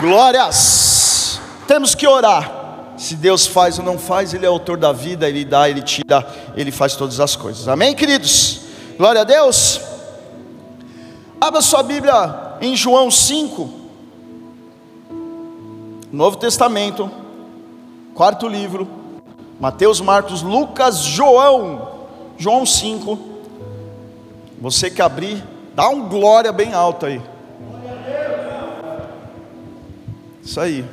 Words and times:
Glórias. 0.00 1.40
Temos 1.66 1.94
que 1.94 2.06
orar. 2.06 2.94
Se 2.98 3.14
Deus 3.14 3.46
faz 3.46 3.78
ou 3.78 3.84
não 3.84 3.98
faz, 3.98 4.32
Ele 4.32 4.46
é 4.46 4.48
autor 4.48 4.78
da 4.78 4.92
vida, 4.92 5.28
Ele 5.28 5.44
dá, 5.44 5.68
Ele 5.68 5.82
tira, 5.82 6.26
Ele 6.56 6.70
faz 6.70 6.96
todas 6.96 7.20
as 7.20 7.36
coisas. 7.36 7.68
Amém, 7.68 7.94
queridos? 7.94 8.60
Glória 8.96 9.20
a 9.20 9.24
Deus. 9.24 9.80
Abra 11.40 11.60
sua 11.60 11.82
Bíblia 11.82 12.56
em 12.60 12.74
João 12.74 13.10
5, 13.10 13.68
Novo 16.10 16.38
Testamento, 16.38 17.10
quarto 18.14 18.48
livro, 18.48 18.88
Mateus, 19.60 20.00
Marcos, 20.00 20.40
Lucas, 20.40 21.00
João, 21.00 21.88
João 22.38 22.64
5. 22.64 23.18
Você 24.60 24.90
que 24.90 25.02
abrir, 25.02 25.44
dá 25.74 25.88
um 25.90 26.08
glória 26.08 26.50
bem 26.52 26.72
alto 26.72 27.04
aí. 27.04 27.20
Isso 30.46 30.60
aí. 30.60 30.84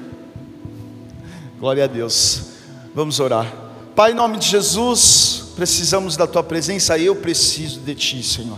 Glória 1.60 1.84
a 1.84 1.88
Deus. 1.88 2.42
Vamos 2.96 3.20
orar. 3.20 3.54
Pai, 3.96 4.12
em 4.12 4.16
nome 4.16 4.40
de 4.40 4.48
Jesus, 4.48 5.50
precisamos 5.56 6.18
da 6.18 6.26
tua 6.26 6.42
presença, 6.42 6.98
eu 6.98 7.16
preciso 7.16 7.80
de 7.82 7.94
ti, 7.94 8.24
Senhor. 8.24 8.58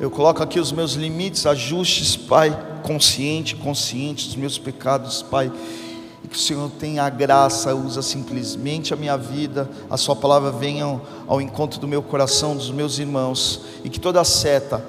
Eu 0.00 0.10
coloco 0.10 0.42
aqui 0.42 0.58
os 0.58 0.72
meus 0.72 0.94
limites, 0.94 1.44
ajustes, 1.44 2.16
Pai, 2.16 2.58
consciente, 2.82 3.56
consciente 3.56 4.24
dos 4.28 4.36
meus 4.36 4.56
pecados, 4.56 5.20
Pai. 5.20 5.52
Que 6.30 6.36
o 6.36 6.40
Senhor 6.40 6.70
tenha 6.80 7.02
a 7.02 7.10
graça, 7.10 7.74
usa 7.74 8.00
simplesmente 8.00 8.94
a 8.94 8.96
minha 8.96 9.18
vida, 9.18 9.68
a 9.90 9.98
Sua 9.98 10.16
palavra 10.16 10.50
venha 10.50 10.98
ao 11.26 11.42
encontro 11.42 11.78
do 11.78 11.86
meu 11.86 12.02
coração, 12.02 12.56
dos 12.56 12.70
meus 12.70 12.98
irmãos, 12.98 13.60
e 13.84 13.90
que 13.90 14.00
toda 14.00 14.24
seta, 14.24 14.82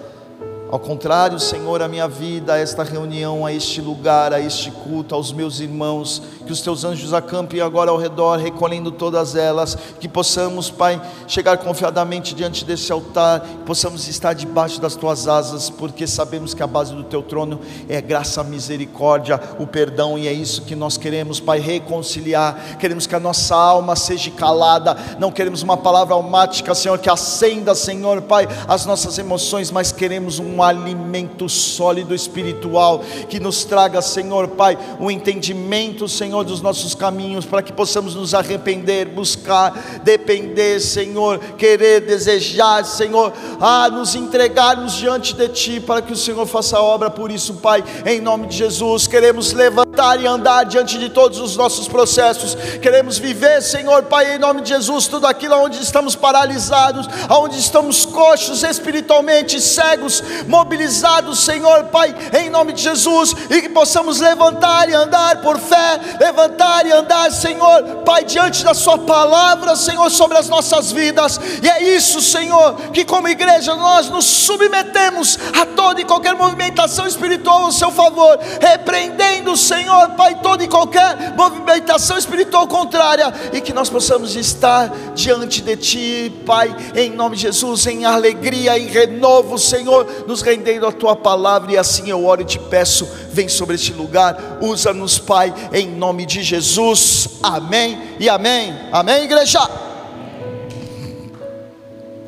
ao 0.69 0.79
contrário, 0.79 1.39
Senhor, 1.39 1.81
a 1.81 1.87
minha 1.87 2.07
vida, 2.07 2.53
a 2.53 2.57
esta 2.57 2.83
reunião, 2.83 3.45
a 3.45 3.53
este 3.53 3.79
lugar, 3.79 4.33
a 4.33 4.39
este 4.39 4.69
culto, 4.69 5.15
aos 5.15 5.31
meus 5.31 5.61
irmãos, 5.61 6.21
que 6.45 6.51
os 6.51 6.61
teus 6.61 6.83
anjos 6.83 7.13
acampem 7.13 7.61
agora 7.61 7.89
ao 7.89 7.97
redor, 7.97 8.37
recolhendo 8.37 8.91
todas 8.91 9.35
elas, 9.35 9.77
que 9.99 10.07
possamos, 10.09 10.69
Pai, 10.69 11.01
chegar 11.25 11.57
confiadamente 11.57 12.35
diante 12.35 12.65
desse 12.65 12.91
altar, 12.91 13.41
possamos 13.65 14.07
estar 14.09 14.33
debaixo 14.33 14.81
das 14.81 14.95
tuas 14.95 15.27
asas, 15.27 15.69
porque 15.69 16.05
sabemos 16.05 16.53
que 16.53 16.61
a 16.61 16.67
base 16.67 16.93
do 16.93 17.03
teu 17.03 17.21
trono 17.21 17.61
é 17.87 18.01
graça, 18.01 18.43
misericórdia, 18.43 19.39
o 19.57 19.65
perdão, 19.65 20.17
e 20.17 20.27
é 20.27 20.33
isso 20.33 20.63
que 20.63 20.75
nós 20.75 20.97
queremos, 20.97 21.39
Pai, 21.39 21.59
reconciliar. 21.59 22.77
Queremos 22.77 23.07
que 23.07 23.15
a 23.15 23.19
nossa 23.19 23.55
alma 23.55 23.95
seja 23.95 24.31
calada, 24.31 24.97
não 25.17 25.31
queremos 25.31 25.61
uma 25.61 25.77
palavra 25.77 26.13
almática, 26.13 26.75
Senhor, 26.75 26.99
que 26.99 27.09
acenda, 27.09 27.73
Senhor, 27.73 28.21
Pai, 28.21 28.47
as 28.67 28.85
nossas 28.85 29.17
emoções, 29.17 29.71
mas 29.71 29.93
queremos 29.93 30.39
um 30.39 30.56
um 30.57 30.63
alimento 30.63 31.47
sólido 31.47 32.15
espiritual 32.15 33.03
que 33.29 33.39
nos 33.39 33.63
traga, 33.63 34.01
Senhor 34.01 34.47
Pai, 34.49 34.77
um 34.99 35.11
entendimento, 35.11 36.07
Senhor, 36.07 36.43
dos 36.43 36.61
nossos 36.61 36.95
caminhos, 36.95 37.45
para 37.45 37.61
que 37.61 37.71
possamos 37.71 38.15
nos 38.15 38.33
arrepender, 38.33 39.07
buscar, 39.07 40.01
depender, 40.03 40.79
Senhor, 40.79 41.39
querer, 41.57 42.01
desejar, 42.01 42.83
Senhor, 42.85 43.31
a 43.59 43.87
nos 43.89 44.15
entregarmos 44.15 44.93
diante 44.93 45.35
de 45.35 45.47
Ti, 45.49 45.79
para 45.79 46.01
que 46.01 46.13
o 46.13 46.17
Senhor 46.17 46.45
faça 46.47 46.77
a 46.77 46.81
obra 46.81 47.09
por 47.09 47.31
isso, 47.31 47.55
Pai, 47.55 47.83
em 48.05 48.19
nome 48.19 48.47
de 48.47 48.57
Jesus. 48.57 49.05
Queremos 49.05 49.53
levantar 49.53 50.19
e 50.21 50.25
andar 50.25 50.63
diante 50.63 50.97
de 50.97 51.09
todos 51.09 51.39
os 51.39 51.55
nossos 51.55 51.87
processos, 51.87 52.55
queremos 52.81 53.17
viver, 53.17 53.61
Senhor, 53.61 54.03
Pai, 54.03 54.35
em 54.35 54.39
nome 54.39 54.61
de 54.61 54.69
Jesus, 54.69 55.07
tudo 55.07 55.27
aquilo 55.27 55.55
onde 55.55 55.81
estamos 55.81 56.15
paralisados, 56.15 57.07
onde 57.29 57.59
estamos 57.59 58.05
coxos 58.05 58.63
espiritualmente, 58.63 59.59
cegos, 59.61 60.23
mobilizados, 60.47 61.39
Senhor, 61.39 61.85
Pai, 61.85 62.15
em 62.39 62.49
nome 62.49 62.73
de 62.73 62.81
Jesus, 62.81 63.35
e 63.49 63.61
que 63.61 63.69
possamos 63.69 64.19
levantar 64.19 64.89
e 64.89 64.93
andar 64.93 65.41
por 65.41 65.59
fé, 65.59 65.99
levantar 66.19 66.85
e 66.85 66.91
andar, 66.91 67.31
Senhor, 67.31 68.03
Pai, 68.05 68.23
diante 68.23 68.63
da 68.63 68.73
Sua 68.73 68.97
palavra, 68.97 69.75
Senhor, 69.75 70.09
sobre 70.09 70.37
as 70.37 70.49
nossas 70.49 70.91
vidas, 70.91 71.39
e 71.61 71.69
é 71.69 71.95
isso, 71.95 72.21
Senhor, 72.21 72.75
que 72.93 73.05
como 73.05 73.27
igreja 73.27 73.75
nós 73.75 74.09
nos 74.09 74.25
submetemos 74.25 75.37
a 75.59 75.65
toda 75.65 76.01
e 76.01 76.05
qualquer 76.05 76.35
movimentação 76.35 77.05
espiritual 77.05 77.65
ao 77.65 77.71
Seu 77.71 77.91
favor, 77.91 78.39
repreendendo, 78.59 79.55
Senhor, 79.57 80.09
Pai, 80.11 80.39
toda 80.41 80.63
e 80.63 80.67
qualquer 80.67 81.35
movimentação 81.35 82.17
espiritual 82.17 82.67
contrária, 82.67 83.33
e 83.53 83.61
que 83.61 83.73
nós 83.73 83.89
possamos 83.89 84.35
estar 84.35 84.89
diante 85.13 85.61
de 85.61 85.75
Ti, 85.75 86.33
Pai, 86.45 86.75
em 86.95 87.11
nome 87.11 87.35
de 87.35 87.43
Jesus, 87.43 87.85
em 87.87 88.05
alegria, 88.05 88.77
em 88.77 88.87
renovo, 88.87 89.57
Senhor, 89.57 90.05
nos 90.37 90.41
rendendo 90.43 90.85
a 90.85 90.91
tua 90.91 91.15
palavra, 91.15 91.71
e 91.71 91.77
assim 91.77 92.09
eu 92.09 92.23
oro 92.23 92.41
e 92.41 92.45
te 92.45 92.59
peço, 92.59 93.07
vem 93.31 93.49
sobre 93.49 93.73
este 93.73 93.91
lugar, 93.91 94.59
usa-nos, 94.61 95.17
Pai, 95.17 95.51
em 95.73 95.87
nome 95.87 96.27
de 96.27 96.43
Jesus, 96.43 97.27
amém 97.41 98.15
e 98.19 98.29
amém, 98.29 98.75
amém, 98.91 99.23
igreja. 99.23 99.59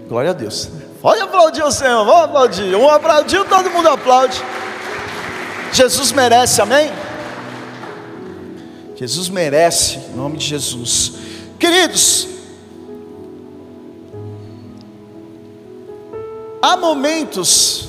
Glória 0.07 0.31
a 0.31 0.33
Deus. 0.33 0.69
Pode 0.99 1.21
aplaudir 1.21 1.63
o 1.63 1.71
Senhor, 1.71 2.03
vamos 2.03 2.23
aplaudir. 2.23 2.75
Um 2.75 2.89
aplaudiu, 2.89 3.45
todo 3.45 3.69
mundo 3.69 3.89
aplaude. 3.89 4.41
Jesus 5.71 6.11
merece, 6.11 6.61
amém? 6.61 6.91
Jesus 8.95 9.29
merece, 9.29 9.97
em 9.97 10.15
nome 10.15 10.37
de 10.37 10.47
Jesus. 10.47 11.13
Queridos, 11.59 12.27
há 16.59 16.75
momentos 16.75 17.88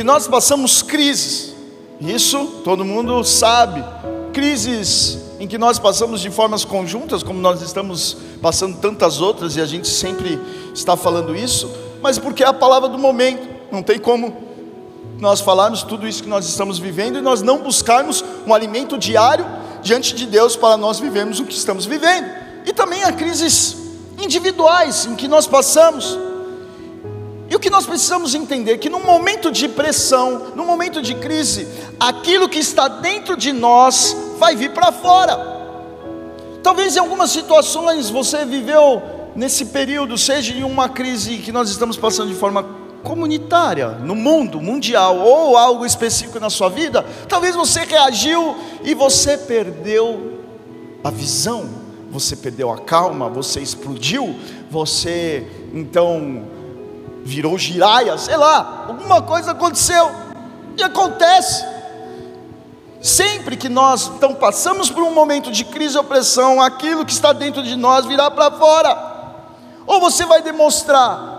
que 0.00 0.04
nós 0.04 0.26
passamos 0.26 0.80
crises, 0.80 1.54
isso 2.00 2.62
todo 2.64 2.86
mundo 2.86 3.22
sabe, 3.22 3.84
crises 4.32 5.18
em 5.38 5.46
que 5.46 5.58
nós 5.58 5.78
passamos 5.78 6.22
de 6.22 6.30
formas 6.30 6.64
conjuntas, 6.64 7.22
como 7.22 7.38
nós 7.38 7.60
estamos 7.60 8.16
passando 8.40 8.78
tantas 8.78 9.20
outras 9.20 9.56
e 9.56 9.60
a 9.60 9.66
gente 9.66 9.86
sempre 9.86 10.40
está 10.74 10.96
falando 10.96 11.36
isso, 11.36 11.70
mas 12.00 12.18
porque 12.18 12.42
é 12.42 12.46
a 12.46 12.52
palavra 12.54 12.88
do 12.88 12.96
momento, 12.96 13.46
não 13.70 13.82
tem 13.82 13.98
como 13.98 14.34
nós 15.18 15.42
falarmos 15.42 15.82
tudo 15.82 16.08
isso 16.08 16.22
que 16.22 16.30
nós 16.30 16.48
estamos 16.48 16.78
vivendo 16.78 17.18
e 17.18 17.20
nós 17.20 17.42
não 17.42 17.58
buscarmos 17.58 18.24
um 18.46 18.54
alimento 18.54 18.96
diário 18.96 19.44
diante 19.82 20.14
de 20.14 20.24
Deus 20.24 20.56
para 20.56 20.78
nós 20.78 20.98
vivermos 20.98 21.40
o 21.40 21.44
que 21.44 21.52
estamos 21.52 21.84
vivendo. 21.84 22.26
E 22.64 22.72
também 22.72 23.04
há 23.04 23.12
crises 23.12 23.76
individuais 24.18 25.04
em 25.04 25.14
que 25.14 25.28
nós 25.28 25.46
passamos. 25.46 26.29
E 27.50 27.56
o 27.56 27.58
que 27.58 27.68
nós 27.68 27.84
precisamos 27.84 28.32
entender 28.32 28.74
é 28.74 28.78
que 28.78 28.88
no 28.88 29.00
momento 29.00 29.50
de 29.50 29.68
pressão, 29.68 30.52
no 30.54 30.64
momento 30.64 31.02
de 31.02 31.16
crise, 31.16 31.66
aquilo 31.98 32.48
que 32.48 32.60
está 32.60 32.86
dentro 32.86 33.36
de 33.36 33.52
nós 33.52 34.16
vai 34.38 34.54
vir 34.54 34.70
para 34.70 34.92
fora. 34.92 35.36
Talvez 36.62 36.94
em 36.94 37.00
algumas 37.00 37.32
situações 37.32 38.08
você 38.08 38.44
viveu 38.44 39.02
nesse 39.34 39.66
período, 39.66 40.16
seja 40.16 40.54
em 40.54 40.62
uma 40.62 40.88
crise 40.88 41.38
que 41.38 41.50
nós 41.50 41.68
estamos 41.70 41.96
passando 41.96 42.28
de 42.28 42.36
forma 42.36 42.62
comunitária, 43.02 43.88
no 43.88 44.14
mundo, 44.14 44.60
mundial, 44.60 45.18
ou 45.18 45.56
algo 45.56 45.84
específico 45.84 46.38
na 46.38 46.50
sua 46.50 46.68
vida, 46.68 47.04
talvez 47.28 47.56
você 47.56 47.80
reagiu 47.80 48.56
e 48.84 48.94
você 48.94 49.36
perdeu 49.36 50.38
a 51.02 51.10
visão, 51.10 51.68
você 52.12 52.36
perdeu 52.36 52.70
a 52.70 52.78
calma, 52.78 53.28
você 53.28 53.58
explodiu, 53.60 54.36
você 54.70 55.44
então 55.72 56.59
virou 57.22 57.58
giraia, 57.58 58.16
sei 58.18 58.36
lá, 58.36 58.86
alguma 58.88 59.22
coisa 59.22 59.52
aconteceu. 59.52 60.10
E 60.76 60.82
acontece. 60.82 61.64
Sempre 63.00 63.56
que 63.56 63.68
nós 63.68 64.08
então 64.08 64.34
passamos 64.34 64.90
por 64.90 65.02
um 65.02 65.12
momento 65.12 65.50
de 65.50 65.64
crise 65.64 65.96
e 65.96 65.98
opressão, 65.98 66.60
aquilo 66.60 67.04
que 67.04 67.12
está 67.12 67.32
dentro 67.32 67.62
de 67.62 67.74
nós 67.76 68.04
virá 68.04 68.30
para 68.30 68.50
fora. 68.50 69.10
Ou 69.86 70.00
você 70.00 70.26
vai 70.26 70.42
demonstrar 70.42 71.30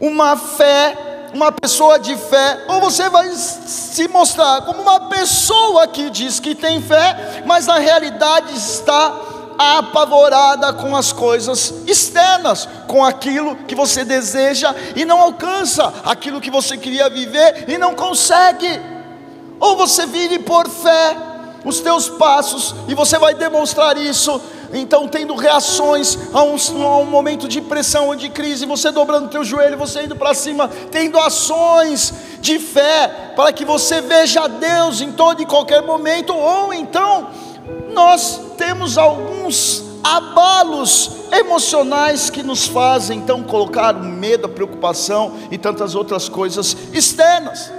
uma 0.00 0.36
fé, 0.36 1.30
uma 1.34 1.52
pessoa 1.52 1.98
de 1.98 2.16
fé, 2.16 2.64
ou 2.68 2.80
você 2.80 3.08
vai 3.10 3.30
se 3.32 4.08
mostrar 4.08 4.62
como 4.62 4.80
uma 4.82 5.00
pessoa 5.08 5.86
que 5.86 6.08
diz 6.10 6.40
que 6.40 6.54
tem 6.54 6.80
fé, 6.80 7.42
mas 7.46 7.66
na 7.66 7.78
realidade 7.78 8.56
está 8.56 9.33
apavorada 9.58 10.72
com 10.72 10.96
as 10.96 11.12
coisas 11.12 11.72
externas, 11.86 12.68
com 12.86 13.04
aquilo 13.04 13.56
que 13.56 13.74
você 13.74 14.04
deseja 14.04 14.74
e 14.96 15.04
não 15.04 15.20
alcança, 15.20 15.92
aquilo 16.04 16.40
que 16.40 16.50
você 16.50 16.76
queria 16.76 17.08
viver 17.08 17.64
e 17.68 17.78
não 17.78 17.94
consegue. 17.94 18.80
Ou 19.60 19.76
você 19.76 20.06
vire 20.06 20.38
por 20.40 20.68
fé 20.68 21.16
os 21.64 21.80
teus 21.80 22.08
passos 22.08 22.74
e 22.88 22.94
você 22.94 23.18
vai 23.18 23.34
demonstrar 23.34 23.96
isso. 23.96 24.40
Então, 24.72 25.06
tendo 25.06 25.34
reações 25.36 26.18
a 26.32 26.42
um, 26.42 26.56
a 26.82 26.98
um 26.98 27.06
momento 27.06 27.46
de 27.46 27.60
pressão 27.60 28.08
ou 28.08 28.16
de 28.16 28.28
crise, 28.28 28.66
você 28.66 28.90
dobrando 28.90 29.28
teu 29.28 29.44
joelho, 29.44 29.78
você 29.78 30.02
indo 30.02 30.16
para 30.16 30.34
cima, 30.34 30.68
tendo 30.90 31.18
ações 31.18 32.12
de 32.40 32.58
fé, 32.58 33.32
para 33.36 33.52
que 33.52 33.64
você 33.64 34.00
veja 34.00 34.48
Deus 34.48 35.00
em 35.00 35.12
todo 35.12 35.40
e 35.40 35.46
qualquer 35.46 35.80
momento, 35.82 36.34
ou 36.34 36.74
então 36.74 37.30
nós 37.92 38.40
temos 38.56 38.98
alguns 38.98 39.82
abalos 40.02 41.10
emocionais 41.32 42.28
que 42.28 42.42
nos 42.42 42.66
fazem 42.66 43.18
então 43.18 43.42
colocar 43.42 43.96
o 43.96 44.04
medo, 44.04 44.46
a 44.46 44.48
preocupação 44.48 45.34
e 45.50 45.56
tantas 45.56 45.94
outras 45.94 46.28
coisas 46.28 46.76
externas. 46.92 47.72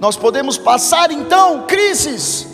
Nós 0.00 0.16
podemos 0.16 0.58
passar 0.58 1.10
então 1.12 1.62
crises 1.66 2.46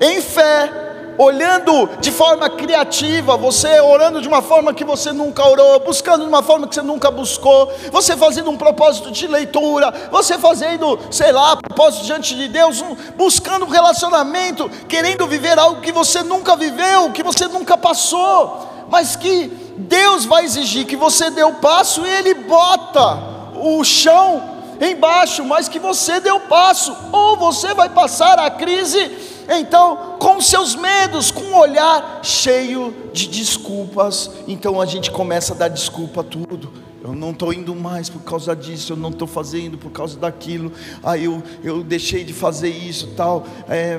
em 0.00 0.20
fé, 0.20 0.85
olhando 1.18 1.88
de 2.00 2.10
forma 2.10 2.48
criativa, 2.48 3.36
você 3.36 3.80
orando 3.80 4.20
de 4.20 4.28
uma 4.28 4.42
forma 4.42 4.74
que 4.74 4.84
você 4.84 5.12
nunca 5.12 5.46
orou, 5.46 5.80
buscando 5.80 6.22
de 6.22 6.28
uma 6.28 6.42
forma 6.42 6.66
que 6.66 6.74
você 6.74 6.82
nunca 6.82 7.10
buscou, 7.10 7.72
você 7.90 8.16
fazendo 8.16 8.50
um 8.50 8.56
propósito 8.56 9.10
de 9.10 9.26
leitura, 9.26 9.92
você 10.10 10.38
fazendo, 10.38 10.98
sei 11.10 11.32
lá, 11.32 11.56
propósito 11.56 12.04
diante 12.04 12.34
de 12.34 12.48
Deus, 12.48 12.80
um, 12.80 12.96
buscando 13.16 13.64
um 13.64 13.68
relacionamento, 13.68 14.68
querendo 14.88 15.26
viver 15.26 15.58
algo 15.58 15.80
que 15.80 15.92
você 15.92 16.22
nunca 16.22 16.56
viveu, 16.56 17.10
que 17.12 17.22
você 17.22 17.46
nunca 17.48 17.76
passou, 17.76 18.66
mas 18.88 19.16
que 19.16 19.48
Deus 19.76 20.24
vai 20.24 20.44
exigir 20.44 20.86
que 20.86 20.96
você 20.96 21.30
dê 21.30 21.42
o 21.42 21.54
passo 21.54 22.06
e 22.06 22.10
Ele 22.10 22.34
bota 22.34 23.18
o 23.54 23.82
chão 23.84 24.55
embaixo, 24.80 25.44
mas 25.44 25.68
que 25.68 25.78
você 25.78 26.20
dê 26.20 26.30
o 26.30 26.40
passo, 26.40 26.96
ou 27.12 27.36
você 27.36 27.74
vai 27.74 27.88
passar 27.88 28.38
a 28.38 28.50
crise 28.50 29.34
então, 29.48 30.16
com 30.18 30.40
seus 30.40 30.74
medos, 30.74 31.30
com 31.30 31.42
um 31.42 31.56
olhar 31.56 32.20
cheio 32.22 32.92
de 33.12 33.28
desculpas, 33.28 34.30
então 34.48 34.80
a 34.80 34.86
gente 34.86 35.10
começa 35.10 35.54
a 35.54 35.56
dar 35.56 35.68
desculpa 35.68 36.22
a 36.22 36.24
tudo. 36.24 36.72
Eu 37.02 37.14
não 37.14 37.30
estou 37.30 37.52
indo 37.52 37.72
mais 37.74 38.08
por 38.08 38.22
causa 38.22 38.56
disso, 38.56 38.92
eu 38.92 38.96
não 38.96 39.10
estou 39.10 39.28
fazendo 39.28 39.78
por 39.78 39.92
causa 39.92 40.18
daquilo, 40.18 40.72
aí 41.04 41.26
eu, 41.26 41.40
eu 41.62 41.84
deixei 41.84 42.24
de 42.24 42.32
fazer 42.32 42.70
isso 42.70 43.10
tal, 43.16 43.46
é, 43.68 43.96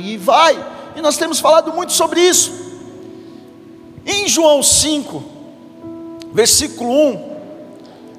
e 0.00 0.16
vai. 0.16 0.92
E 0.94 1.00
nós 1.00 1.16
temos 1.16 1.40
falado 1.40 1.72
muito 1.72 1.92
sobre 1.92 2.20
isso. 2.20 2.68
Em 4.06 4.28
João 4.28 4.62
5, 4.62 5.24
versículo 6.32 6.90
1, 6.90 7.36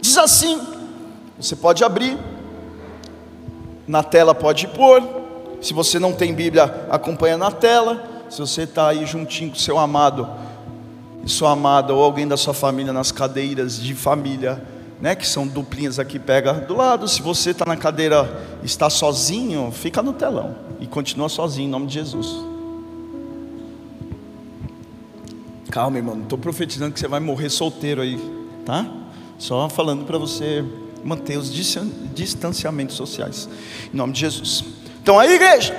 diz 0.01 0.17
assim: 0.17 0.59
você 1.39 1.55
pode 1.55 1.83
abrir, 1.83 2.17
na 3.87 4.03
tela 4.03 4.35
pode 4.35 4.67
pôr, 4.67 5.01
se 5.61 5.73
você 5.73 5.99
não 5.99 6.13
tem 6.13 6.33
Bíblia, 6.33 6.87
acompanha 6.89 7.37
na 7.37 7.51
tela. 7.51 8.07
Se 8.29 8.39
você 8.39 8.61
está 8.61 8.89
aí 8.89 9.05
juntinho 9.05 9.49
com 9.49 9.55
seu 9.55 9.77
amado 9.77 10.27
sua 11.25 11.51
amada 11.51 11.93
ou 11.93 12.03
alguém 12.03 12.27
da 12.27 12.37
sua 12.37 12.53
família 12.53 12.93
nas 12.93 13.11
cadeiras 13.11 13.79
de 13.79 13.93
família, 13.93 14.63
né, 14.99 15.15
que 15.15 15.27
são 15.27 15.47
duplinhas 15.47 15.99
aqui, 15.99 16.19
pega 16.19 16.53
do 16.53 16.75
lado. 16.75 17.07
Se 17.07 17.21
você 17.21 17.51
está 17.51 17.65
na 17.65 17.77
cadeira, 17.77 18.59
está 18.63 18.89
sozinho, 18.89 19.71
fica 19.71 20.01
no 20.01 20.13
telão 20.13 20.55
e 20.79 20.87
continua 20.87 21.29
sozinho 21.29 21.67
em 21.67 21.71
nome 21.71 21.87
de 21.87 21.93
Jesus. 21.93 22.43
Calma, 25.71 25.97
irmão, 25.97 26.15
não 26.15 26.23
estou 26.23 26.37
profetizando 26.37 26.91
que 26.91 26.99
você 26.99 27.07
vai 27.07 27.19
morrer 27.19 27.49
solteiro 27.49 28.01
aí, 28.01 28.19
tá? 28.65 28.85
Só 29.37 29.69
falando 29.69 30.03
para 30.03 30.17
você 30.17 30.65
manter 31.03 31.37
os 31.37 31.51
distanciamentos 31.51 32.95
sociais. 32.95 33.49
Em 33.93 33.97
nome 33.97 34.13
de 34.13 34.19
Jesus. 34.19 34.63
Então 35.01 35.19
aí, 35.19 35.33
igreja. 35.33 35.75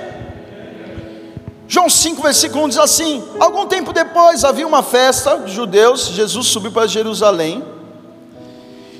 João 1.67 1.89
5, 1.89 2.21
versículo 2.21 2.65
1 2.65 2.69
diz 2.69 2.77
assim: 2.77 3.23
Algum 3.39 3.65
tempo 3.65 3.93
depois 3.93 4.43
havia 4.43 4.67
uma 4.67 4.83
festa 4.83 5.37
de 5.37 5.53
judeus, 5.53 6.07
Jesus 6.07 6.47
subiu 6.47 6.71
para 6.71 6.87
Jerusalém. 6.87 7.63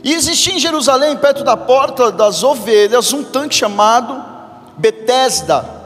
E 0.04 0.14
existia 0.14 0.56
em 0.56 0.60
Jerusalém, 0.60 1.16
perto 1.18 1.44
da 1.44 1.56
porta 1.56 2.12
das 2.12 2.44
ovelhas, 2.44 3.14
um 3.14 3.24
tanque 3.24 3.56
chamado 3.56 4.24
Betesda. 4.78 5.81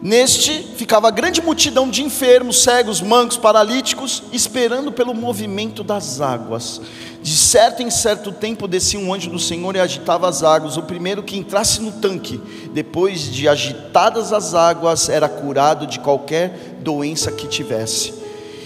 Neste 0.00 0.62
ficava 0.76 1.10
grande 1.10 1.42
multidão 1.42 1.90
de 1.90 2.04
enfermos, 2.04 2.62
cegos, 2.62 3.00
mancos, 3.00 3.36
paralíticos, 3.36 4.22
esperando 4.32 4.92
pelo 4.92 5.12
movimento 5.12 5.82
das 5.82 6.20
águas. 6.20 6.80
De 7.20 7.36
certo 7.36 7.82
em 7.82 7.90
certo 7.90 8.30
tempo 8.30 8.68
descia 8.68 9.00
um 9.00 9.12
anjo 9.12 9.28
do 9.28 9.40
Senhor 9.40 9.74
e 9.74 9.80
agitava 9.80 10.28
as 10.28 10.44
águas. 10.44 10.76
O 10.76 10.82
primeiro 10.82 11.22
que 11.24 11.36
entrasse 11.36 11.82
no 11.82 11.90
tanque, 11.90 12.40
depois 12.72 13.22
de 13.22 13.48
agitadas 13.48 14.32
as 14.32 14.54
águas, 14.54 15.08
era 15.08 15.28
curado 15.28 15.84
de 15.84 15.98
qualquer 15.98 16.76
doença 16.80 17.32
que 17.32 17.48
tivesse. 17.48 18.14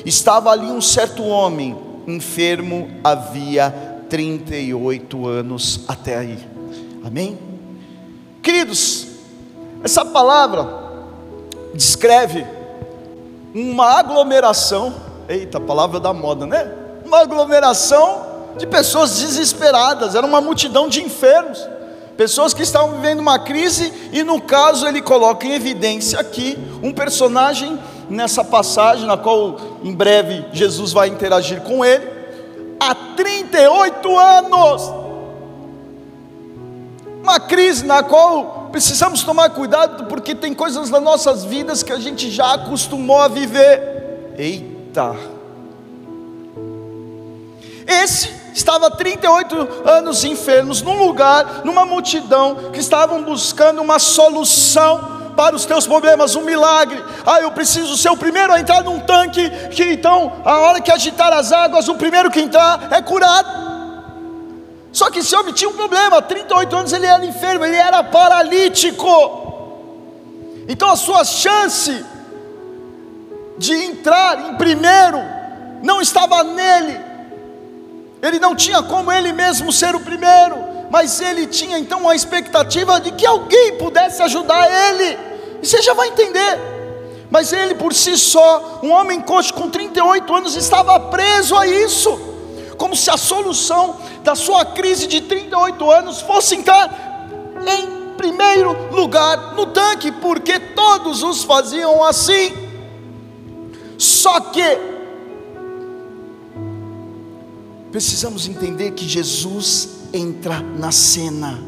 Estava 0.04 0.50
ali 0.50 0.66
um 0.66 0.82
certo 0.82 1.24
homem, 1.24 1.74
enfermo, 2.06 2.90
havia 3.02 3.70
38 4.10 5.26
anos 5.26 5.80
até 5.88 6.18
aí. 6.18 6.38
Amém? 7.02 7.38
Queridos, 8.42 9.06
essa 9.82 10.04
palavra 10.04 10.91
descreve 11.74 12.46
uma 13.54 13.98
aglomeração, 13.98 14.94
eita, 15.28 15.60
palavra 15.60 16.00
da 16.00 16.12
moda, 16.12 16.46
né? 16.46 16.70
Uma 17.04 17.20
aglomeração 17.20 18.32
de 18.56 18.66
pessoas 18.66 19.18
desesperadas, 19.18 20.14
era 20.14 20.26
uma 20.26 20.40
multidão 20.40 20.88
de 20.88 21.02
enfermos, 21.02 21.66
pessoas 22.16 22.52
que 22.54 22.62
estavam 22.62 22.96
vivendo 22.96 23.20
uma 23.20 23.38
crise, 23.38 23.92
e 24.12 24.22
no 24.22 24.40
caso 24.40 24.86
ele 24.86 25.02
coloca 25.02 25.46
em 25.46 25.52
evidência 25.52 26.18
aqui 26.20 26.58
um 26.82 26.92
personagem 26.92 27.78
nessa 28.08 28.44
passagem, 28.44 29.06
na 29.06 29.16
qual 29.16 29.56
em 29.82 29.94
breve 29.94 30.44
Jesus 30.52 30.92
vai 30.92 31.08
interagir 31.08 31.62
com 31.62 31.84
ele, 31.84 32.06
há 32.78 32.94
38 32.94 34.18
anos. 34.18 34.92
Uma 37.22 37.38
crise 37.38 37.86
na 37.86 38.02
qual 38.02 38.61
precisamos 38.72 39.22
tomar 39.22 39.50
cuidado, 39.50 40.06
porque 40.06 40.34
tem 40.34 40.54
coisas 40.54 40.90
nas 40.90 41.02
nossas 41.02 41.44
vidas 41.44 41.82
que 41.82 41.92
a 41.92 42.00
gente 42.00 42.30
já 42.30 42.54
acostumou 42.54 43.20
a 43.20 43.28
viver. 43.28 44.34
Eita! 44.36 45.14
Esse 47.86 48.30
estava 48.54 48.90
38 48.90 49.56
anos 49.84 50.24
enfermos, 50.24 50.82
num 50.82 50.98
lugar, 50.98 51.60
numa 51.64 51.84
multidão, 51.84 52.70
que 52.72 52.80
estavam 52.80 53.22
buscando 53.22 53.82
uma 53.82 53.98
solução 53.98 55.22
para 55.36 55.54
os 55.54 55.64
teus 55.64 55.86
problemas, 55.86 56.34
um 56.34 56.42
milagre. 56.42 57.02
Ah, 57.26 57.40
eu 57.40 57.50
preciso 57.52 57.96
ser 57.96 58.10
o 58.10 58.16
primeiro 58.16 58.52
a 58.52 58.60
entrar 58.60 58.82
num 58.82 59.00
tanque, 59.00 59.48
que 59.70 59.84
então, 59.84 60.32
a 60.44 60.58
hora 60.58 60.80
que 60.80 60.90
agitar 60.90 61.32
as 61.32 61.52
águas, 61.52 61.88
o 61.88 61.94
primeiro 61.94 62.30
que 62.30 62.40
entrar 62.40 62.88
é 62.90 63.02
curado. 63.02 63.71
Só 64.92 65.10
que 65.10 65.20
esse 65.20 65.34
homem 65.34 65.54
tinha 65.54 65.70
um 65.70 65.74
problema, 65.74 66.20
38 66.20 66.76
anos 66.76 66.92
ele 66.92 67.06
era 67.06 67.24
enfermo, 67.24 67.64
ele 67.64 67.76
era 67.76 68.04
paralítico. 68.04 69.06
Então 70.68 70.90
a 70.90 70.96
sua 70.96 71.24
chance 71.24 72.04
de 73.56 73.72
entrar 73.72 74.50
em 74.50 74.56
primeiro 74.56 75.18
não 75.82 76.00
estava 76.00 76.44
nele, 76.44 77.00
ele 78.20 78.38
não 78.38 78.54
tinha 78.54 78.82
como 78.82 79.10
ele 79.10 79.32
mesmo 79.32 79.72
ser 79.72 79.94
o 79.94 80.00
primeiro, 80.00 80.56
mas 80.90 81.20
ele 81.20 81.46
tinha 81.46 81.78
então 81.78 82.08
a 82.08 82.14
expectativa 82.14 83.00
de 83.00 83.12
que 83.12 83.26
alguém 83.26 83.78
pudesse 83.78 84.22
ajudar 84.22 84.68
ele. 84.70 85.18
E 85.62 85.66
você 85.66 85.80
já 85.80 85.94
vai 85.94 86.08
entender. 86.08 86.58
Mas 87.30 87.50
ele 87.50 87.74
por 87.74 87.94
si 87.94 88.18
só, 88.18 88.80
um 88.82 88.90
homem 88.90 89.22
coxo 89.22 89.54
com 89.54 89.70
38 89.70 90.34
anos, 90.34 90.54
estava 90.54 91.00
preso 91.00 91.56
a 91.56 91.66
isso, 91.66 92.31
como 92.82 92.96
se 92.96 93.08
a 93.10 93.16
solução 93.16 93.94
da 94.24 94.34
sua 94.34 94.64
crise 94.64 95.06
de 95.06 95.20
38 95.20 95.88
anos 95.88 96.20
fosse 96.20 96.56
entrar 96.56 97.30
em 97.64 98.16
primeiro 98.16 98.92
lugar 98.92 99.54
no 99.54 99.66
tanque, 99.66 100.10
porque 100.10 100.58
todos 100.58 101.22
os 101.22 101.44
faziam 101.44 102.02
assim. 102.02 102.52
Só 103.96 104.40
que 104.40 104.80
precisamos 107.92 108.48
entender 108.48 108.90
que 108.90 109.06
Jesus 109.06 110.08
entra 110.12 110.58
na 110.58 110.90
cena. 110.90 111.62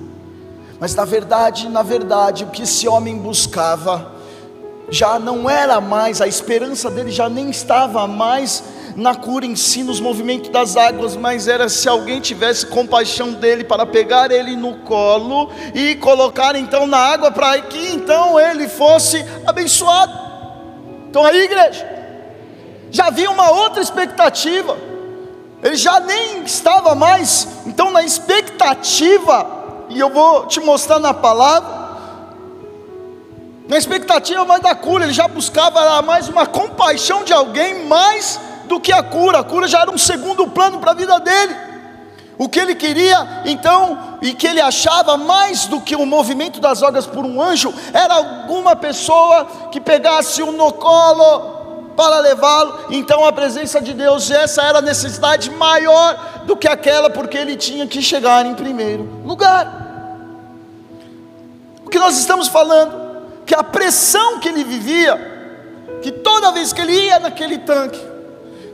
Mas 0.80 0.96
na 0.96 1.04
verdade, 1.04 1.68
na 1.68 1.84
verdade, 1.84 2.42
o 2.42 2.48
que 2.48 2.62
esse 2.62 2.88
homem 2.88 3.16
buscava 3.16 4.13
já 4.88 5.18
não 5.18 5.48
era 5.48 5.80
mais, 5.80 6.20
a 6.20 6.26
esperança 6.26 6.90
dele 6.90 7.10
já 7.10 7.28
nem 7.28 7.50
estava 7.50 8.06
mais 8.06 8.62
na 8.96 9.14
cura 9.14 9.44
em 9.44 9.56
si, 9.56 9.82
nos 9.82 9.98
movimentos 9.98 10.50
das 10.50 10.76
águas, 10.76 11.16
mas 11.16 11.48
era 11.48 11.68
se 11.68 11.88
alguém 11.88 12.20
tivesse 12.20 12.66
compaixão 12.66 13.32
dele 13.32 13.64
para 13.64 13.84
pegar 13.84 14.30
ele 14.30 14.54
no 14.54 14.76
colo 14.78 15.50
e 15.74 15.96
colocar 15.96 16.54
então 16.54 16.86
na 16.86 16.98
água 16.98 17.30
para 17.30 17.60
que 17.62 17.88
então 17.88 18.38
ele 18.38 18.68
fosse 18.68 19.24
abençoado. 19.46 20.12
Então 21.10 21.24
aí, 21.24 21.42
igreja, 21.42 21.86
já 22.90 23.06
havia 23.06 23.30
uma 23.30 23.50
outra 23.50 23.82
expectativa 23.82 24.94
ele 25.64 25.76
já 25.76 25.98
nem 25.98 26.42
estava 26.42 26.94
mais, 26.94 27.48
então, 27.64 27.90
na 27.90 28.02
expectativa, 28.02 29.46
e 29.88 29.98
eu 29.98 30.10
vou 30.10 30.44
te 30.44 30.60
mostrar 30.60 30.98
na 30.98 31.14
palavra, 31.14 31.83
na 33.74 33.78
expectativa 33.78 34.44
mais 34.44 34.62
da 34.62 34.72
cura, 34.72 35.02
ele 35.02 35.12
já 35.12 35.26
buscava 35.26 36.00
mais 36.00 36.28
uma 36.28 36.46
compaixão 36.46 37.24
de 37.24 37.32
alguém, 37.32 37.84
mais 37.88 38.38
do 38.66 38.78
que 38.78 38.92
a 38.92 39.02
cura, 39.02 39.40
a 39.40 39.42
cura 39.42 39.66
já 39.66 39.80
era 39.80 39.90
um 39.90 39.98
segundo 39.98 40.46
plano 40.46 40.78
para 40.78 40.92
a 40.92 40.94
vida 40.94 41.18
dele. 41.18 41.56
O 42.38 42.48
que 42.48 42.60
ele 42.60 42.76
queria, 42.76 43.42
então, 43.44 44.16
e 44.22 44.32
que 44.32 44.46
ele 44.46 44.60
achava 44.60 45.16
mais 45.16 45.66
do 45.66 45.80
que 45.80 45.96
o 45.96 46.06
movimento 46.06 46.60
das 46.60 46.84
águas 46.84 47.04
por 47.04 47.24
um 47.24 47.42
anjo, 47.42 47.74
era 47.92 48.14
alguma 48.14 48.76
pessoa 48.76 49.44
que 49.72 49.80
pegasse-o 49.80 50.52
no 50.52 50.72
colo, 50.74 51.90
para 51.96 52.20
levá-lo. 52.20 52.78
Então 52.90 53.24
a 53.24 53.32
presença 53.32 53.80
de 53.80 53.92
Deus, 53.92 54.30
essa 54.30 54.62
era 54.62 54.78
a 54.78 54.82
necessidade 54.82 55.50
maior 55.50 56.44
do 56.44 56.56
que 56.56 56.68
aquela, 56.68 57.10
porque 57.10 57.36
ele 57.36 57.56
tinha 57.56 57.88
que 57.88 58.00
chegar 58.00 58.46
em 58.46 58.54
primeiro 58.54 59.02
lugar. 59.24 59.82
que 61.90 61.98
nós 61.98 62.16
estamos 62.16 62.46
falando? 62.46 63.03
Que 63.46 63.54
a 63.54 63.62
pressão 63.62 64.38
que 64.40 64.48
ele 64.48 64.64
vivia, 64.64 65.16
que 66.02 66.10
toda 66.10 66.52
vez 66.52 66.72
que 66.72 66.80
ele 66.80 66.92
ia 66.92 67.18
naquele 67.18 67.58
tanque, 67.58 68.00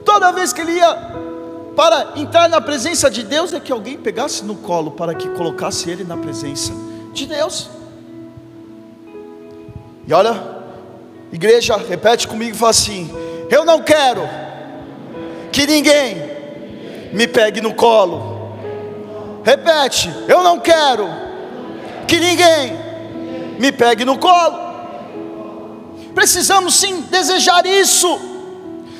toda 0.05 0.33
vez 0.33 0.53
que 0.53 0.61
ele 0.61 0.73
ia 0.73 0.97
para 1.77 2.12
entrar 2.17 2.49
na 2.49 2.61
presença 2.61 3.11
de 3.11 3.23
Deus, 3.23 3.53
é 3.53 3.61
que 3.61 3.73
alguém 3.73 3.97
pegasse 3.97 4.45
no 4.45 4.57
colo 4.57 4.91
para 4.93 5.15
que 5.15 5.29
colocasse 5.31 5.89
ele 5.89 6.05
na 6.05 6.17
presença 6.17 6.73
de 7.12 7.27
Deus. 7.27 7.71
E 10.07 10.12
olha, 10.12 10.41
igreja, 11.33 11.77
repete 11.77 12.27
comigo 12.27 12.55
e 12.55 12.59
fala 12.59 12.71
assim: 12.71 13.11
Eu 13.50 13.65
não 13.65 13.83
quero 13.83 14.23
que 15.53 15.67
ninguém 15.67 16.17
me 17.12 17.27
pegue 17.27 17.61
no 17.61 17.75
colo. 17.75 18.31
Repete, 19.45 20.12
eu 20.29 20.43
não 20.43 20.59
quero 20.61 21.09
que 22.07 22.19
ninguém 22.19 22.77
me 23.61 23.71
pegue 23.71 24.05
no 24.05 24.19
colo. 24.19 24.71
Precisamos 26.14 26.75
sim 26.75 27.02
desejar 27.02 27.64
isso. 27.67 28.19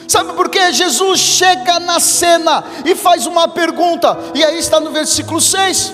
Sabe 0.07 0.33
por 0.33 0.49
quê? 0.49 0.73
Jesus 0.73 1.21
chega 1.21 1.81
na 1.81 2.00
cena 2.00 2.64
e 2.85 2.95
faz 2.95 3.26
uma 3.26 3.49
pergunta, 3.49 4.19
e 4.35 4.45
aí 4.45 4.59
está 4.59 4.81
no 4.81 4.90
versículo 4.90 5.40
6. 5.40 5.93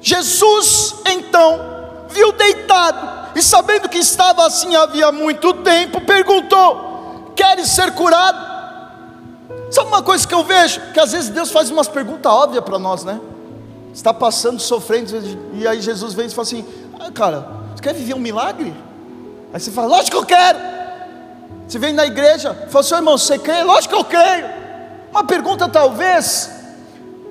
Jesus 0.00 0.94
então 1.06 1.60
viu 2.08 2.32
deitado, 2.32 3.30
e 3.34 3.42
sabendo 3.42 3.88
que 3.88 3.98
estava 3.98 4.46
assim 4.46 4.74
havia 4.76 5.10
muito 5.10 5.52
tempo, 5.54 6.00
perguntou: 6.00 7.32
Queres 7.34 7.68
ser 7.70 7.92
curado? 7.92 8.46
Sabe 9.70 9.88
uma 9.88 10.02
coisa 10.02 10.26
que 10.26 10.34
eu 10.34 10.44
vejo? 10.44 10.80
Que 10.92 11.00
às 11.00 11.12
vezes 11.12 11.30
Deus 11.30 11.50
faz 11.50 11.68
umas 11.70 11.88
perguntas 11.88 12.30
óbvias 12.30 12.64
para 12.64 12.78
nós, 12.78 13.02
né? 13.04 13.20
Está 13.92 14.14
passando, 14.14 14.60
sofrendo, 14.60 15.10
e 15.54 15.66
aí 15.66 15.80
Jesus 15.80 16.14
vem 16.14 16.26
e 16.26 16.30
fala 16.30 16.42
assim: 16.42 16.64
ah, 17.06 17.12
Cara, 17.12 17.48
você 17.74 17.82
quer 17.82 17.94
viver 17.94 18.14
um 18.14 18.18
milagre? 18.18 18.74
Aí 19.52 19.60
você 19.60 19.70
fala: 19.70 19.88
Lógico 19.88 20.10
que 20.10 20.16
eu 20.16 20.26
quero. 20.26 20.58
Você 21.66 21.78
vem 21.78 21.92
na 21.92 22.06
igreja, 22.06 22.54
fala: 22.70 22.84
Seu 22.84 22.96
irmão, 22.98 23.18
você 23.18 23.38
crê? 23.38 23.62
Lógico 23.62 23.94
que 23.94 24.00
eu 24.00 24.04
creio. 24.04 24.46
Uma 25.10 25.24
pergunta 25.24 25.68
talvez 25.68 26.50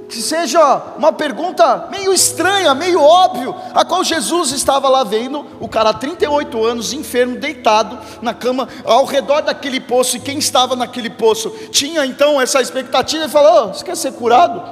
que 0.08 0.22
seja 0.22 0.82
uma 0.98 1.12
pergunta 1.12 1.88
meio 1.90 2.14
estranha, 2.14 2.74
meio 2.76 3.02
óbvio, 3.02 3.56
a 3.74 3.84
qual 3.84 4.04
Jesus 4.04 4.52
estava 4.52 4.88
lá 4.88 5.04
vendo, 5.04 5.46
o 5.60 5.68
cara 5.68 5.94
38 5.94 6.64
anos, 6.64 6.94
enfermo, 6.94 7.38
deitado 7.38 7.98
na 8.22 8.34
cama, 8.34 8.70
ao 8.84 9.06
redor 9.06 9.42
daquele 9.42 9.80
poço, 9.80 10.18
e 10.18 10.20
quem 10.20 10.38
estava 10.38 10.76
naquele 10.76 11.10
poço 11.10 11.50
tinha 11.72 12.06
então 12.06 12.40
essa 12.40 12.62
expectativa 12.62 13.26
e 13.26 13.30
falou: 13.30 13.70
oh, 13.70 13.74
Você 13.74 13.84
quer 13.84 13.98
ser 13.98 14.14
curado? 14.14 14.64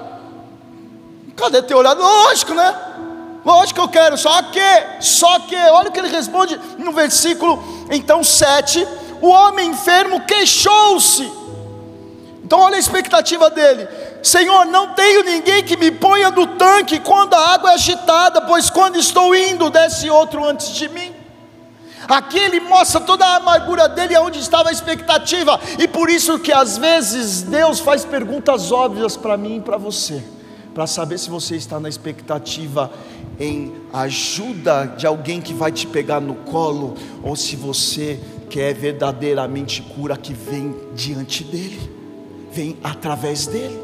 Cadê 1.35 1.61
teu 1.63 1.79
olhado? 1.79 2.01
Lógico, 2.01 2.53
né? 2.53 2.92
Lógico 3.45 3.81
que 3.81 3.85
eu 3.85 3.89
quero, 3.89 4.17
só 4.17 4.41
que, 4.43 4.59
só 5.01 5.39
que, 5.39 5.55
olha 5.55 5.89
o 5.89 5.91
que 5.91 5.99
ele 5.99 6.07
responde 6.07 6.59
no 6.77 6.93
versículo 6.93 7.61
então 7.89 8.23
7: 8.23 8.87
o 9.21 9.27
homem 9.27 9.69
enfermo 9.69 10.21
queixou-se. 10.21 11.31
Então 12.43 12.59
olha 12.59 12.75
a 12.75 12.79
expectativa 12.79 13.49
dele. 13.49 13.87
Senhor, 14.21 14.65
não 14.65 14.93
tenho 14.93 15.23
ninguém 15.23 15.63
que 15.63 15.75
me 15.75 15.91
ponha 15.91 16.29
no 16.29 16.47
tanque 16.47 16.99
quando 16.99 17.33
a 17.33 17.53
água 17.53 17.71
é 17.71 17.73
agitada, 17.73 18.41
pois 18.41 18.69
quando 18.69 18.97
estou 18.97 19.35
indo, 19.35 19.69
desce 19.69 20.09
outro 20.09 20.45
antes 20.45 20.69
de 20.69 20.87
mim. 20.87 21.13
Aqui 22.07 22.37
ele 22.37 22.59
mostra 22.59 23.01
toda 23.01 23.25
a 23.25 23.35
amargura 23.37 23.87
dele, 23.87 24.17
onde 24.17 24.39
estava 24.39 24.69
a 24.69 24.71
expectativa, 24.71 25.59
e 25.79 25.87
por 25.87 26.09
isso 26.09 26.37
que 26.39 26.51
às 26.51 26.77
vezes 26.77 27.43
Deus 27.43 27.79
faz 27.79 28.03
perguntas 28.03 28.71
óbvias 28.71 29.15
para 29.15 29.37
mim 29.37 29.57
e 29.57 29.61
para 29.61 29.77
você, 29.77 30.23
para 30.73 30.87
saber 30.87 31.19
se 31.19 31.29
você 31.29 31.55
está 31.55 31.79
na 31.79 31.87
expectativa 31.87 32.91
em 33.39 33.73
ajuda 33.91 34.85
de 34.97 35.05
alguém 35.05 35.41
que 35.41 35.53
vai 35.53 35.71
te 35.71 35.87
pegar 35.87 36.19
no 36.19 36.35
colo, 36.35 36.95
ou 37.23 37.35
se 37.35 37.55
você 37.55 38.19
quer 38.49 38.73
verdadeiramente 38.73 39.81
cura 39.81 40.15
que 40.17 40.33
vem 40.33 40.75
diante 40.95 41.43
dele, 41.43 41.79
vem 42.51 42.77
através 42.83 43.47
dele. 43.47 43.79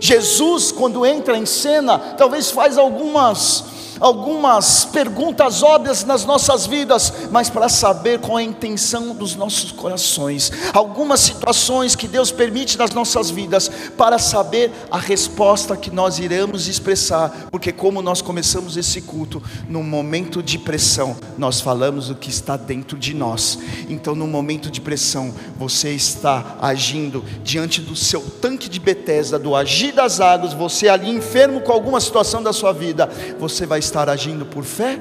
Jesus, 0.00 0.72
quando 0.72 1.06
entra 1.06 1.36
em 1.36 1.46
cena, 1.46 1.98
talvez 1.98 2.50
faz 2.50 2.76
algumas 2.76 3.64
algumas 4.02 4.84
perguntas 4.84 5.62
óbvias 5.62 6.02
nas 6.02 6.24
nossas 6.24 6.66
vidas, 6.66 7.12
mas 7.30 7.48
para 7.48 7.68
saber 7.68 8.18
qual 8.18 8.38
é 8.38 8.42
a 8.42 8.44
intenção 8.44 9.14
dos 9.14 9.36
nossos 9.36 9.70
corações, 9.70 10.50
algumas 10.74 11.20
situações 11.20 11.94
que 11.94 12.08
Deus 12.08 12.32
permite 12.32 12.76
nas 12.76 12.90
nossas 12.90 13.30
vidas, 13.30 13.70
para 13.96 14.18
saber 14.18 14.72
a 14.90 14.98
resposta 14.98 15.76
que 15.76 15.88
nós 15.88 16.18
iremos 16.18 16.66
expressar, 16.66 17.46
porque 17.50 17.70
como 17.70 18.02
nós 18.02 18.20
começamos 18.20 18.76
esse 18.76 19.02
culto, 19.02 19.40
no 19.68 19.84
momento 19.84 20.42
de 20.42 20.58
pressão, 20.58 21.16
nós 21.38 21.60
falamos 21.60 22.10
o 22.10 22.16
que 22.16 22.28
está 22.28 22.56
dentro 22.56 22.98
de 22.98 23.14
nós, 23.14 23.56
então 23.88 24.16
no 24.16 24.26
momento 24.26 24.68
de 24.68 24.80
pressão, 24.80 25.32
você 25.56 25.90
está 25.90 26.56
agindo 26.60 27.24
diante 27.44 27.80
do 27.80 27.94
seu 27.94 28.20
tanque 28.20 28.68
de 28.68 28.80
Betesda, 28.80 29.38
do 29.38 29.54
agir 29.54 29.92
das 29.92 30.20
águas, 30.20 30.52
você 30.52 30.88
ali 30.88 31.08
enfermo 31.08 31.60
com 31.60 31.70
alguma 31.70 32.00
situação 32.00 32.42
da 32.42 32.52
sua 32.52 32.72
vida, 32.72 33.08
você 33.38 33.64
vai 33.64 33.78
estar 33.78 33.91
estar 33.92 34.08
agindo 34.08 34.46
por 34.46 34.64
fé 34.64 34.98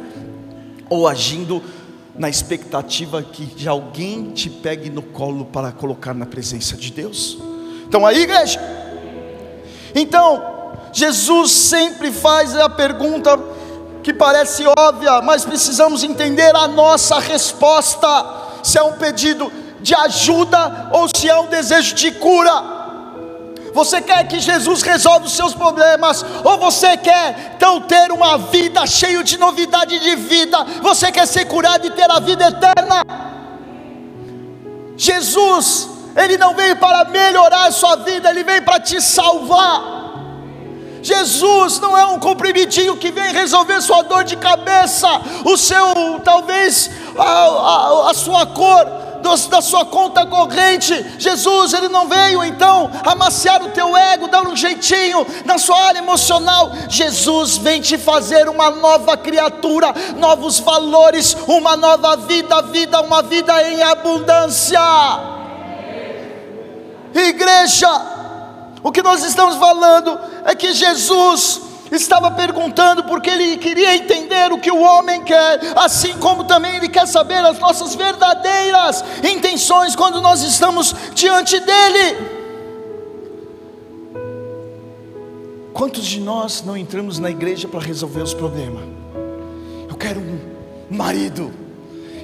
ou 0.89 1.07
agindo 1.07 1.63
na 2.13 2.27
expectativa 2.27 3.23
que 3.23 3.45
de 3.45 3.69
alguém 3.69 4.31
te 4.31 4.49
pegue 4.49 4.89
no 4.89 5.01
colo 5.01 5.45
para 5.45 5.71
colocar 5.71 6.13
na 6.13 6.25
presença 6.25 6.75
de 6.75 6.91
Deus? 6.91 7.37
Então 7.87 8.05
aí, 8.05 8.23
igreja. 8.23 8.59
Então, 9.95 10.43
Jesus 10.91 11.51
sempre 11.51 12.11
faz 12.11 12.53
a 12.53 12.69
pergunta 12.69 13.39
que 14.03 14.13
parece 14.13 14.65
óbvia, 14.77 15.21
mas 15.21 15.45
precisamos 15.45 16.03
entender 16.03 16.53
a 16.53 16.67
nossa 16.67 17.17
resposta, 17.17 18.07
se 18.61 18.77
é 18.77 18.83
um 18.83 18.93
pedido 18.93 19.49
de 19.79 19.95
ajuda 19.95 20.89
ou 20.91 21.07
se 21.15 21.29
é 21.29 21.39
um 21.39 21.47
desejo 21.47 21.95
de 21.95 22.11
cura. 22.11 22.80
Você 23.73 24.01
quer 24.01 24.27
que 24.27 24.39
Jesus 24.39 24.81
resolva 24.81 25.25
os 25.25 25.33
seus 25.33 25.53
problemas? 25.53 26.25
Ou 26.43 26.57
você 26.57 26.97
quer 26.97 27.53
então 27.55 27.81
ter 27.81 28.11
uma 28.11 28.37
vida 28.37 28.85
cheia 28.85 29.23
de 29.23 29.37
novidade 29.37 29.97
de 29.99 30.15
vida? 30.15 30.63
Você 30.81 31.11
quer 31.11 31.25
ser 31.25 31.45
curado 31.45 31.87
e 31.87 31.91
ter 31.91 32.09
a 32.09 32.19
vida 32.19 32.47
eterna? 32.47 33.03
Jesus, 34.97 35.89
Ele 36.15 36.37
não 36.37 36.53
veio 36.53 36.75
para 36.75 37.05
melhorar 37.05 37.67
a 37.67 37.71
sua 37.71 37.95
vida, 37.97 38.29
Ele 38.29 38.43
veio 38.43 38.61
para 38.63 38.79
te 38.79 39.01
salvar. 39.01 40.01
Jesus 41.01 41.79
não 41.79 41.97
é 41.97 42.05
um 42.05 42.19
comprimidinho 42.19 42.97
que 42.97 43.11
vem 43.11 43.33
resolver 43.33 43.81
sua 43.81 44.03
dor 44.03 44.23
de 44.23 44.35
cabeça, 44.35 45.07
o 45.45 45.57
seu, 45.57 46.19
talvez, 46.23 46.91
a, 47.17 47.23
a, 47.23 48.11
a 48.11 48.13
sua 48.13 48.45
cor, 48.45 48.85
da 49.21 49.61
sua 49.61 49.85
conta 49.85 50.25
corrente. 50.25 50.93
Jesus, 51.17 51.73
ele 51.73 51.87
não 51.87 52.07
veio 52.07 52.43
então 52.43 52.91
amaciar 53.05 53.63
o 53.63 53.69
teu 53.69 53.95
ego, 53.95 54.27
dar 54.27 54.47
um 54.47 54.55
jeitinho 54.55 55.25
na 55.45 55.57
sua 55.57 55.79
área 55.79 55.99
emocional. 55.99 56.71
Jesus 56.89 57.57
vem 57.57 57.81
te 57.81 57.97
fazer 57.97 58.49
uma 58.49 58.71
nova 58.71 59.15
criatura, 59.15 59.93
novos 60.17 60.59
valores, 60.59 61.35
uma 61.47 61.77
nova 61.77 62.17
vida, 62.17 62.61
vida, 62.63 63.01
uma 63.01 63.21
vida 63.21 63.61
em 63.69 63.81
abundância. 63.83 64.79
Igreja, 67.13 67.89
o 68.83 68.91
que 68.91 69.03
nós 69.03 69.23
estamos 69.23 69.55
falando 69.57 70.19
é 70.45 70.55
que 70.55 70.73
Jesus 70.73 71.70
estava 71.91 72.31
perguntando 72.31 73.03
porque 73.03 73.29
ele 73.29 73.57
queria 73.57 73.95
entender 73.95 74.51
o 74.51 74.59
que 74.59 74.71
o 74.71 74.79
homem 74.81 75.23
quer, 75.23 75.59
assim 75.75 76.17
como 76.17 76.45
também 76.45 76.77
ele 76.77 76.87
quer 76.87 77.05
saber 77.05 77.43
as 77.45 77.59
nossas 77.59 77.95
verdadeiras 77.95 79.03
intenções 79.23 79.95
quando 79.95 80.21
nós 80.21 80.41
estamos 80.41 80.95
diante 81.13 81.59
dele. 81.59 82.41
Quantos 85.73 86.05
de 86.05 86.19
nós 86.19 86.63
não 86.63 86.77
entramos 86.77 87.19
na 87.19 87.29
igreja 87.29 87.67
para 87.67 87.79
resolver 87.79 88.21
os 88.21 88.33
problemas? 88.33 88.83
Eu 89.89 89.95
quero 89.95 90.19
um 90.19 90.39
marido, 90.89 91.51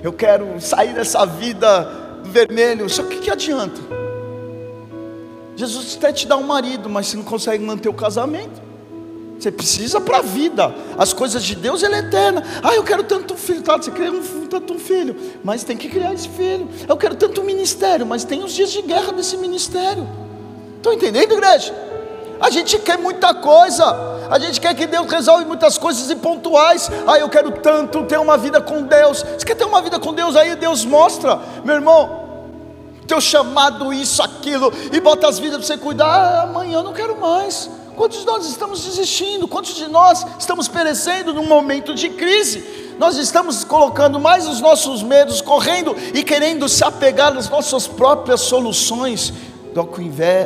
eu 0.04 0.14
quero 0.14 0.60
sair 0.62 0.94
dessa 0.94 1.26
vida 1.26 1.90
vermelho, 2.24 2.90
só 2.90 3.04
que 3.04 3.18
que 3.18 3.32
adianta? 3.32 3.82
Jesus 5.56 5.98
até 5.98 6.14
te 6.14 6.28
dá 6.28 6.38
um 6.38 6.44
marido, 6.44 6.88
mas 6.88 7.08
você 7.08 7.18
não 7.18 7.24
consegue 7.24 7.64
manter 7.64 7.90
o 7.90 7.94
casamento. 7.94 8.67
Você 9.40 9.52
precisa 9.52 10.02
para 10.02 10.18
a 10.18 10.22
vida. 10.22 10.74
As 10.98 11.14
coisas 11.14 11.44
de 11.44 11.56
Deus 11.56 11.84
ele 11.84 11.96
é 11.96 12.00
eterna. 12.00 12.44
Ah, 12.64 12.74
eu 12.74 12.84
quero 12.84 13.04
tanto 13.04 13.34
um 13.34 13.38
filho, 13.38 13.62
tá? 13.62 13.78
Você 13.78 13.92
quer 13.92 14.10
um, 14.10 14.48
tanto 14.48 14.74
um 14.74 14.80
filho, 14.80 15.16
mas 15.44 15.64
tem 15.64 15.78
que 15.78 15.88
criar 15.88 16.14
esse 16.14 16.28
filho. 16.30 16.68
Eu 16.88 16.98
quero 16.98 17.16
tanto 17.16 17.42
um 17.42 17.44
ministério, 17.44 18.06
mas 18.06 18.24
tem 18.24 18.44
os 18.44 18.54
dias 18.54 18.72
de 18.72 18.82
guerra 18.82 19.14
desse 19.14 19.38
ministério. 19.38 20.08
Estão 20.78 20.94
entendendo, 20.94 21.32
igreja? 21.32 21.74
A 22.40 22.50
gente 22.50 22.78
quer 22.80 22.98
muita 22.98 23.34
coisa. 23.34 23.86
A 24.30 24.40
gente 24.40 24.60
quer 24.60 24.74
que 24.76 24.86
Deus 24.86 25.10
resolva 25.10 25.46
muitas 25.46 25.78
coisas 25.78 26.10
e 26.10 26.16
pontuais. 26.16 26.90
Ah, 27.08 27.18
eu 27.18 27.30
quero 27.30 27.52
tanto 27.52 28.04
ter 28.04 28.20
uma 28.20 28.38
vida 28.38 28.60
com 28.60 28.84
Deus. 28.84 29.24
Você 29.24 29.46
quer 29.46 29.56
ter 29.56 29.66
uma 29.66 29.82
vida 29.82 30.00
com 30.00 30.14
Deus? 30.14 30.36
Aí 30.36 30.56
Deus 30.56 30.84
mostra, 30.84 31.40
meu 31.64 31.76
irmão, 31.76 32.28
teu 33.08 33.22
chamado, 33.22 33.94
isso, 33.94 34.22
aquilo, 34.22 34.72
e 34.92 35.00
bota 35.00 35.28
as 35.28 35.40
vidas 35.40 35.58
para 35.58 35.68
você 35.68 35.78
cuidar. 35.78 36.08
Ah, 36.08 36.42
amanhã 36.44 36.80
eu 36.80 36.84
não 36.84 36.94
quero 36.94 37.20
mais. 37.20 37.70
Quantos 37.98 38.20
de 38.20 38.26
nós 38.26 38.48
estamos 38.48 38.86
desistindo? 38.86 39.48
Quantos 39.48 39.76
de 39.76 39.88
nós 39.90 40.26
estamos 40.40 40.70
perecendo 40.70 41.34
num 41.34 41.48
momento 41.48 41.94
de 41.94 42.10
crise? 42.10 42.78
nós 42.98 43.18
estamos 43.18 43.64
colocando 43.64 44.20
mais 44.20 44.48
os 44.48 44.60
nossos 44.60 45.04
medos, 45.04 45.42
correndo 45.42 45.96
e 46.14 46.24
querendo 46.24 46.68
se 46.68 46.84
apegar 46.84 47.34
nas 47.34 47.50
nossas 47.50 47.88
próprias 47.88 48.42
soluções, 48.42 49.34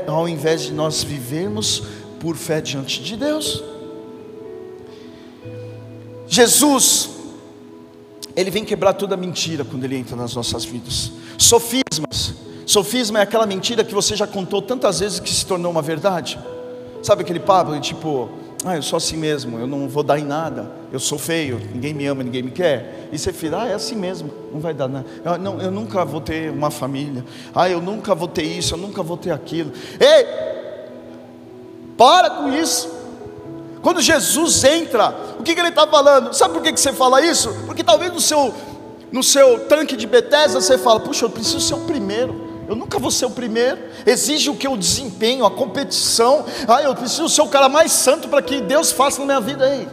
ao 0.07 0.27
invés 0.27 0.63
de 0.63 0.73
nós 0.73 1.03
vivermos 1.03 1.83
por 2.19 2.35
fé 2.35 2.59
diante 2.59 3.01
de 3.01 3.15
Deus. 3.15 3.63
Jesus, 6.27 7.09
ele 8.35 8.51
vem 8.51 8.65
quebrar 8.65 8.93
toda 8.93 9.15
mentira 9.15 9.63
quando 9.63 9.85
ele 9.85 9.95
entra 9.95 10.15
nas 10.15 10.35
nossas 10.35 10.65
vidas. 10.65 11.11
Sofismas. 11.37 12.33
Sofisma 12.65 13.19
é 13.19 13.21
aquela 13.23 13.45
mentira 13.45 13.83
que 13.83 13.93
você 13.93 14.15
já 14.15 14.27
contou 14.27 14.61
tantas 14.61 14.99
vezes 14.99 15.19
que 15.19 15.29
se 15.29 15.45
tornou 15.45 15.71
uma 15.71 15.81
verdade. 15.81 16.37
Sabe 17.01 17.21
aquele 17.23 17.39
papo 17.39 17.79
tipo, 17.79 18.29
ah, 18.63 18.75
eu 18.75 18.83
sou 18.83 18.97
assim 18.97 19.17
mesmo, 19.17 19.57
eu 19.57 19.65
não 19.65 19.87
vou 19.87 20.03
dar 20.03 20.19
em 20.19 20.23
nada, 20.23 20.71
eu 20.91 20.99
sou 20.99 21.17
feio, 21.17 21.59
ninguém 21.73 21.93
me 21.93 22.05
ama, 22.05 22.23
ninguém 22.23 22.43
me 22.43 22.51
quer. 22.51 23.09
E 23.11 23.17
você 23.17 23.33
fica, 23.33 23.63
ah, 23.63 23.67
é 23.67 23.73
assim 23.73 23.95
mesmo, 23.95 24.31
não 24.53 24.59
vai 24.59 24.73
dar 24.73 24.87
nada. 24.87 25.05
Eu, 25.25 25.37
não, 25.39 25.59
eu 25.59 25.71
nunca 25.71 26.05
vou 26.05 26.21
ter 26.21 26.51
uma 26.51 26.69
família, 26.69 27.25
ah, 27.55 27.67
eu 27.67 27.81
nunca 27.81 28.13
vou 28.13 28.27
ter 28.27 28.43
isso, 28.43 28.75
eu 28.75 28.77
nunca 28.77 29.01
vou 29.01 29.17
ter 29.17 29.31
aquilo. 29.31 29.71
Ei, 29.99 30.25
para 31.97 32.29
com 32.29 32.51
isso. 32.51 33.01
Quando 33.81 33.99
Jesus 33.99 34.63
entra, 34.63 35.15
o 35.39 35.43
que, 35.43 35.55
que 35.55 35.59
ele 35.59 35.69
está 35.69 35.87
falando? 35.87 36.33
Sabe 36.33 36.53
por 36.53 36.61
que, 36.61 36.71
que 36.71 36.79
você 36.79 36.93
fala 36.93 37.19
isso? 37.25 37.51
Porque 37.65 37.83
talvez 37.83 38.13
no 38.13 38.21
seu, 38.21 38.53
no 39.11 39.23
seu 39.23 39.61
tanque 39.61 39.97
de 39.97 40.05
Bethesda 40.05 40.61
você 40.61 40.77
fala, 40.77 40.99
puxa, 40.99 41.25
eu 41.25 41.31
preciso 41.31 41.59
ser 41.59 41.73
o 41.73 41.79
primeiro. 41.79 42.50
Eu 42.67 42.75
nunca 42.75 42.99
vou 42.99 43.11
ser 43.11 43.25
o 43.25 43.31
primeiro. 43.31 43.79
Exige 44.05 44.49
o 44.49 44.55
que 44.55 44.67
eu 44.67 44.77
desempenho, 44.77 45.45
a 45.45 45.51
competição. 45.51 46.45
Ah, 46.67 46.81
eu 46.81 46.95
preciso 46.95 47.27
ser 47.29 47.41
o 47.41 47.47
cara 47.47 47.67
mais 47.67 47.91
santo 47.91 48.27
para 48.27 48.41
que 48.41 48.61
Deus 48.61 48.91
faça 48.91 49.19
na 49.19 49.25
minha 49.25 49.41
vida. 49.41 49.69
Ei, 49.69 49.87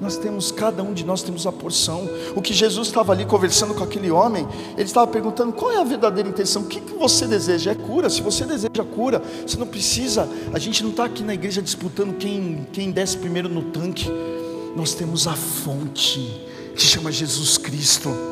nós 0.00 0.16
temos, 0.16 0.50
cada 0.50 0.82
um 0.82 0.92
de 0.92 1.04
nós 1.04 1.22
temos 1.22 1.46
a 1.46 1.52
porção. 1.52 2.08
O 2.34 2.42
que 2.42 2.52
Jesus 2.52 2.88
estava 2.88 3.12
ali 3.12 3.24
conversando 3.24 3.72
com 3.74 3.84
aquele 3.84 4.10
homem, 4.10 4.48
ele 4.72 4.82
estava 4.82 5.06
perguntando 5.06 5.52
qual 5.52 5.70
é 5.70 5.78
a 5.78 5.84
verdadeira 5.84 6.28
intenção, 6.28 6.62
o 6.62 6.66
que, 6.66 6.80
que 6.80 6.94
você 6.94 7.26
deseja? 7.26 7.70
É 7.70 7.74
cura. 7.74 8.10
Se 8.10 8.20
você 8.20 8.44
deseja 8.44 8.84
cura, 8.94 9.22
você 9.46 9.56
não 9.56 9.66
precisa. 9.66 10.28
A 10.52 10.58
gente 10.58 10.82
não 10.82 10.90
está 10.90 11.04
aqui 11.04 11.22
na 11.22 11.34
igreja 11.34 11.62
disputando 11.62 12.16
quem, 12.16 12.66
quem 12.72 12.90
desce 12.90 13.16
primeiro 13.16 13.48
no 13.48 13.62
tanque. 13.62 14.10
Nós 14.74 14.94
temos 14.94 15.26
a 15.26 15.34
fonte 15.34 16.40
que 16.74 16.82
chama 16.82 17.12
Jesus 17.12 17.58
Cristo 17.58 18.31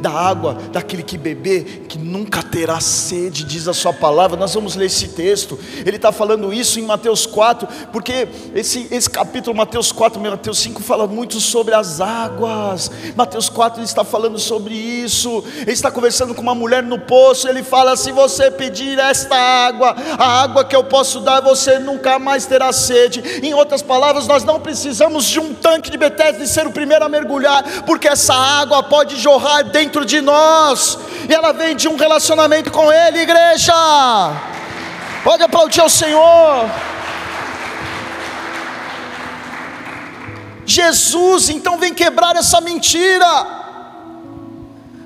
da 0.00 0.10
água 0.10 0.54
daquele 0.72 1.02
que 1.02 1.16
beber, 1.16 1.86
que 1.88 1.98
nunca 1.98 2.42
terá 2.42 2.80
sede, 2.80 3.44
diz 3.44 3.68
a 3.68 3.74
sua 3.74 3.92
palavra. 3.92 4.36
Nós 4.36 4.54
vamos 4.54 4.74
ler 4.74 4.86
esse 4.86 5.08
texto. 5.08 5.58
Ele 5.84 5.96
está 5.96 6.12
falando 6.12 6.52
isso 6.52 6.78
em 6.78 6.82
Mateus 6.82 7.26
4, 7.26 7.68
porque 7.92 8.28
esse, 8.54 8.88
esse 8.90 9.08
capítulo, 9.08 9.56
Mateus 9.56 9.92
4, 9.92 10.20
Mateus 10.20 10.58
5, 10.58 10.82
fala 10.82 11.06
muito 11.06 11.40
sobre 11.40 11.74
as 11.74 12.00
águas. 12.00 12.90
Mateus 13.16 13.48
4 13.48 13.80
ele 13.80 13.86
está 13.86 14.04
falando 14.04 14.38
sobre 14.38 14.74
isso. 14.74 15.42
Ele 15.60 15.72
está 15.72 15.90
conversando 15.90 16.34
com 16.34 16.42
uma 16.42 16.54
mulher 16.54 16.82
no 16.82 16.98
poço. 16.98 17.48
Ele 17.48 17.62
fala: 17.62 17.96
se 17.96 18.12
você 18.12 18.50
pedir 18.50 18.98
esta 18.98 19.36
água, 19.36 19.94
a 20.18 20.42
água 20.42 20.64
que 20.64 20.76
eu 20.76 20.84
posso 20.84 21.20
dar, 21.20 21.40
você 21.40 21.78
nunca 21.78 22.18
mais 22.18 22.46
terá 22.46 22.72
sede. 22.72 23.22
Em 23.42 23.54
outras 23.54 23.82
palavras, 23.82 24.26
nós 24.26 24.44
não 24.44 24.60
precisamos 24.60 25.24
de 25.26 25.40
um 25.40 25.54
tanque 25.54 25.90
de 25.90 25.98
Betesda 25.98 26.42
e 26.42 26.48
ser 26.48 26.66
o 26.66 26.72
primeiro 26.72 27.04
a 27.04 27.08
mergulhar, 27.08 27.64
porque 27.84 28.08
essa 28.08 28.34
água 28.34 28.82
pode 28.82 29.16
jorrar 29.16 29.62
dentro 29.64 29.79
dentro 29.80 30.04
de 30.04 30.20
nós, 30.20 30.98
e 31.26 31.32
ela 31.32 31.52
vem 31.52 31.74
de 31.74 31.88
um 31.88 31.96
relacionamento 31.96 32.70
com 32.70 32.92
Ele, 32.92 33.20
igreja. 33.20 33.72
Pode 35.24 35.42
aplaudir 35.42 35.80
ao 35.80 35.88
Senhor. 35.88 36.68
Jesus 40.66 41.48
então 41.48 41.78
vem 41.78 41.94
quebrar 41.94 42.36
essa 42.36 42.60
mentira. 42.60 43.46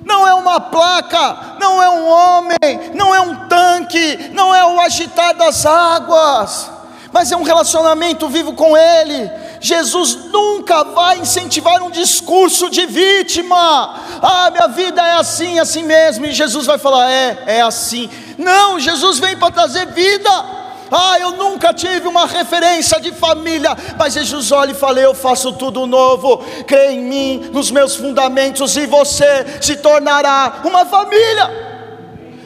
Não 0.05 0.27
é 0.27 0.35
uma 0.35 0.61
placa, 0.61 1.57
não 1.61 1.81
é 1.81 1.89
um 1.89 2.09
homem, 2.09 2.59
não 2.95 3.15
é 3.15 3.21
um 3.21 3.49
tanque, 3.49 4.31
não 4.33 4.53
é 4.55 4.65
o 4.67 4.81
agitar 4.81 5.35
das 5.35 5.65
águas, 5.65 6.71
mas 7.13 7.31
é 7.31 7.37
um 7.37 7.45
relacionamento 7.45 8.29
vivo 8.29 8.55
com 8.55 8.77
Ele. 8.77 9.31
Jesus 9.65 10.27
nunca 10.31 10.85
vai 10.85 11.21
incentivar 11.21 11.83
um 11.83 11.91
discurso 11.91 12.69
de 12.69 12.85
vítima. 12.85 13.99
Ah, 14.21 14.51
minha 14.51 14.69
vida 14.69 15.01
é 15.01 15.15
assim, 15.15 15.59
assim 15.59 15.83
mesmo. 15.83 16.27
E 16.27 16.33
Jesus 16.33 16.67
vai 16.67 16.77
falar: 16.77 17.11
é, 17.11 17.45
é 17.47 17.63
assim. 17.63 18.11
Não, 18.37 18.79
Jesus 18.79 19.19
vem 19.19 19.39
para 19.39 19.51
trazer 19.51 19.87
vida. 19.87 20.29
Ah, 20.93 21.19
eu 21.19 21.31
nunca 21.31 21.73
tive 21.73 22.07
uma 22.07 22.27
referência 22.27 23.01
de 23.01 23.11
família, 23.13 23.75
mas 23.99 24.13
Jesus 24.13 24.53
olha 24.53 24.73
e 24.73 24.75
fala: 24.75 25.01
Eu 25.01 25.15
faço 25.15 25.55
tudo 25.55 25.87
novo, 25.87 26.45
crê 26.67 26.91
em 26.91 27.01
mim, 27.01 27.49
nos 27.51 27.71
meus 27.71 27.97
fundamentos, 27.97 28.77
e 28.77 28.85
você 28.85 29.47
se 29.63 29.77
tornará 29.77 30.61
uma 30.63 30.85
família. 30.85 31.73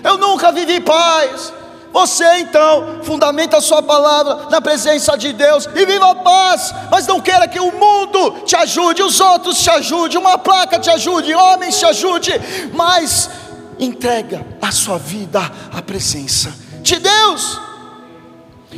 Eu 0.05 0.17
nunca 0.19 0.53
vivi 0.53 0.79
paz, 0.79 1.53
você 1.93 2.39
então 2.39 3.01
fundamenta 3.03 3.57
a 3.57 3.61
sua 3.61 3.83
palavra 3.83 4.49
na 4.51 4.61
presença 4.61 5.17
de 5.17 5.33
Deus 5.33 5.69
e 5.75 5.87
viva 5.87 6.11
a 6.11 6.15
paz, 6.15 6.75
mas 6.91 7.07
não 7.07 7.21
queira 7.21 7.49
que 7.49 7.61
o 7.61 7.73
mundo 7.73 8.43
te 8.45 8.55
ajude, 8.57 9.03
os 9.03 9.21
outros 9.21 9.59
te 9.59 9.71
ajudem, 9.71 10.19
uma 10.19 10.39
placa 10.39 10.79
te 10.79 10.91
ajude, 10.91 11.35
homens 11.35 11.79
te 11.79 11.85
ajude, 11.87 12.33
mas 12.73 13.31
entrega 13.79 14.45
a 14.61 14.71
sua 14.71 14.99
vida 14.99 15.41
à 15.73 15.81
presença 15.83 16.53
de 16.83 16.97
Deus. 16.97 17.68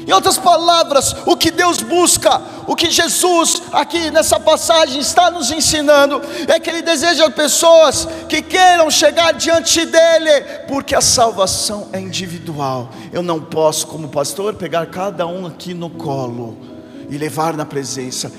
Em 0.07 0.13
outras 0.13 0.39
palavras, 0.39 1.15
o 1.27 1.37
que 1.37 1.51
Deus 1.51 1.79
busca, 1.83 2.41
o 2.67 2.75
que 2.75 2.91
Jesus 2.91 3.63
aqui 3.73 4.11
nessa 4.11 4.39
passagem 4.41 5.01
está 5.01 5.31
nos 5.31 5.51
ensinando, 5.51 6.21
é 6.49 6.59
que 6.59 6.71
Ele 6.71 6.83
deseja 6.83 7.31
pessoas 7.31 8.09
que 8.29 8.43
queiram 8.43 8.91
chegar 8.91 9.33
diante 9.33 9.85
dEle, 9.85 10.45
porque 10.69 10.95
a 10.95 11.01
salvação 11.01 11.89
é 11.93 12.01
individual. 12.01 12.91
Eu 13.13 13.23
não 13.23 13.41
posso, 13.41 13.87
como 13.87 14.09
pastor, 14.09 14.55
pegar 14.55 14.87
cada 14.87 15.27
um 15.27 15.47
aqui 15.47 15.75
no 15.75 15.91
colo 15.91 16.57
e 17.09 17.19
levar 17.19 17.55
na 17.55 17.67
presença 17.67 18.31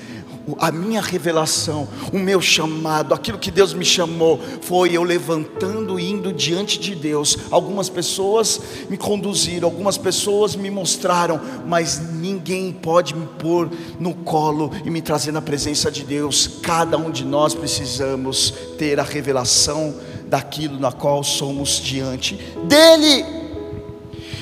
a 0.58 0.70
minha 0.72 1.00
revelação, 1.00 1.88
o 2.12 2.18
meu 2.18 2.40
chamado, 2.40 3.14
aquilo 3.14 3.38
que 3.38 3.50
Deus 3.50 3.72
me 3.72 3.84
chamou, 3.84 4.40
foi 4.60 4.96
eu 4.96 5.02
levantando 5.02 5.98
e 5.98 6.10
indo 6.10 6.32
diante 6.32 6.78
de 6.78 6.94
Deus. 6.94 7.38
Algumas 7.50 7.88
pessoas 7.88 8.60
me 8.88 8.96
conduziram, 8.96 9.68
algumas 9.68 9.96
pessoas 9.96 10.56
me 10.56 10.70
mostraram, 10.70 11.40
mas 11.66 12.00
ninguém 12.00 12.72
pode 12.72 13.14
me 13.14 13.26
pôr 13.26 13.70
no 13.98 14.14
colo 14.14 14.70
e 14.84 14.90
me 14.90 15.00
trazer 15.00 15.32
na 15.32 15.42
presença 15.42 15.90
de 15.90 16.04
Deus. 16.04 16.58
Cada 16.62 16.96
um 16.96 17.10
de 17.10 17.24
nós 17.24 17.54
precisamos 17.54 18.52
ter 18.78 18.98
a 18.98 19.04
revelação 19.04 19.94
daquilo 20.26 20.80
na 20.80 20.90
qual 20.90 21.22
somos 21.22 21.80
diante 21.80 22.34
dEle. 22.64 23.24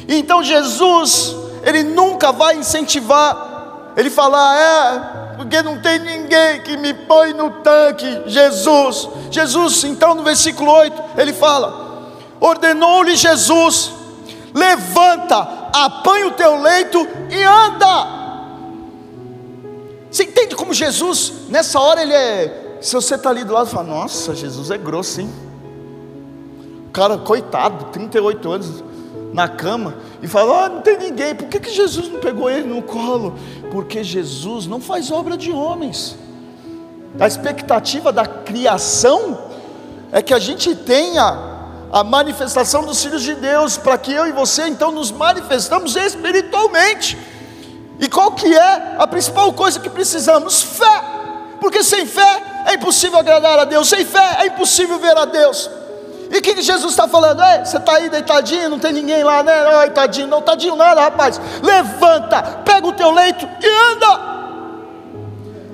Então 0.09 0.43
Jesus, 0.43 1.37
Ele 1.63 1.83
nunca 1.83 2.33
vai 2.33 2.57
incentivar, 2.57 3.93
Ele 3.97 4.09
falar, 4.09 4.57
é 4.57 5.30
porque 5.41 5.63
não 5.63 5.81
tem 5.81 5.99
ninguém 5.99 6.61
que 6.61 6.77
me 6.77 6.93
põe 6.93 7.33
no 7.33 7.51
tanque. 7.63 8.25
Jesus, 8.27 9.09
Jesus, 9.31 9.85
então 9.85 10.15
no 10.15 10.23
versículo 10.23 10.71
8, 10.71 11.03
ele 11.17 11.33
fala: 11.33 12.13
ordenou-lhe 12.39 13.17
Jesus, 13.17 13.91
levanta, 14.53 15.39
apanha 15.73 16.27
o 16.27 16.33
teu 16.33 16.61
leito 16.61 17.09
e 17.31 17.43
anda. 17.43 18.21
Você 20.11 20.25
entende 20.25 20.55
como 20.55 20.75
Jesus, 20.75 21.33
nessa 21.49 21.81
hora 21.81 22.03
ele 22.03 22.13
é. 22.13 22.77
Se 22.83 22.95
você 22.95 23.15
está 23.15 23.31
ali 23.31 23.43
do 23.43 23.55
lado, 23.55 23.71
fala: 23.71 23.87
Nossa, 23.87 24.35
Jesus 24.35 24.71
é 24.71 24.77
grosso, 24.77 25.23
hein? 25.23 25.31
O 26.87 26.91
cara, 26.91 27.17
coitado, 27.17 27.87
38 27.87 28.53
anos, 28.53 28.85
na 29.33 29.49
cama 29.49 29.95
e 30.23 30.29
fala: 30.29 30.65
ah, 30.65 30.69
não 30.69 30.81
tem 30.81 30.99
ninguém, 30.99 31.35
por 31.35 31.49
que, 31.49 31.61
que 31.61 31.71
Jesus 31.71 32.09
não 32.09 32.21
pegou 32.21 32.51
ele 32.51 32.69
no 32.69 32.83
colo? 32.83 33.39
Porque 33.71 34.03
Jesus 34.03 34.67
não 34.67 34.81
faz 34.81 35.11
obra 35.11 35.37
de 35.37 35.51
homens. 35.51 36.17
A 37.19 37.27
expectativa 37.27 38.13
da 38.13 38.27
criação 38.27 39.39
é 40.13 40.23
que 40.23 40.33
a 40.33 40.39
gente 40.39 40.75
tenha 40.75 41.51
a 41.93 42.05
manifestação 42.05 42.85
dos 42.85 43.03
filhos 43.03 43.23
de 43.23 43.35
Deus, 43.35 43.77
para 43.77 43.99
que 43.99 44.13
eu 44.13 44.27
e 44.27 44.33
você 44.33 44.69
então 44.69 44.93
nos 44.93 45.11
manifestamos 45.11 45.97
espiritualmente. 45.97 47.19
E 47.99 48.09
qual 48.09 48.33
que 48.33 48.47
é 48.55 48.97
a 48.99 49.07
principal 49.07 49.53
coisa 49.53 49.81
que 49.81 49.91
precisamos? 49.91 50.63
Fé. 50.63 51.03
Porque 51.61 51.85
sem 51.85 52.07
fé 52.07 52.43
é 52.67 52.75
impossível 52.75 53.19
agradar 53.19 53.59
a 53.59 53.65
Deus, 53.65 53.89
sem 53.89 54.05
fé 54.05 54.39
é 54.39 54.47
impossível 54.47 54.99
ver 54.99 55.17
a 55.17 55.25
Deus. 55.25 55.69
E 56.31 56.39
o 56.39 56.43
que, 56.43 56.55
que, 56.55 56.63
Jesus 56.63 56.93
está 56.93 57.09
falando? 57.09 57.43
Ei, 57.43 57.65
você 57.65 57.77
está 57.77 57.95
aí 57.95 58.09
deitadinho, 58.09 58.69
não 58.71 58.79
tem 58.79 58.93
ninguém 58.93 59.25
lá, 59.25 59.43
né? 59.43 59.53
Ai, 59.53 59.91
tadinho, 59.91 60.29
não, 60.29 60.41
tadinho 60.41 60.77
nada, 60.77 61.01
rapaz. 61.01 61.41
Levanta, 61.61 62.41
pega 62.65 62.87
o 62.87 62.93
teu 62.93 63.11
leito 63.11 63.49
e 63.61 63.93
anda. 63.93 64.31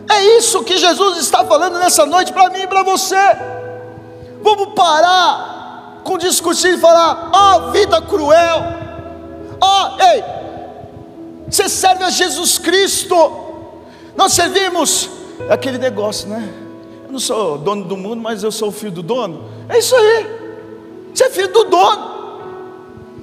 É 0.09 0.39
isso 0.39 0.65
que 0.65 0.79
Jesus 0.79 1.19
está 1.19 1.45
falando 1.45 1.79
nessa 1.79 2.07
noite 2.07 2.33
para 2.33 2.49
mim 2.49 2.61
e 2.61 2.67
para 2.67 2.83
você. 2.83 3.17
Vamos 4.43 4.73
parar 4.75 6.01
com 6.03 6.15
o 6.15 6.19
discurso 6.19 6.67
e 6.67 6.79
falar: 6.79 7.31
ó, 7.35 7.57
oh, 7.57 7.71
vida 7.73 8.01
cruel. 8.01 8.63
Ó, 9.61 9.91
oh, 9.91 10.03
ei, 10.03 10.25
você 11.51 11.69
serve 11.69 12.03
a 12.03 12.11
Jesus 12.11 12.57
Cristo. 12.57 13.15
Nós 14.17 14.33
servimos 14.33 15.11
aquele 15.51 15.77
negócio, 15.77 16.29
né? 16.29 16.63
não 17.17 17.21
sou 17.21 17.57
dono 17.57 17.85
do 17.85 17.97
mundo, 17.97 18.21
mas 18.21 18.43
eu 18.43 18.53
sou 18.53 18.71
filho 18.71 18.93
do 18.93 19.03
dono. 19.03 19.49
É 19.69 19.79
isso 19.79 19.95
aí. 19.97 20.46
Você 21.17 21.25
é 21.25 21.31
filho 21.31 21.49
do 21.49 21.65
dono. 21.65 22.17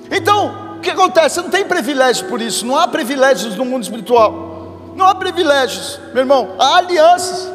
Então, 0.10 0.77
o 0.77 0.79
que 0.79 0.89
acontece? 0.89 1.36
Você 1.36 1.41
não 1.41 1.51
tem 1.51 1.63
privilégio 1.63 2.27
por 2.27 2.41
isso. 2.41 2.65
Não 2.65 2.75
há 2.75 2.88
privilégios 2.88 3.56
no 3.56 3.63
mundo 3.63 3.84
espiritual. 3.84 4.93
Não 4.95 5.06
há 5.06 5.13
privilégios, 5.13 5.99
meu 6.12 6.23
irmão. 6.23 6.56
Há 6.58 6.77
alianças. 6.77 7.51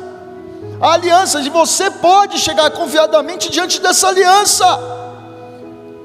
Há 0.81 0.92
alianças 0.92 1.44
e 1.44 1.51
você 1.51 1.90
pode 1.90 2.38
chegar 2.38 2.70
confiadamente 2.70 3.51
diante 3.51 3.81
dessa 3.81 4.07
aliança. 4.07 4.64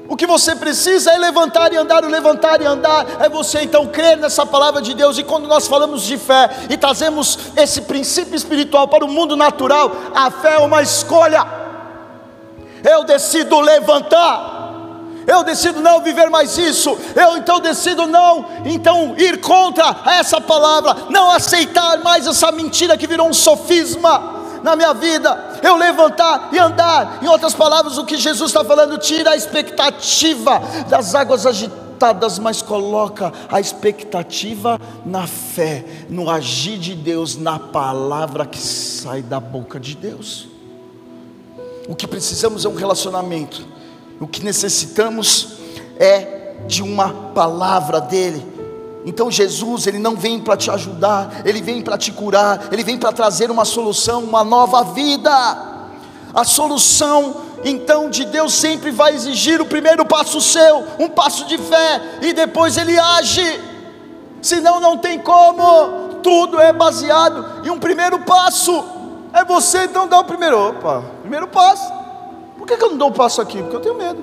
O 0.08 0.16
que 0.16 0.26
você 0.26 0.56
precisa 0.56 1.12
é 1.12 1.16
levantar 1.16 1.72
e 1.72 1.76
andar, 1.76 2.04
o 2.04 2.08
levantar 2.08 2.60
e 2.60 2.66
andar 2.66 3.06
é 3.20 3.28
você 3.28 3.60
então 3.62 3.86
crer 3.86 4.18
nessa 4.18 4.44
palavra 4.44 4.82
de 4.82 4.94
Deus. 4.94 5.16
E 5.16 5.22
quando 5.22 5.46
nós 5.46 5.68
falamos 5.68 6.02
de 6.02 6.18
fé 6.18 6.50
e 6.68 6.76
trazemos 6.76 7.38
esse 7.56 7.82
princípio 7.82 8.34
espiritual 8.34 8.88
para 8.88 9.04
o 9.04 9.08
mundo 9.08 9.36
natural, 9.36 9.92
a 10.12 10.28
fé 10.28 10.56
é 10.56 10.58
uma 10.58 10.82
escolha. 10.82 11.63
Eu 12.84 13.04
decido 13.04 13.58
levantar. 13.60 14.52
Eu 15.26 15.42
decido 15.42 15.80
não 15.80 16.02
viver 16.02 16.28
mais 16.28 16.58
isso. 16.58 16.96
Eu 17.16 17.38
então 17.38 17.58
decido 17.58 18.06
não, 18.06 18.46
então 18.64 19.14
ir 19.16 19.40
contra 19.40 20.02
essa 20.06 20.40
palavra, 20.40 20.94
não 21.08 21.30
aceitar 21.30 21.98
mais 22.02 22.26
essa 22.26 22.52
mentira 22.52 22.96
que 22.96 23.06
virou 23.06 23.28
um 23.28 23.32
sofisma 23.32 24.42
na 24.62 24.76
minha 24.76 24.94
vida, 24.94 25.60
eu 25.62 25.76
levantar 25.76 26.48
e 26.52 26.58
andar. 26.58 27.18
Em 27.22 27.28
outras 27.28 27.54
palavras, 27.54 27.98
o 27.98 28.04
que 28.04 28.16
Jesus 28.16 28.50
está 28.50 28.64
falando, 28.64 28.98
tira 28.98 29.30
a 29.30 29.36
expectativa 29.36 30.60
das 30.88 31.14
águas 31.14 31.46
agitadas, 31.46 32.38
mas 32.38 32.62
coloca 32.62 33.32
a 33.50 33.60
expectativa 33.60 34.80
na 35.04 35.26
fé, 35.26 35.84
no 36.08 36.30
agir 36.30 36.78
de 36.78 36.94
Deus, 36.94 37.36
na 37.36 37.58
palavra 37.58 38.46
que 38.46 38.58
sai 38.58 39.20
da 39.20 39.38
boca 39.38 39.78
de 39.78 39.94
Deus. 39.94 40.53
O 41.88 41.94
que 41.94 42.06
precisamos 42.06 42.64
é 42.64 42.68
um 42.68 42.74
relacionamento, 42.74 43.66
o 44.20 44.26
que 44.26 44.44
necessitamos 44.44 45.58
é 45.98 46.54
de 46.66 46.82
uma 46.82 47.12
palavra 47.34 48.00
dEle 48.00 48.54
então 49.06 49.30
Jesus, 49.30 49.86
ele 49.86 49.98
não 49.98 50.16
vem 50.16 50.40
para 50.40 50.56
te 50.56 50.70
ajudar, 50.70 51.42
ele 51.44 51.60
vem 51.60 51.82
para 51.82 51.98
te 51.98 52.10
curar, 52.10 52.68
ele 52.72 52.82
vem 52.82 52.96
para 52.96 53.12
trazer 53.12 53.50
uma 53.50 53.64
solução, 53.64 54.24
uma 54.24 54.42
nova 54.42 54.82
vida. 54.82 55.30
A 56.32 56.42
solução 56.42 57.42
então 57.64 58.08
de 58.08 58.24
Deus 58.24 58.54
sempre 58.54 58.90
vai 58.90 59.14
exigir 59.14 59.60
o 59.60 59.66
primeiro 59.66 60.04
passo 60.04 60.40
seu, 60.40 60.84
um 60.98 61.08
passo 61.08 61.44
de 61.46 61.58
fé, 61.58 62.18
e 62.22 62.32
depois 62.32 62.76
ele 62.76 62.98
age. 62.98 63.60
Senão 64.40 64.80
não 64.80 64.96
tem 64.96 65.18
como. 65.18 66.14
Tudo 66.22 66.58
é 66.58 66.72
baseado 66.72 67.66
em 67.66 67.70
um 67.70 67.78
primeiro 67.78 68.20
passo. 68.20 68.82
É 69.34 69.44
você 69.44 69.86
então 69.86 70.06
dar 70.06 70.20
o 70.20 70.24
primeiro, 70.24 70.56
opa, 70.56 71.02
primeiro 71.20 71.48
passo. 71.48 71.92
Por 72.56 72.68
que, 72.68 72.76
que 72.76 72.84
eu 72.84 72.90
não 72.90 72.96
dou 72.96 73.08
o 73.08 73.10
um 73.10 73.14
passo 73.14 73.42
aqui? 73.42 73.60
Porque 73.60 73.74
eu 73.74 73.80
tenho 73.80 73.96
medo. 73.96 74.22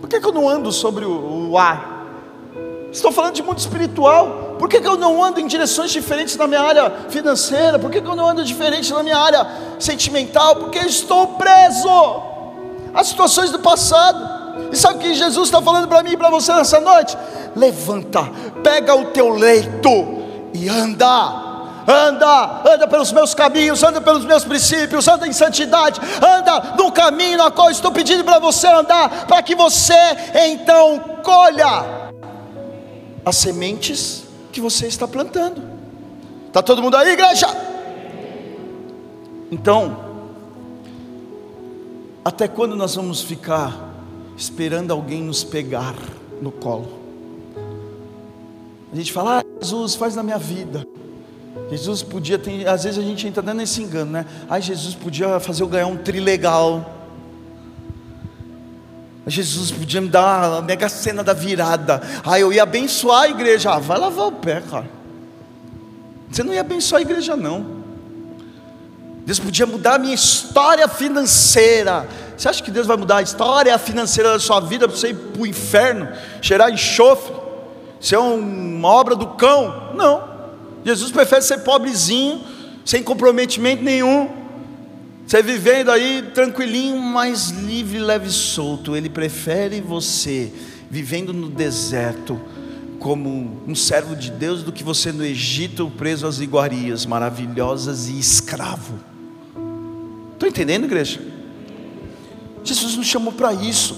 Por 0.00 0.08
que, 0.08 0.18
que 0.18 0.26
eu 0.26 0.32
não 0.32 0.48
ando 0.48 0.72
sobre 0.72 1.04
o, 1.04 1.50
o 1.50 1.58
ar? 1.58 2.06
Estou 2.90 3.12
falando 3.12 3.34
de 3.34 3.42
mundo 3.42 3.58
espiritual. 3.58 4.56
Por 4.58 4.70
que, 4.70 4.80
que 4.80 4.88
eu 4.88 4.96
não 4.96 5.22
ando 5.22 5.38
em 5.38 5.46
direções 5.46 5.90
diferentes 5.90 6.34
na 6.36 6.46
minha 6.46 6.62
área 6.62 6.90
financeira? 7.10 7.78
Por 7.78 7.90
que, 7.90 8.00
que 8.00 8.08
eu 8.08 8.16
não 8.16 8.26
ando 8.26 8.42
diferente 8.42 8.90
na 8.90 9.02
minha 9.02 9.18
área 9.18 9.46
sentimental? 9.78 10.56
Porque 10.56 10.78
estou 10.78 11.26
preso 11.34 12.22
às 12.94 13.08
situações 13.08 13.50
do 13.50 13.58
passado. 13.58 14.32
E 14.72 14.76
sabe 14.76 14.96
o 14.96 14.98
que 14.98 15.12
Jesus 15.12 15.48
está 15.48 15.60
falando 15.60 15.88
para 15.88 16.02
mim 16.02 16.12
e 16.12 16.16
para 16.16 16.30
você 16.30 16.54
nessa 16.54 16.80
noite? 16.80 17.18
Levanta, 17.54 18.30
pega 18.62 18.94
o 18.94 19.06
teu 19.06 19.28
leito 19.28 19.90
e 20.54 20.70
anda 20.70 21.51
anda, 21.86 22.62
anda 22.72 22.86
pelos 22.86 23.12
meus 23.12 23.34
caminhos, 23.34 23.82
anda 23.82 24.00
pelos 24.00 24.24
meus 24.24 24.44
princípios, 24.44 25.08
anda 25.08 25.26
em 25.26 25.32
santidade, 25.32 26.00
anda 26.16 26.74
no 26.76 26.90
caminho 26.92 27.38
na 27.38 27.50
qual 27.50 27.70
estou 27.70 27.90
pedindo 27.90 28.24
para 28.24 28.38
você 28.38 28.66
andar, 28.66 29.26
para 29.26 29.42
que 29.42 29.54
você 29.54 29.94
então 30.50 30.98
colha 31.22 32.10
as 33.24 33.36
sementes 33.36 34.24
que 34.52 34.60
você 34.60 34.86
está 34.86 35.06
plantando. 35.08 35.62
Está 36.48 36.62
todo 36.62 36.82
mundo 36.82 36.96
aí, 36.96 37.12
igreja? 37.12 37.46
Então, 39.50 39.96
até 42.24 42.46
quando 42.46 42.76
nós 42.76 42.94
vamos 42.94 43.20
ficar 43.20 43.90
esperando 44.36 44.92
alguém 44.92 45.22
nos 45.22 45.42
pegar 45.44 45.94
no 46.40 46.52
colo? 46.52 47.00
A 48.92 48.96
gente 48.96 49.12
fala, 49.12 49.40
ah, 49.40 49.44
Jesus, 49.60 49.94
faz 49.94 50.14
na 50.14 50.22
minha 50.22 50.38
vida. 50.38 50.86
Jesus 51.70 52.02
podia 52.02 52.38
ter, 52.38 52.68
às 52.68 52.84
vezes 52.84 52.98
a 52.98 53.02
gente 53.02 53.26
entra 53.26 53.42
dando 53.42 53.62
esse 53.62 53.82
engano, 53.82 54.10
né? 54.10 54.26
Ai, 54.48 54.60
Jesus 54.60 54.94
podia 54.94 55.40
fazer 55.40 55.62
eu 55.62 55.68
ganhar 55.68 55.86
um 55.86 55.96
tri 55.96 56.20
legal. 56.20 56.98
Jesus 59.26 59.70
podia 59.70 60.00
me 60.00 60.08
dar 60.08 60.58
a 60.58 60.62
mega 60.62 60.88
cena 60.88 61.22
da 61.22 61.32
virada. 61.32 62.02
Aí 62.24 62.42
eu 62.42 62.52
ia 62.52 62.64
abençoar 62.64 63.22
a 63.22 63.28
igreja. 63.28 63.70
Ah, 63.70 63.78
vai 63.78 63.98
lavar 63.98 64.26
o 64.26 64.32
pé, 64.32 64.60
cara. 64.68 64.90
Você 66.30 66.42
não 66.42 66.52
ia 66.52 66.60
abençoar 66.60 66.98
a 66.98 67.02
igreja, 67.02 67.36
não. 67.36 67.82
Deus 69.24 69.38
podia 69.38 69.66
mudar 69.66 69.94
a 69.94 69.98
minha 69.98 70.14
história 70.14 70.88
financeira. 70.88 72.08
Você 72.36 72.48
acha 72.48 72.62
que 72.62 72.70
Deus 72.70 72.86
vai 72.86 72.96
mudar 72.96 73.18
a 73.18 73.22
história 73.22 73.78
financeira 73.78 74.32
da 74.32 74.38
sua 74.40 74.58
vida 74.58 74.88
para 74.88 74.96
você 74.96 75.10
ir 75.10 75.14
para 75.14 75.42
o 75.42 75.46
inferno, 75.46 76.08
cheirar 76.40 76.72
enxofre, 76.72 77.34
ser 78.00 78.16
uma 78.16 78.88
obra 78.88 79.14
do 79.14 79.28
cão? 79.28 79.92
Não. 79.94 80.31
Jesus 80.84 81.10
prefere 81.10 81.42
ser 81.42 81.58
pobrezinho, 81.58 82.40
sem 82.84 83.02
comprometimento 83.02 83.82
nenhum, 83.82 84.28
você 85.26 85.42
vivendo 85.42 85.90
aí 85.90 86.30
tranquilinho, 86.34 86.98
mais 87.00 87.50
livre, 87.50 87.98
leve 87.98 88.28
e 88.28 88.32
solto. 88.32 88.96
Ele 88.96 89.08
prefere 89.08 89.80
você 89.80 90.52
vivendo 90.90 91.32
no 91.32 91.48
deserto 91.48 92.38
como 92.98 93.62
um 93.66 93.74
servo 93.74 94.14
de 94.14 94.30
Deus 94.30 94.62
do 94.62 94.70
que 94.70 94.84
você 94.84 95.10
no 95.10 95.24
Egito 95.24 95.90
preso 95.96 96.26
às 96.26 96.38
iguarias 96.38 97.06
maravilhosas 97.06 98.08
e 98.08 98.18
escravo. 98.18 99.00
Estou 100.34 100.48
entendendo, 100.48 100.84
igreja? 100.84 101.20
Jesus 102.62 102.96
nos 102.96 103.06
chamou 103.06 103.32
para 103.32 103.52
isso. 103.54 103.96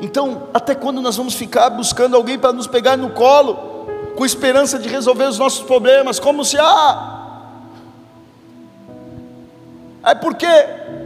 Então, 0.00 0.48
até 0.54 0.74
quando 0.74 1.00
nós 1.00 1.16
vamos 1.16 1.34
ficar 1.34 1.70
buscando 1.70 2.16
alguém 2.16 2.38
para 2.38 2.52
nos 2.52 2.66
pegar 2.66 2.96
no 2.96 3.10
colo, 3.10 3.73
com 4.16 4.24
esperança 4.24 4.78
de 4.78 4.88
resolver 4.88 5.24
os 5.24 5.38
nossos 5.38 5.64
problemas, 5.64 6.18
como 6.20 6.44
se, 6.44 6.56
ah, 6.58 7.14
é 10.04 10.14
porque 10.14 10.46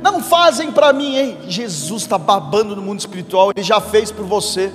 não 0.02 0.20
fazem 0.22 0.72
para 0.72 0.92
mim, 0.92 1.16
hein? 1.16 1.38
Jesus 1.46 2.02
está 2.02 2.18
babando 2.18 2.74
no 2.74 2.82
mundo 2.82 2.98
espiritual, 2.98 3.50
ele 3.54 3.64
já 3.64 3.80
fez 3.80 4.10
por 4.10 4.24
você, 4.24 4.72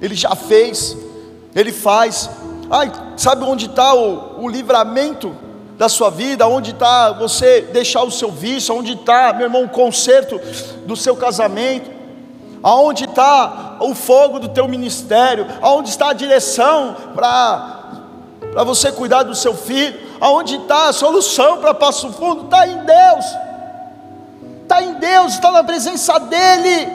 ele 0.00 0.14
já 0.14 0.34
fez, 0.36 0.96
ele 1.54 1.72
faz. 1.72 2.30
Ai, 2.70 2.92
sabe 3.16 3.44
onde 3.44 3.66
está 3.66 3.94
o, 3.94 4.44
o 4.44 4.48
livramento 4.48 5.34
da 5.76 5.88
sua 5.88 6.10
vida? 6.10 6.46
Onde 6.46 6.70
está 6.70 7.12
você 7.12 7.62
deixar 7.62 8.02
o 8.02 8.10
seu 8.10 8.30
vício? 8.30 8.74
Onde 8.74 8.92
está, 8.92 9.32
meu 9.32 9.46
irmão, 9.46 9.64
o 9.64 9.68
conserto 9.68 10.40
do 10.86 10.94
seu 10.94 11.16
casamento? 11.16 11.97
Aonde 12.62 13.04
está 13.04 13.76
o 13.80 13.94
fogo 13.94 14.38
do 14.38 14.48
teu 14.48 14.66
ministério? 14.68 15.46
Aonde 15.62 15.90
está 15.90 16.10
a 16.10 16.12
direção 16.12 16.96
para 17.14 18.64
você 18.64 18.90
cuidar 18.92 19.22
do 19.22 19.34
seu 19.34 19.54
filho? 19.54 20.08
Aonde 20.20 20.56
está 20.56 20.88
a 20.88 20.92
solução 20.92 21.58
para 21.58 21.72
Passo 21.74 22.12
Fundo? 22.12 22.44
Está 22.44 22.66
em 22.66 22.84
Deus 22.84 23.24
está 24.68 24.82
em 24.82 24.94
Deus, 24.94 25.32
está 25.32 25.50
na 25.50 25.64
presença 25.64 26.18
dEle. 26.20 26.92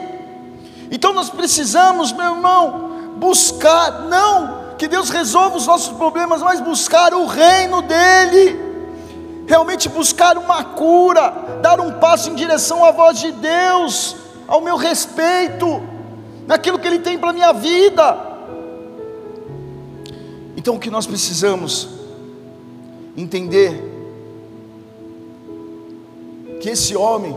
Então 0.90 1.12
nós 1.12 1.28
precisamos, 1.28 2.12
meu 2.12 2.34
irmão, 2.36 3.12
buscar, 3.16 4.02
não 4.02 4.62
que 4.78 4.86
Deus 4.86 5.10
resolva 5.10 5.56
os 5.56 5.66
nossos 5.66 5.96
problemas, 5.96 6.40
mas 6.40 6.60
buscar 6.60 7.12
o 7.14 7.26
reino 7.26 7.82
dEle, 7.82 8.60
realmente 9.46 9.88
buscar 9.88 10.38
uma 10.38 10.62
cura, 10.64 11.32
dar 11.60 11.80
um 11.80 11.92
passo 11.92 12.30
em 12.30 12.34
direção 12.34 12.84
à 12.84 12.90
voz 12.90 13.18
de 13.18 13.32
Deus, 13.32 14.16
ao 14.46 14.60
meu 14.60 14.76
respeito, 14.76 15.82
naquilo 16.46 16.78
que 16.78 16.86
Ele 16.86 16.98
tem 16.98 17.18
para 17.18 17.30
a 17.30 17.32
minha 17.32 17.52
vida. 17.52 18.34
Então 20.56 20.76
o 20.76 20.78
que 20.78 20.90
nós 20.90 21.06
precisamos 21.06 21.88
entender 23.16 23.92
que 26.60 26.70
esse 26.70 26.96
homem 26.96 27.36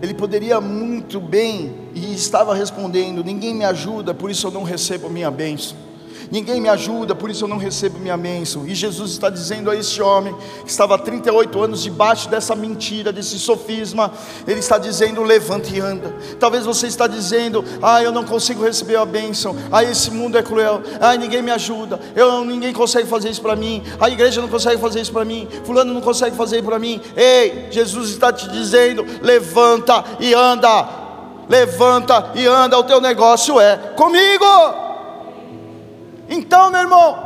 ele 0.00 0.14
poderia 0.14 0.60
muito 0.60 1.20
bem 1.20 1.74
e 1.94 2.14
estava 2.14 2.54
respondendo: 2.54 3.24
Ninguém 3.24 3.54
me 3.54 3.64
ajuda, 3.64 4.14
por 4.14 4.30
isso 4.30 4.46
eu 4.46 4.50
não 4.50 4.62
recebo 4.62 5.06
a 5.06 5.10
minha 5.10 5.30
bênção. 5.30 5.87
Ninguém 6.30 6.60
me 6.60 6.68
ajuda, 6.68 7.14
por 7.14 7.30
isso 7.30 7.44
eu 7.44 7.48
não 7.48 7.58
recebo 7.58 7.98
minha 7.98 8.16
bênção. 8.16 8.66
E 8.66 8.74
Jesus 8.74 9.12
está 9.12 9.30
dizendo 9.30 9.70
a 9.70 9.76
esse 9.76 10.00
homem 10.00 10.34
que 10.64 10.70
estava 10.70 10.94
há 10.94 10.98
38 10.98 11.62
anos 11.62 11.82
debaixo 11.82 12.28
dessa 12.28 12.54
mentira, 12.54 13.12
desse 13.12 13.38
sofisma, 13.38 14.12
ele 14.46 14.60
está 14.60 14.78
dizendo: 14.78 15.22
levante 15.22 15.74
e 15.74 15.80
anda. 15.80 16.14
Talvez 16.38 16.64
você 16.64 16.86
está 16.86 17.06
dizendo: 17.06 17.64
ah, 17.82 18.02
eu 18.02 18.12
não 18.12 18.24
consigo 18.24 18.62
receber 18.62 18.96
a 18.96 19.04
bênção, 19.04 19.56
ah, 19.70 19.82
esse 19.82 20.10
mundo 20.10 20.38
é 20.38 20.42
cruel, 20.42 20.82
ah, 21.00 21.16
ninguém 21.16 21.42
me 21.42 21.50
ajuda, 21.50 21.98
eu, 22.14 22.44
ninguém 22.44 22.72
consegue 22.72 23.08
fazer 23.08 23.30
isso 23.30 23.42
para 23.42 23.56
mim, 23.56 23.82
a 24.00 24.08
igreja 24.08 24.40
não 24.40 24.48
consegue 24.48 24.80
fazer 24.80 25.00
isso 25.00 25.12
para 25.12 25.24
mim, 25.24 25.48
fulano 25.64 25.92
não 25.92 26.00
consegue 26.00 26.36
fazer 26.36 26.62
para 26.62 26.78
mim. 26.78 27.00
Ei, 27.16 27.68
Jesus 27.70 28.10
está 28.10 28.32
te 28.32 28.48
dizendo: 28.48 29.04
levanta 29.22 30.04
e 30.20 30.34
anda. 30.34 31.06
Levanta 31.48 32.32
e 32.34 32.46
anda, 32.46 32.78
o 32.78 32.84
teu 32.84 33.00
negócio 33.00 33.58
é 33.58 33.76
comigo. 33.96 34.87
Então, 36.28 36.70
meu 36.70 36.80
irmão, 36.80 37.18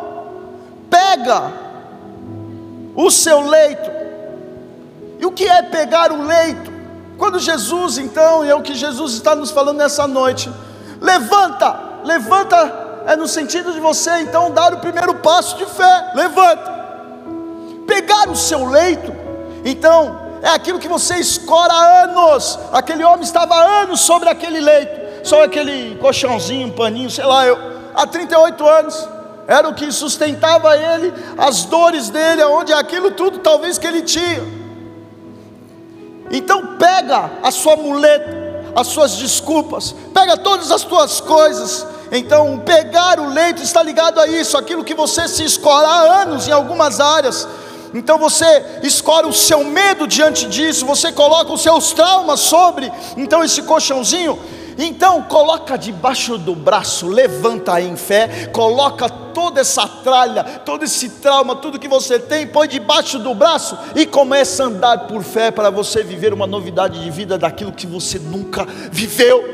pega 0.89 1.53
o 2.95 3.11
seu 3.11 3.41
leito. 3.41 3.91
E 5.19 5.27
o 5.27 5.33
que 5.33 5.49
é 5.49 5.63
pegar 5.63 6.13
o 6.13 6.23
leito? 6.23 6.73
Quando 7.19 7.39
Jesus, 7.39 7.99
então, 7.99 8.45
e 8.45 8.51
é 8.51 8.55
o 8.55 8.63
que 8.63 8.75
Jesus 8.75 9.15
está 9.15 9.35
nos 9.35 9.51
falando 9.51 9.79
nessa 9.79 10.07
noite, 10.07 10.51
levanta, 11.01 11.79
levanta, 12.05 13.03
é 13.07 13.15
no 13.17 13.29
sentido 13.29 13.73
de 13.73 13.81
você 13.81 14.21
então 14.21 14.51
dar 14.51 14.75
o 14.75 14.79
primeiro 14.79 15.15
passo 15.15 15.57
de 15.57 15.67
fé, 15.67 16.11
levanta. 16.15 16.83
Pegar 17.87 18.29
o 18.29 18.37
seu 18.37 18.69
leito, 18.69 19.13
então, 19.65 20.21
é 20.43 20.49
aquilo 20.49 20.81
que 20.81 20.89
você 20.89 21.17
escora 21.19 21.73
há 21.73 22.03
anos. 22.05 22.59
Aquele 22.73 23.05
homem 23.05 23.23
estava 23.23 23.55
há 23.55 23.83
anos 23.83 24.01
sobre 24.01 24.29
aquele 24.29 24.61
leito, 24.61 25.27
só 25.27 25.45
aquele 25.45 25.97
colchãozinho, 25.97 26.67
um 26.67 26.73
paninho, 26.73 27.11
sei 27.11 27.25
lá, 27.25 27.47
eu, 27.47 27.57
há 27.95 28.07
38 28.07 28.69
anos. 28.69 29.09
Era 29.47 29.69
o 29.69 29.75
que 29.75 29.91
sustentava 29.91 30.77
ele, 30.77 31.13
as 31.37 31.65
dores 31.65 32.09
dele, 32.09 32.43
onde 32.45 32.73
aquilo 32.73 33.11
tudo 33.11 33.39
talvez 33.39 33.77
que 33.79 33.87
ele 33.87 34.03
tinha. 34.03 34.43
Então 36.31 36.77
pega 36.77 37.31
a 37.43 37.51
sua 37.51 37.77
muleta, 37.77 38.73
as 38.75 38.87
suas 38.87 39.17
desculpas, 39.17 39.95
pega 40.15 40.37
todas 40.37 40.71
as 40.71 40.83
tuas 40.83 41.21
coisas. 41.21 41.87
Então, 42.15 42.59
pegar 42.59 43.19
o 43.19 43.31
leito 43.31 43.63
está 43.63 43.83
ligado 43.83 44.21
a 44.21 44.27
isso, 44.27 44.59
aquilo 44.59 44.85
que 44.85 44.95
você 44.95 45.27
se 45.27 45.45
escora 45.45 45.89
há 45.89 46.23
anos 46.23 46.47
em 46.47 46.53
algumas 46.53 47.01
áreas, 47.01 47.49
então 47.95 48.19
você 48.19 48.81
escolhe 48.83 49.29
o 49.29 49.33
seu 49.33 49.65
medo 49.65 50.07
diante 50.07 50.47
disso, 50.47 50.87
você 50.87 51.13
coloca 51.13 51.53
os 51.53 51.63
seus 51.63 51.93
traumas 51.93 52.41
sobre, 52.41 52.91
então 53.17 53.45
esse 53.45 53.63
colchãozinho, 53.63 54.39
então 54.79 55.23
coloca 55.23 55.77
debaixo 55.77 56.39
do 56.39 56.55
braço, 56.55 57.07
levanta 57.07 57.81
em 57.81 57.97
fé, 57.97 58.47
coloca 58.53 59.09
toda 59.09 59.61
essa 59.61 59.87
tralha, 59.87 60.45
todo 60.65 60.85
esse 60.85 61.09
trauma, 61.09 61.57
tudo 61.57 61.79
que 61.79 61.89
você 61.89 62.19
tem, 62.19 62.47
põe 62.47 62.69
debaixo 62.69 63.19
do 63.19 63.35
braço 63.35 63.77
e 63.95 64.07
começa 64.07 64.63
a 64.63 64.67
andar 64.67 64.99
por 65.07 65.23
fé 65.23 65.51
para 65.51 65.71
você 65.71 66.03
viver 66.03 66.33
uma 66.33 66.47
novidade 66.47 67.03
de 67.03 67.11
vida 67.11 67.39
daquilo 67.39 67.73
que 67.73 67.87
você 67.87 68.19
nunca 68.19 68.67
viveu. 68.91 69.45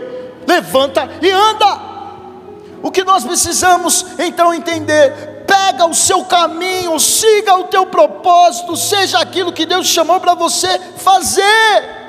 Levanta 0.47 1.09
e 1.21 1.31
anda. 1.31 1.89
O 2.83 2.91
que 2.91 3.03
nós 3.03 3.25
precisamos 3.25 4.05
então 4.19 4.55
entender 4.55 5.39
pega 5.47 5.87
o 5.87 5.95
seu 5.95 6.25
caminho, 6.25 6.99
siga 7.01 7.57
o 7.57 7.65
teu 7.65 7.87
propósito, 7.87 8.77
seja 8.77 9.19
aquilo 9.19 9.53
que 9.53 9.65
Deus 9.65 9.87
chamou 9.87 10.21
para 10.21 10.35
você 10.35 10.79
fazer. 10.97 12.08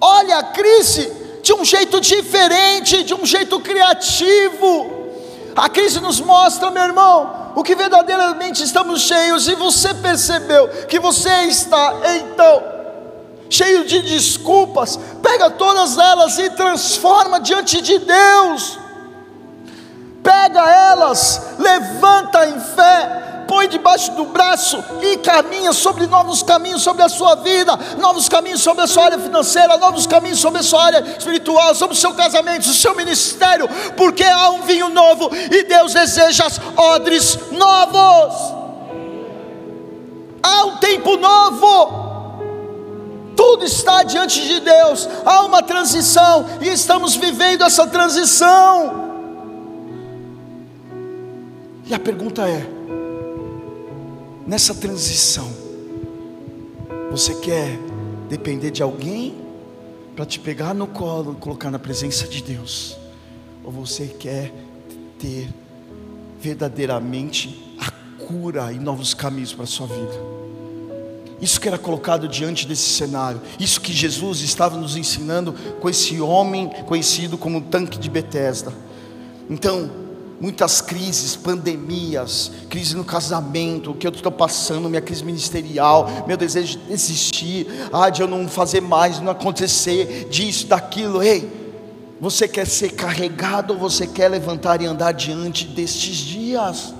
Olha 0.00 0.38
a 0.38 0.42
crise 0.42 1.10
de 1.42 1.52
um 1.52 1.64
jeito 1.64 2.00
diferente, 2.00 3.02
de 3.02 3.14
um 3.14 3.24
jeito 3.24 3.60
criativo. 3.60 5.06
A 5.54 5.68
crise 5.68 6.00
nos 6.00 6.20
mostra, 6.20 6.70
meu 6.70 6.82
irmão, 6.82 7.52
o 7.54 7.62
que 7.62 7.74
verdadeiramente 7.74 8.62
estamos 8.62 9.00
cheios, 9.02 9.48
e 9.48 9.54
você 9.54 9.94
percebeu 9.94 10.68
que 10.86 10.98
você 10.98 11.44
está, 11.44 11.94
então, 12.16 12.62
cheio 13.48 13.86
de 13.86 14.02
desculpas, 14.02 14.98
pega 15.22 15.50
todas 15.50 15.96
elas 15.96 16.38
e 16.38 16.50
transforma 16.50 17.40
diante 17.40 17.80
de 17.80 17.98
Deus. 17.98 18.78
Pega 20.22 20.68
elas, 20.68 21.40
levanta 21.58 22.46
em 22.46 22.60
fé, 22.60 23.35
põe 23.46 23.68
debaixo 23.68 24.12
do 24.12 24.26
braço 24.26 24.82
e 25.02 25.16
caminha 25.18 25.72
sobre 25.72 26.06
novos 26.06 26.42
caminhos 26.42 26.82
sobre 26.82 27.02
a 27.02 27.08
sua 27.08 27.36
vida, 27.36 27.78
novos 27.98 28.28
caminhos 28.28 28.60
sobre 28.60 28.84
a 28.84 28.86
sua 28.86 29.04
área 29.04 29.18
financeira, 29.18 29.76
novos 29.78 30.06
caminhos 30.06 30.38
sobre 30.38 30.60
a 30.60 30.62
sua 30.62 30.84
área 30.84 31.16
espiritual, 31.18 31.74
sobre 31.74 31.96
o 31.96 31.98
seu 31.98 32.12
casamento, 32.14 32.68
o 32.68 32.74
seu 32.74 32.94
ministério, 32.94 33.68
porque 33.96 34.24
há 34.24 34.50
um 34.50 34.62
vinho 34.62 34.88
novo 34.88 35.30
e 35.34 35.64
Deus 35.64 35.94
deseja 35.94 36.46
odres 36.76 37.38
novos. 37.52 38.54
Há 40.42 40.64
um 40.66 40.76
tempo 40.76 41.16
novo. 41.16 42.06
Tudo 43.36 43.64
está 43.64 44.02
diante 44.02 44.40
de 44.40 44.60
Deus, 44.60 45.06
há 45.24 45.42
uma 45.42 45.62
transição 45.62 46.46
e 46.60 46.68
estamos 46.68 47.14
vivendo 47.16 47.64
essa 47.64 47.86
transição. 47.86 49.04
E 51.84 51.94
a 51.94 51.98
pergunta 51.98 52.48
é: 52.48 52.75
nessa 54.46 54.74
transição, 54.74 55.50
você 57.10 57.34
quer 57.34 57.78
depender 58.28 58.70
de 58.70 58.82
alguém 58.82 59.34
para 60.14 60.24
te 60.24 60.38
pegar 60.38 60.72
no 60.72 60.86
colo 60.86 61.34
e 61.36 61.40
colocar 61.40 61.70
na 61.70 61.78
presença 61.78 62.26
de 62.28 62.42
Deus? 62.42 62.96
Ou 63.64 63.72
você 63.72 64.06
quer 64.06 64.52
ter 65.18 65.48
verdadeiramente 66.40 67.76
a 67.78 67.90
cura 68.24 68.72
e 68.72 68.78
novos 68.78 69.14
caminhos 69.14 69.52
para 69.52 69.64
a 69.64 69.66
sua 69.66 69.86
vida? 69.86 70.36
Isso 71.40 71.60
que 71.60 71.68
era 71.68 71.76
colocado 71.76 72.26
diante 72.28 72.66
desse 72.66 72.88
cenário, 72.88 73.42
isso 73.60 73.80
que 73.80 73.92
Jesus 73.92 74.40
estava 74.40 74.76
nos 74.78 74.96
ensinando 74.96 75.52
com 75.80 75.88
esse 75.88 76.18
homem 76.20 76.70
conhecido 76.86 77.36
como 77.36 77.58
o 77.58 77.62
tanque 77.62 77.98
de 77.98 78.08
Betesda. 78.08 78.72
Então, 79.50 80.05
muitas 80.40 80.80
crises, 80.80 81.34
pandemias, 81.34 82.50
crise 82.68 82.96
no 82.96 83.04
casamento, 83.04 83.90
o 83.90 83.94
que 83.94 84.06
eu 84.06 84.10
estou 84.10 84.32
passando, 84.32 84.88
minha 84.88 85.00
crise 85.00 85.24
ministerial, 85.24 86.24
meu 86.26 86.36
desejo 86.36 86.78
de 86.78 86.84
desistir, 86.86 87.66
ah, 87.92 88.10
de 88.10 88.22
eu 88.22 88.28
não 88.28 88.46
fazer 88.48 88.80
mais, 88.80 89.20
não 89.20 89.32
acontecer, 89.32 90.28
disso, 90.30 90.66
daquilo. 90.66 91.22
Ei, 91.22 91.50
você 92.20 92.46
quer 92.46 92.66
ser 92.66 92.90
carregado 92.90 93.72
ou 93.72 93.78
você 93.78 94.06
quer 94.06 94.28
levantar 94.28 94.80
e 94.80 94.86
andar 94.86 95.12
diante 95.12 95.64
destes 95.66 96.16
dias? 96.16 96.94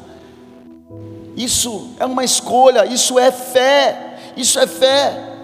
Isso 1.37 1.90
é 1.99 2.07
uma 2.07 2.25
escolha, 2.25 2.87
isso 2.87 3.18
é 3.18 3.31
fé, 3.31 4.18
isso 4.37 4.59
é 4.59 4.66
fé. 4.66 5.36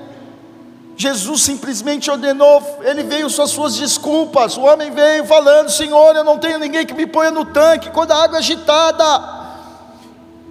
Jesus 0.96 1.42
simplesmente 1.42 2.11
ordenou, 2.11 2.62
ele 2.83 3.02
veio 3.02 3.33
com 3.33 3.42
as 3.42 3.50
suas 3.50 3.74
desculpas. 3.76 4.57
O 4.57 4.62
homem 4.62 4.90
veio 4.90 5.24
falando: 5.26 5.70
Senhor, 5.70 6.14
eu 6.14 6.24
não 6.24 6.38
tenho 6.38 6.59
ninguém 6.59 6.85
que 6.87 6.94
me 6.94 7.07
ponha 7.07 7.31
no 7.31 7.44
tanque 7.46 7.90
quando 7.90 8.12
a 8.12 8.22
água 8.22 8.37
é 8.37 8.40
agitada. 8.40 9.42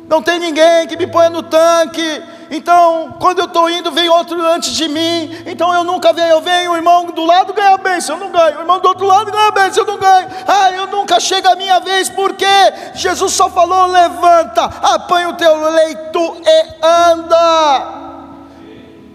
Não 0.08 0.22
tem 0.22 0.40
ninguém 0.40 0.88
que 0.88 0.98
me 0.98 1.08
ponha 1.08 1.30
no 1.30 1.44
tanque. 1.44 2.24
Então, 2.50 3.16
quando 3.18 3.40
eu 3.40 3.46
estou 3.46 3.70
indo, 3.70 3.92
vem 3.92 4.10
outro 4.10 4.38
antes 4.46 4.72
de 4.72 4.90
mim. 4.90 5.44
Então 5.46 5.74
eu 5.74 5.86
nunca 5.86 6.12
venho, 6.12 6.32
eu 6.32 6.42
venho, 6.42 6.72
o 6.72 6.76
irmão 6.76 7.06
do 7.06 7.24
lado 7.24 7.54
ganha 7.54 7.78
bênção, 7.78 8.18
eu 8.18 8.20
não 8.20 8.30
ganho. 8.30 8.58
O 8.58 8.62
irmão 8.62 8.80
do 8.82 8.90
outro 8.90 9.06
lado 9.06 9.32
ganha 9.32 9.52
bênção, 9.52 9.84
eu 9.84 9.88
não 9.88 9.98
ganho. 9.98 10.28
Ah, 10.46 10.72
eu 10.72 10.88
nunca 10.88 11.18
chega 11.18 11.52
a 11.52 11.56
minha 11.56 11.80
vez, 11.80 12.10
porque 12.10 12.46
Jesus 12.94 13.32
só 13.32 13.50
falou: 13.50 13.86
levanta, 13.86 14.66
apanha 14.66 15.30
o 15.30 15.34
teu 15.34 15.56
leito 15.72 16.42
e 16.46 16.86
anda 16.86 18.11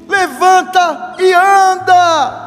levanta 0.09 1.17
e 1.19 1.33
anda. 1.33 2.47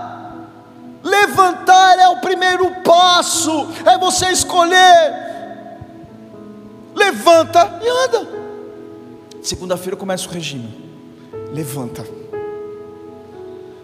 Levantar 1.01 1.97
é 1.97 2.09
o 2.09 2.19
primeiro 2.19 2.81
passo, 2.83 3.67
é 3.85 3.97
você 3.97 4.31
escolher. 4.31 5.29
Levanta 6.95 7.79
e 7.81 7.89
anda. 8.05 8.39
Segunda-feira 9.41 9.95
começa 9.95 10.27
o 10.27 10.31
regime. 10.31 10.89
Levanta. 11.53 12.05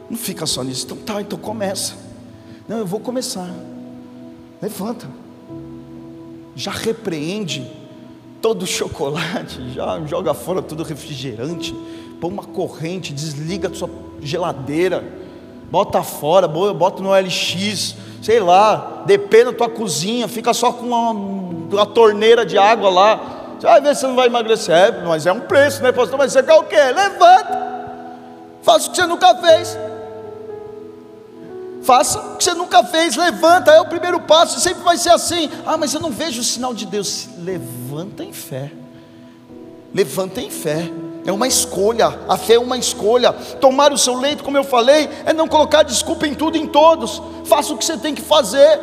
Não 0.09 0.17
fica 0.17 0.45
só 0.45 0.63
nisso. 0.63 0.85
Então 0.85 0.97
tá, 0.97 1.21
então 1.21 1.39
começa. 1.39 1.95
Não, 2.67 2.77
eu 2.77 2.85
vou 2.85 2.99
começar. 2.99 3.49
Levanta. 4.61 5.07
Já 6.55 6.71
repreende 6.71 7.69
todo 8.41 8.63
o 8.63 8.67
chocolate, 8.67 9.71
já 9.73 9.99
joga 10.05 10.33
fora 10.33 10.61
todo 10.61 10.81
o 10.81 10.83
refrigerante 10.83 11.73
põe 12.25 12.31
uma 12.31 12.43
corrente, 12.43 13.13
desliga 13.13 13.69
a 13.69 13.73
sua 13.73 13.89
geladeira, 14.21 15.03
bota 15.69 16.01
fora, 16.01 16.47
bota 16.47 17.03
no 17.03 17.11
LX, 17.11 17.95
sei 18.21 18.39
lá, 18.39 19.03
depende 19.05 19.45
da 19.45 19.53
tua 19.53 19.69
cozinha, 19.69 20.27
fica 20.27 20.53
só 20.53 20.71
com 20.71 20.87
uma, 20.87 21.11
uma 21.11 21.85
torneira 21.85 22.45
de 22.45 22.57
água 22.57 22.89
lá. 22.89 23.55
Você 23.59 23.67
vai 23.67 23.81
ver 23.81 23.95
se 23.95 24.07
não 24.07 24.15
vai 24.15 24.27
emagrecer. 24.27 24.75
É, 24.75 24.91
mas 25.03 25.25
é 25.25 25.31
um 25.31 25.41
preço, 25.41 25.83
né, 25.83 25.91
pastor? 25.91 26.17
Mas 26.17 26.33
você 26.33 26.41
quer 26.41 26.53
o 26.53 26.63
quê? 26.63 26.75
Levanta, 26.75 27.97
faça 28.63 28.87
o 28.87 28.91
que 28.91 28.97
você 28.97 29.05
nunca 29.05 29.35
fez. 29.35 29.77
Faça 31.83 32.19
o 32.19 32.37
que 32.37 32.43
você 32.43 32.53
nunca 32.55 32.83
fez, 32.83 33.15
levanta, 33.15 33.69
é 33.69 33.79
o 33.79 33.85
primeiro 33.85 34.19
passo, 34.21 34.59
sempre 34.59 34.83
vai 34.83 34.97
ser 34.97 35.11
assim. 35.11 35.51
Ah, 35.63 35.77
mas 35.77 35.93
eu 35.93 35.99
não 35.99 36.09
vejo 36.09 36.41
o 36.41 36.43
sinal 36.43 36.73
de 36.73 36.87
Deus. 36.87 37.29
Levanta 37.37 38.23
em 38.23 38.33
fé. 38.33 38.71
Levanta 39.93 40.41
em 40.41 40.49
fé. 40.49 40.89
É 41.25 41.31
uma 41.31 41.47
escolha, 41.47 42.19
a 42.29 42.37
fé 42.37 42.53
é 42.53 42.59
uma 42.59 42.77
escolha. 42.77 43.33
Tomar 43.59 43.91
o 43.91 43.97
seu 43.97 44.15
leito, 44.15 44.43
como 44.43 44.57
eu 44.57 44.63
falei, 44.63 45.09
é 45.25 45.33
não 45.33 45.47
colocar 45.47 45.81
desculpa 45.81 46.27
em 46.27 46.35
tudo 46.35 46.55
e 46.55 46.61
em 46.61 46.67
todos. 46.67 47.21
Faça 47.45 47.73
o 47.73 47.77
que 47.77 47.83
você 47.83 47.97
tem 47.97 48.13
que 48.13 48.21
fazer. 48.21 48.79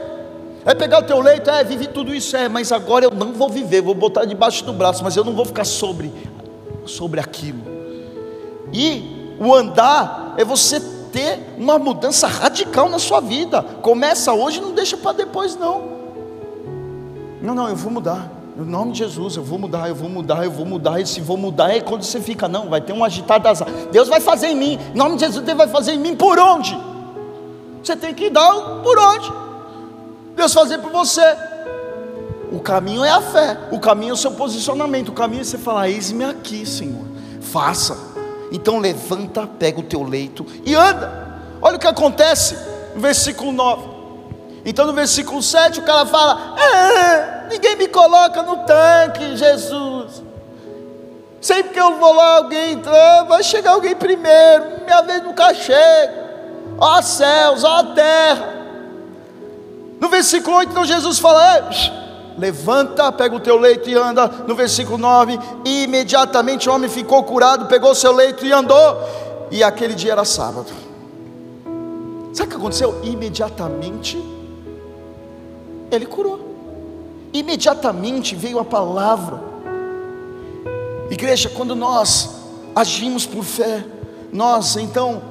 É 0.64 0.74
pegar 0.74 1.00
o 1.00 1.02
teu 1.02 1.20
leito, 1.20 1.48
é, 1.50 1.62
vivi 1.62 1.87
tudo 1.87 2.14
isso, 2.14 2.37
é, 2.37 2.48
mas 2.48 2.70
agora 2.70 3.05
eu 3.05 3.11
não 3.11 3.33
vou 3.33 3.48
viver, 3.48 3.81
vou 3.81 3.94
botar 3.94 4.24
debaixo 4.24 4.64
do 4.64 4.72
braço, 4.72 5.02
mas 5.02 5.16
eu 5.16 5.24
não 5.24 5.35
vou 5.35 5.44
ficar 5.44 5.64
sobre, 5.64 6.12
sobre 6.87 7.18
aquilo. 7.18 7.61
E 8.72 9.35
o 9.40 9.52
andar 9.55 10.35
é 10.37 10.44
você 10.44 10.81
ter 11.12 11.55
uma 11.59 11.78
mudança 11.78 12.26
radical 12.26 12.88
na 12.88 12.98
sua 12.98 13.20
vida. 13.20 13.62
Começa 13.62 14.33
hoje, 14.33 14.61
não 14.61 14.72
deixa 14.72 14.96
para 14.96 15.12
depois 15.12 15.57
não. 15.57 15.92
Não, 17.40 17.55
não, 17.55 17.68
eu 17.68 17.76
vou 17.76 17.90
mudar. 17.90 18.41
No 18.55 18.65
nome 18.65 18.93
de 18.93 18.99
Jesus, 18.99 19.37
eu 19.37 19.43
vou 19.43 19.59
mudar, 19.59 19.88
eu 19.88 19.95
vou 19.95 20.11
mudar, 20.11 20.45
eu 20.45 20.51
vou 20.51 20.67
mudar. 20.67 21.01
E 21.01 21.07
se 21.07 21.21
vou 21.21 21.37
mudar 21.37 21.75
é 21.75 21.81
quando 21.81 22.03
você 22.03 22.21
fica, 22.21 22.47
não, 22.47 22.69
vai 22.69 22.81
ter 22.81 22.93
um 22.93 23.03
agitar 23.03 23.41
das 23.41 23.62
Deus 23.91 24.09
vai 24.09 24.21
fazer 24.21 24.49
em 24.49 24.57
mim. 24.57 24.79
Em 24.95 24.97
nome 24.97 25.17
de 25.17 25.25
Jesus, 25.25 25.45
Deus 25.45 25.57
vai 25.57 25.69
fazer 25.69 25.93
em 25.93 25.99
mim 25.99 26.15
por 26.15 26.38
onde? 26.38 26.79
Você 27.83 27.97
tem 27.97 28.15
que 28.15 28.29
dar 28.29 28.53
por 28.83 28.99
onde? 28.99 29.33
Deus 30.37 30.53
fazer 30.53 30.79
por 30.79 30.91
você. 30.91 31.25
O 32.53 32.61
caminho 32.61 33.03
é 33.03 33.11
a 33.11 33.23
fé, 33.23 33.59
o 33.71 33.81
caminho 33.81 34.11
é 34.11 34.12
o 34.12 34.17
seu 34.17 34.33
posicionamento, 34.33 35.09
o 35.09 35.12
caminho 35.12 35.41
é 35.41 35.45
você 35.45 35.57
falar: 35.57 35.88
Eis-me 35.88 36.25
aqui, 36.25 36.67
Senhor, 36.67 37.07
faça. 37.41 37.97
Então 38.53 38.79
levanta, 38.79 39.47
pega 39.47 39.81
o 39.81 39.83
teu 39.83 40.03
leito 40.03 40.45
e 40.67 40.75
anda. 40.75 41.41
Olha 41.62 41.77
o 41.77 41.81
que 41.81 41.87
acontece 41.87 42.55
versículo 42.97 43.53
9. 43.53 43.91
Então 44.64 44.87
no 44.87 44.92
versículo 44.92 45.42
7 45.42 45.81
o 45.81 45.83
cara 45.83 46.07
fala: 46.07 46.55
ah, 46.57 47.44
ninguém 47.51 47.77
me 47.77 47.88
coloca 47.88 48.42
no 48.42 48.59
tanque, 48.59 49.37
Jesus. 49.37 50.22
Sempre 51.40 51.72
que 51.72 51.81
eu 51.81 51.98
vou 51.98 52.14
lá, 52.14 52.37
alguém 52.37 52.72
entra, 52.72 53.25
vai 53.25 53.42
chegar 53.42 53.72
alguém 53.72 53.96
primeiro, 53.96 54.85
minha 54.85 55.03
vez 55.03 55.22
nunca 55.25 55.53
chega. 55.53 56.22
Ó 56.79 57.03
céus, 57.03 57.64
ó 57.64 57.83
terra. 57.94 58.62
No 60.01 60.09
versículo 60.09 60.57
8, 60.59 60.70
então 60.70 60.85
Jesus 60.85 61.18
fala: 61.18 61.68
levanta, 62.38 63.11
pega 63.11 63.35
o 63.35 63.40
teu 63.40 63.59
leito 63.59 63.90
e 63.90 63.94
anda. 63.94 64.29
No 64.46 64.55
versículo 64.55 64.96
9, 64.96 65.38
e 65.64 65.83
imediatamente 65.85 66.68
o 66.68 66.72
homem 66.72 66.88
ficou 66.88 67.25
curado, 67.25 67.66
pegou 67.66 67.94
seu 67.94 68.12
leito 68.12 68.46
e 68.46 68.53
andou. 68.53 68.96
E 69.51 69.64
aquele 69.64 69.94
dia 69.94 70.12
era 70.12 70.25
sábado. 70.25 70.72
Sabe 72.33 72.48
o 72.48 72.51
que 72.51 72.57
aconteceu? 72.57 73.01
Imediatamente 73.03 74.32
ele 75.96 76.07
curou. 76.07 76.40
Imediatamente 77.33 78.35
veio 78.35 78.59
a 78.59 78.64
palavra. 78.64 79.42
Igreja, 81.11 81.48
quando 81.48 81.74
nós 81.74 82.37
agimos 82.74 83.26
por 83.26 83.44
fé, 83.44 83.85
nós 84.33 84.76
então 84.76 85.22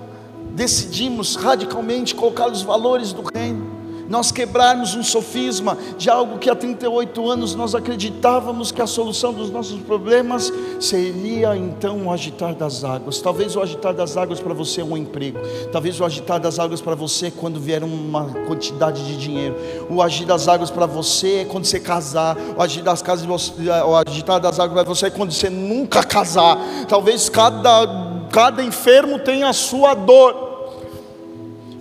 decidimos 0.52 1.36
radicalmente 1.36 2.14
colocar 2.14 2.48
os 2.48 2.62
valores 2.62 3.14
do 3.14 3.24
reino 3.34 3.71
nós 4.12 4.30
quebrarmos 4.30 4.94
um 4.94 5.02
sofisma 5.02 5.78
de 5.98 6.10
algo 6.10 6.38
que 6.38 6.50
há 6.50 6.56
38 6.56 7.30
anos 7.30 7.56
nós 7.56 7.74
acreditávamos 7.74 8.70
que 8.70 8.82
a 8.82 8.86
solução 8.86 9.32
dos 9.32 9.50
nossos 9.50 9.80
problemas 9.80 10.52
seria 10.82 11.56
então 11.56 12.08
o 12.08 12.12
agitar 12.12 12.54
das 12.54 12.84
águas. 12.84 13.22
Talvez 13.22 13.56
o 13.56 13.62
agitar 13.62 13.94
das 13.94 14.18
águas 14.18 14.42
para 14.42 14.54
você 14.54 14.82
é 14.82 14.84
um 14.84 14.98
emprego, 14.98 15.40
talvez 15.72 15.98
o 15.98 16.04
agitar 16.04 16.42
das 16.42 16.60
águas 16.60 16.82
para 16.82 16.94
você 16.94 17.28
é 17.28 17.32
quando 17.32 17.58
vier 17.58 17.86
uma 17.86 18.26
quantidade 18.46 19.02
de 19.06 19.16
dinheiro, 19.16 19.56
o 19.90 20.02
agir 20.02 20.26
das 20.26 20.50
águas 20.50 20.70
para 20.70 20.86
você 20.86 21.44
é 21.44 21.46
quando 21.46 21.64
você 21.64 21.80
casar, 21.80 22.36
o 22.58 22.62
agir 22.62 22.82
das 22.82 23.02
casas, 23.02 23.26
o 23.26 23.96
agitar 23.96 24.42
das 24.42 24.60
águas 24.60 24.74
para 24.74 24.94
você 24.94 25.06
é 25.06 25.10
quando 25.10 25.32
você 25.32 25.50
nunca 25.50 26.04
casar. 26.04 26.58
Talvez 26.90 27.30
cada 27.30 28.12
cada 28.30 28.62
enfermo 28.62 29.20
tenha 29.20 29.48
a 29.48 29.54
sua 29.54 29.94
dor. 29.94 30.51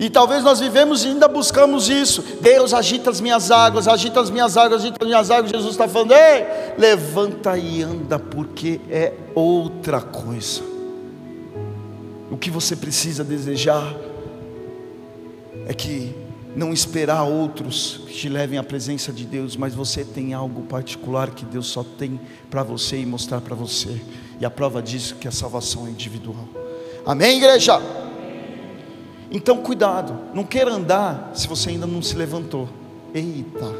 E 0.01 0.09
talvez 0.09 0.43
nós 0.43 0.59
vivemos 0.59 1.03
e 1.03 1.09
ainda 1.09 1.27
buscamos 1.27 1.87
isso. 1.87 2.23
Deus 2.41 2.73
agita 2.73 3.11
as 3.11 3.21
minhas 3.21 3.51
águas, 3.51 3.87
agita 3.87 4.19
as 4.19 4.31
minhas 4.31 4.57
águas, 4.57 4.81
agita 4.81 4.97
as 4.99 5.07
minhas 5.07 5.29
águas. 5.29 5.51
Jesus 5.51 5.73
está 5.73 5.87
falando: 5.87 6.13
ei, 6.13 6.73
levanta 6.75 7.55
e 7.55 7.83
anda, 7.83 8.17
porque 8.17 8.81
é 8.89 9.13
outra 9.35 10.01
coisa. 10.01 10.63
O 12.31 12.35
que 12.35 12.49
você 12.49 12.75
precisa 12.75 13.23
desejar 13.23 13.95
é 15.67 15.73
que 15.75 16.15
não 16.55 16.73
esperar 16.73 17.21
outros 17.21 18.01
que 18.07 18.13
te 18.13 18.27
levem 18.27 18.57
à 18.57 18.63
presença 18.63 19.13
de 19.13 19.23
Deus, 19.23 19.55
mas 19.55 19.75
você 19.75 20.03
tem 20.03 20.33
algo 20.33 20.63
particular 20.63 21.29
que 21.29 21.45
Deus 21.45 21.67
só 21.67 21.83
tem 21.83 22.19
para 22.49 22.63
você 22.63 22.97
e 22.97 23.05
mostrar 23.05 23.39
para 23.39 23.53
você. 23.53 24.01
E 24.39 24.45
a 24.45 24.49
prova 24.49 24.81
disso 24.81 25.13
é 25.13 25.21
que 25.21 25.27
a 25.27 25.31
salvação 25.31 25.85
é 25.85 25.91
individual. 25.91 26.49
Amém, 27.05 27.37
igreja? 27.37 27.79
Então, 29.31 29.57
cuidado, 29.57 30.13
não 30.33 30.43
queira 30.43 30.71
andar 30.71 31.31
se 31.33 31.47
você 31.47 31.69
ainda 31.69 31.87
não 31.87 32.01
se 32.01 32.15
levantou. 32.15 32.67
Eita, 33.13 33.73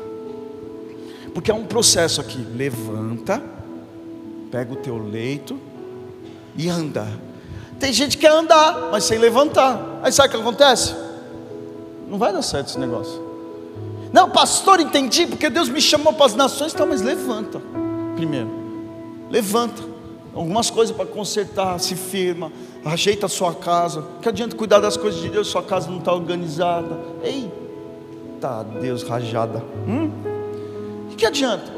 porque 1.33 1.51
é 1.51 1.53
um 1.53 1.65
processo 1.65 2.21
aqui: 2.21 2.37
levanta, 2.37 3.41
pega 4.49 4.73
o 4.73 4.77
teu 4.77 4.97
leito 4.97 5.59
e 6.55 6.69
anda. 6.69 7.07
Tem 7.79 7.91
gente 7.91 8.17
que 8.17 8.25
quer 8.25 8.31
andar, 8.31 8.89
mas 8.91 9.03
sem 9.03 9.17
levantar. 9.17 9.99
Aí 10.03 10.11
sabe 10.11 10.29
o 10.29 10.31
que 10.31 10.37
acontece? 10.37 10.95
Não 12.07 12.17
vai 12.17 12.31
dar 12.31 12.41
certo 12.41 12.67
esse 12.67 12.79
negócio. 12.79 13.29
Não, 14.13 14.29
pastor, 14.29 14.79
entendi, 14.79 15.25
porque 15.25 15.49
Deus 15.49 15.69
me 15.69 15.81
chamou 15.81 16.13
para 16.13 16.25
as 16.25 16.35
nações, 16.35 16.73
tá, 16.73 16.85
mas 16.85 17.01
levanta 17.01 17.61
primeiro. 18.21 18.49
Levanta. 19.29 19.81
Algumas 20.33 20.69
coisas 20.69 20.95
para 20.95 21.05
consertar, 21.05 21.77
se 21.79 21.95
firma 21.95 22.51
ajeita 22.85 23.25
a 23.25 23.29
sua 23.29 23.53
casa. 23.53 24.03
Que 24.21 24.29
adianta 24.29 24.55
cuidar 24.55 24.79
das 24.79 24.97
coisas 24.97 25.21
de 25.21 25.29
Deus, 25.29 25.47
sua 25.47 25.63
casa 25.63 25.89
não 25.89 25.99
está 25.99 26.13
organizada. 26.13 26.99
Eita, 27.23 28.65
Deus 28.81 29.03
rajada. 29.03 29.63
Hum? 29.87 30.11
Que 31.17 31.25
adianta? 31.25 31.71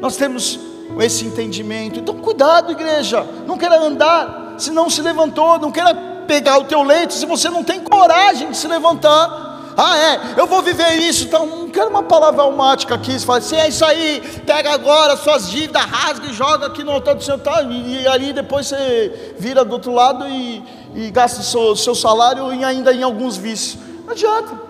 Nós 0.00 0.16
temos 0.16 0.60
esse 1.00 1.24
entendimento. 1.24 1.98
Então, 1.98 2.14
cuidado, 2.16 2.72
igreja. 2.72 3.26
Não 3.46 3.56
queira 3.56 3.80
andar 3.80 4.56
se 4.58 4.70
não 4.70 4.90
se 4.90 5.00
levantou. 5.00 5.58
Não 5.58 5.72
queira 5.72 5.94
pegar 6.26 6.58
o 6.58 6.64
teu 6.64 6.82
leito 6.82 7.14
se 7.14 7.24
você 7.24 7.48
não 7.48 7.64
tem 7.64 7.80
coragem 7.80 8.50
de 8.50 8.56
se 8.56 8.68
levantar. 8.68 9.45
Ah, 9.76 9.98
é, 9.98 10.20
eu 10.38 10.46
vou 10.46 10.62
viver 10.62 10.94
isso, 10.94 11.24
então 11.24 11.44
não 11.44 11.68
quero 11.68 11.90
uma 11.90 12.02
palavra 12.02 12.42
almática 12.42 12.94
aqui. 12.94 13.12
Você 13.12 13.26
fala 13.26 13.38
assim, 13.38 13.56
é 13.56 13.68
isso 13.68 13.84
aí, 13.84 14.22
pega 14.46 14.72
agora 14.72 15.16
suas 15.18 15.50
dívidas, 15.50 15.84
rasga 15.84 16.26
e 16.28 16.32
joga 16.32 16.66
aqui 16.66 16.82
no 16.82 16.92
altar 16.92 17.14
do 17.14 17.22
Senhor, 17.22 17.38
tá? 17.38 17.60
e, 17.62 18.02
e 18.02 18.08
ali 18.08 18.32
depois 18.32 18.68
você 18.68 19.34
vira 19.38 19.62
do 19.64 19.72
outro 19.74 19.92
lado 19.92 20.26
e, 20.26 20.64
e 20.94 21.10
gasta 21.10 21.40
o 21.40 21.44
seu, 21.44 21.76
seu 21.76 21.94
salário 21.94 22.54
e 22.54 22.64
ainda 22.64 22.90
em 22.90 23.02
alguns 23.02 23.36
vícios. 23.36 23.78
Não 24.06 24.12
adianta. 24.12 24.66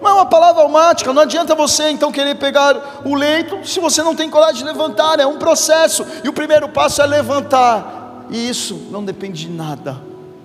Não 0.00 0.10
é 0.10 0.14
uma 0.14 0.26
palavra 0.26 0.62
almática, 0.62 1.12
não 1.12 1.22
adianta 1.22 1.54
você 1.54 1.88
então 1.90 2.10
querer 2.10 2.34
pegar 2.34 3.02
o 3.04 3.14
leito 3.14 3.66
se 3.66 3.78
você 3.78 4.02
não 4.02 4.16
tem 4.16 4.28
coragem 4.28 4.56
de 4.56 4.64
levantar, 4.64 5.20
é 5.20 5.26
um 5.26 5.38
processo, 5.38 6.04
e 6.24 6.28
o 6.28 6.32
primeiro 6.32 6.68
passo 6.68 7.00
é 7.02 7.06
levantar, 7.06 8.26
e 8.30 8.48
isso 8.48 8.88
não 8.90 9.04
depende 9.04 9.46
de 9.46 9.48
nada, 9.48 9.96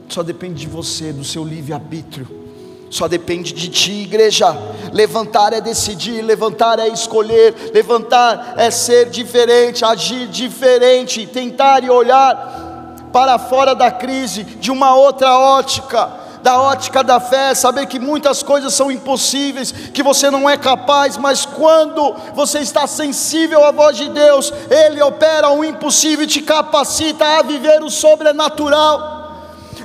só 0.08 0.24
depende 0.24 0.62
de 0.62 0.68
você, 0.68 1.12
do 1.12 1.24
seu 1.24 1.44
livre-arbítrio. 1.44 2.51
Só 2.92 3.08
depende 3.08 3.54
de 3.54 3.70
ti, 3.70 4.04
igreja. 4.04 4.54
Levantar 4.92 5.54
é 5.54 5.62
decidir, 5.62 6.22
levantar 6.22 6.78
é 6.78 6.90
escolher, 6.90 7.72
levantar 7.74 8.56
é 8.58 8.70
ser 8.70 9.10
diferente, 9.10 9.86
agir 9.86 10.28
diferente, 10.28 11.26
tentar 11.26 11.86
e 11.86 11.90
olhar 11.90 13.08
para 13.14 13.40
fora 13.40 13.74
da 13.74 13.90
crise 13.90 14.44
de 14.44 14.70
uma 14.70 14.94
outra 14.94 15.34
ótica 15.38 16.20
da 16.44 16.60
ótica 16.60 17.04
da 17.04 17.20
fé, 17.20 17.54
saber 17.54 17.86
que 17.86 18.00
muitas 18.00 18.42
coisas 18.42 18.74
são 18.74 18.92
impossíveis, 18.92 19.72
que 19.72 20.02
você 20.02 20.32
não 20.32 20.50
é 20.50 20.58
capaz, 20.58 21.16
mas 21.16 21.46
quando 21.46 22.16
você 22.34 22.60
está 22.60 22.88
sensível 22.88 23.64
à 23.64 23.72
voz 23.72 23.96
de 23.96 24.10
Deus, 24.10 24.52
Ele 24.68 25.02
opera 25.04 25.52
o 25.52 25.64
impossível 25.64 26.26
e 26.26 26.28
te 26.28 26.42
capacita 26.42 27.24
a 27.38 27.44
viver 27.44 27.84
o 27.84 27.92
sobrenatural. 27.92 29.21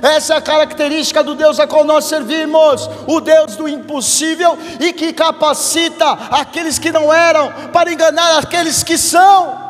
Essa 0.01 0.35
é 0.35 0.37
a 0.37 0.41
característica 0.41 1.23
do 1.23 1.35
Deus 1.35 1.59
a 1.59 1.67
qual 1.67 1.83
nós 1.83 2.05
servimos, 2.05 2.89
o 3.07 3.19
Deus 3.19 3.55
do 3.55 3.67
impossível 3.67 4.57
e 4.79 4.93
que 4.93 5.13
capacita 5.13 6.11
aqueles 6.31 6.77
que 6.77 6.91
não 6.91 7.11
eram 7.13 7.51
para 7.71 7.91
enganar 7.91 8.39
aqueles 8.39 8.83
que 8.83 8.97
são. 8.97 9.67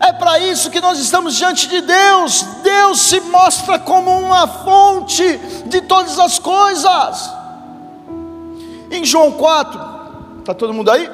É 0.00 0.12
para 0.12 0.38
isso 0.38 0.70
que 0.70 0.80
nós 0.80 0.98
estamos 0.98 1.34
diante 1.34 1.68
de 1.68 1.80
Deus. 1.80 2.42
Deus 2.62 3.00
se 3.00 3.20
mostra 3.20 3.78
como 3.78 4.10
uma 4.10 4.46
fonte 4.46 5.38
de 5.66 5.80
todas 5.82 6.18
as 6.18 6.38
coisas. 6.38 7.32
Em 8.90 9.04
João 9.04 9.32
4, 9.32 9.80
está 10.40 10.54
todo 10.54 10.74
mundo 10.74 10.90
aí? 10.90 11.10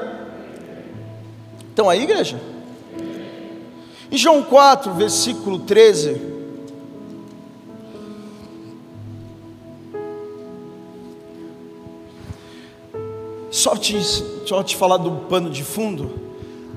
Estão 1.68 1.88
aí, 1.88 2.02
igreja? 2.02 2.40
Em 4.10 4.16
João 4.16 4.42
4, 4.42 4.92
versículo 4.92 5.60
13. 5.60 6.39
Só 13.50 13.74
te, 13.74 14.00
só 14.46 14.62
te 14.62 14.76
falar 14.76 14.98
do 14.98 15.10
pano 15.28 15.50
de 15.50 15.64
fundo, 15.64 16.12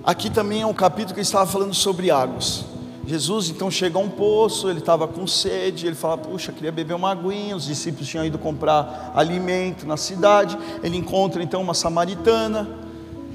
aqui 0.04 0.30
também 0.30 0.64
é 0.64 0.66
um 0.66 0.74
capítulo 0.74 1.14
que 1.14 1.22
estava 1.22 1.46
falando 1.46 1.74
sobre 1.74 2.10
águas. 2.10 2.66
Jesus 3.06 3.50
então 3.50 3.70
chega 3.70 3.98
a 3.98 4.02
um 4.02 4.10
poço, 4.10 4.70
ele 4.70 4.80
estava 4.80 5.08
com 5.08 5.28
sede, 5.28 5.86
ele 5.86 5.96
fala: 5.96 6.18
Puxa, 6.18 6.52
queria 6.52 6.72
beber 6.72 6.96
uma 6.96 7.12
aguinha. 7.12 7.56
Os 7.56 7.66
discípulos 7.66 8.08
tinham 8.08 8.26
ido 8.26 8.40
comprar 8.40 9.12
alimento 9.14 9.86
na 9.86 9.98
cidade. 9.98 10.58
Ele 10.82 10.98
encontra 10.98 11.44
então 11.44 11.62
uma 11.62 11.74
samaritana, 11.74 12.68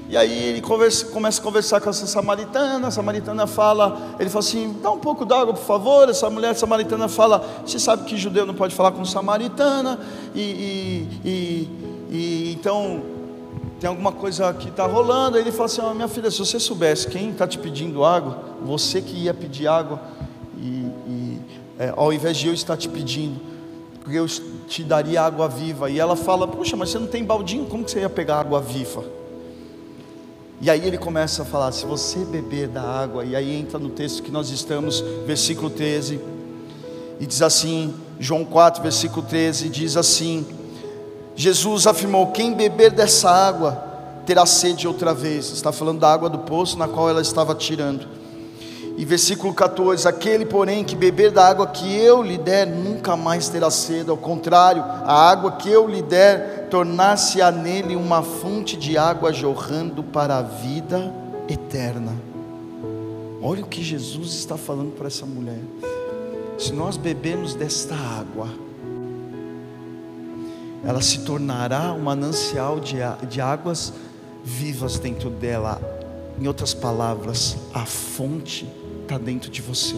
e 0.09 0.17
aí 0.17 0.43
ele 0.45 0.61
conversa, 0.61 1.05
começa 1.05 1.39
a 1.39 1.43
conversar 1.43 1.79
com 1.79 1.89
essa 1.89 2.07
samaritana. 2.07 2.87
A 2.87 2.91
samaritana 2.91 3.45
fala: 3.45 4.15
Ele 4.19 4.29
fala 4.29 4.43
assim, 4.43 4.75
dá 4.81 4.91
um 4.91 4.99
pouco 4.99 5.23
d'água, 5.23 5.53
por 5.53 5.63
favor. 5.63 6.09
Essa 6.09 6.29
mulher 6.31 6.55
samaritana 6.55 7.07
fala: 7.07 7.47
Você 7.63 7.79
sabe 7.79 8.05
que 8.05 8.17
judeu 8.17 8.47
não 8.47 8.55
pode 8.55 8.75
falar 8.75 8.91
com 8.91 9.05
samaritana, 9.05 9.99
e, 10.33 10.41
e, 10.41 11.29
e, 11.29 11.69
e 12.09 12.53
então 12.53 13.18
tem 13.79 13.87
alguma 13.89 14.11
coisa 14.11 14.53
que 14.53 14.69
está 14.69 14.85
rolando. 14.85 15.37
Aí 15.37 15.43
ele 15.43 15.51
fala 15.51 15.65
assim: 15.65 15.81
oh, 15.81 15.93
Minha 15.93 16.07
filha, 16.07 16.29
se 16.29 16.39
você 16.39 16.59
soubesse 16.59 17.07
quem 17.07 17.31
está 17.31 17.47
te 17.47 17.57
pedindo 17.57 18.03
água, 18.03 18.37
você 18.63 19.01
que 19.01 19.15
ia 19.15 19.33
pedir 19.33 19.67
água, 19.67 20.01
e, 20.57 20.85
e 21.07 21.41
é, 21.79 21.93
ao 21.95 22.11
invés 22.11 22.37
de 22.37 22.47
eu 22.47 22.53
estar 22.53 22.75
te 22.75 22.89
pedindo, 22.89 23.39
porque 24.03 24.17
eu 24.17 24.27
te 24.67 24.83
daria 24.83 25.21
água 25.21 25.47
viva. 25.47 25.89
E 25.89 25.99
ela 25.99 26.15
fala: 26.15 26.47
Puxa, 26.47 26.75
mas 26.75 26.89
você 26.89 26.99
não 26.99 27.07
tem 27.07 27.23
baldinho, 27.23 27.65
como 27.65 27.83
que 27.83 27.91
você 27.91 28.01
ia 28.01 28.09
pegar 28.09 28.39
água 28.39 28.59
viva? 28.59 29.03
E 30.61 30.69
aí 30.69 30.85
ele 30.85 30.97
começa 30.97 31.43
a 31.43 31.45
falar: 31.45 31.71
Se 31.71 31.85
você 31.85 32.19
beber 32.25 32.67
da 32.67 32.81
água, 32.81 33.23
e 33.23 33.35
aí 33.35 33.55
entra 33.55 33.79
no 33.79 33.89
texto 33.89 34.21
que 34.21 34.31
nós 34.31 34.49
estamos, 34.49 34.99
versículo 35.25 35.69
13, 35.69 36.19
e 37.19 37.25
diz 37.25 37.41
assim, 37.41 37.93
João 38.17 38.45
4, 38.45 38.81
versículo 38.81 39.25
13, 39.25 39.67
diz 39.69 39.97
assim 39.97 40.45
Jesus 41.39 41.87
afirmou: 41.87 42.27
Quem 42.33 42.53
beber 42.53 42.91
dessa 42.91 43.31
água 43.31 43.81
terá 44.25 44.45
sede 44.45 44.85
outra 44.85 45.13
vez. 45.13 45.49
Está 45.53 45.71
falando 45.71 46.01
da 46.01 46.11
água 46.11 46.29
do 46.29 46.39
poço 46.39 46.77
na 46.77 46.85
qual 46.85 47.09
ela 47.09 47.21
estava 47.21 47.55
tirando. 47.55 48.05
E 48.97 49.05
versículo 49.05 49.53
14: 49.53 50.05
Aquele, 50.05 50.45
porém, 50.45 50.83
que 50.83 50.97
beber 50.97 51.31
da 51.31 51.47
água 51.47 51.67
que 51.67 51.95
eu 51.95 52.21
lhe 52.21 52.37
der, 52.37 52.67
nunca 52.67 53.15
mais 53.15 53.47
terá 53.47 53.71
sede. 53.71 54.09
Ao 54.09 54.17
contrário, 54.17 54.83
a 54.83 55.29
água 55.29 55.53
que 55.53 55.69
eu 55.69 55.87
lhe 55.87 56.01
der, 56.01 56.67
tornar-se-á 56.69 57.49
nele 57.51 57.95
uma 57.95 58.21
fonte 58.21 58.75
de 58.75 58.97
água 58.97 59.31
jorrando 59.31 60.03
para 60.03 60.39
a 60.39 60.41
vida 60.41 61.09
eterna. 61.47 62.11
Olha 63.41 63.63
o 63.63 63.67
que 63.67 63.81
Jesus 63.81 64.33
está 64.33 64.57
falando 64.57 64.91
para 64.91 65.07
essa 65.07 65.25
mulher. 65.25 65.61
Se 66.57 66.73
nós 66.73 66.97
bebermos 66.97 67.55
desta 67.55 67.95
água, 67.95 68.49
ela 70.83 71.01
se 71.01 71.19
tornará 71.19 71.93
um 71.93 72.03
manancial 72.03 72.79
de, 72.79 72.97
de 73.29 73.41
águas 73.41 73.93
vivas 74.43 74.97
dentro 74.97 75.29
dela. 75.29 75.81
Em 76.39 76.47
outras 76.47 76.73
palavras, 76.73 77.57
a 77.73 77.85
fonte 77.85 78.65
está 79.03 79.17
dentro 79.17 79.49
de 79.49 79.61
você. 79.61 79.95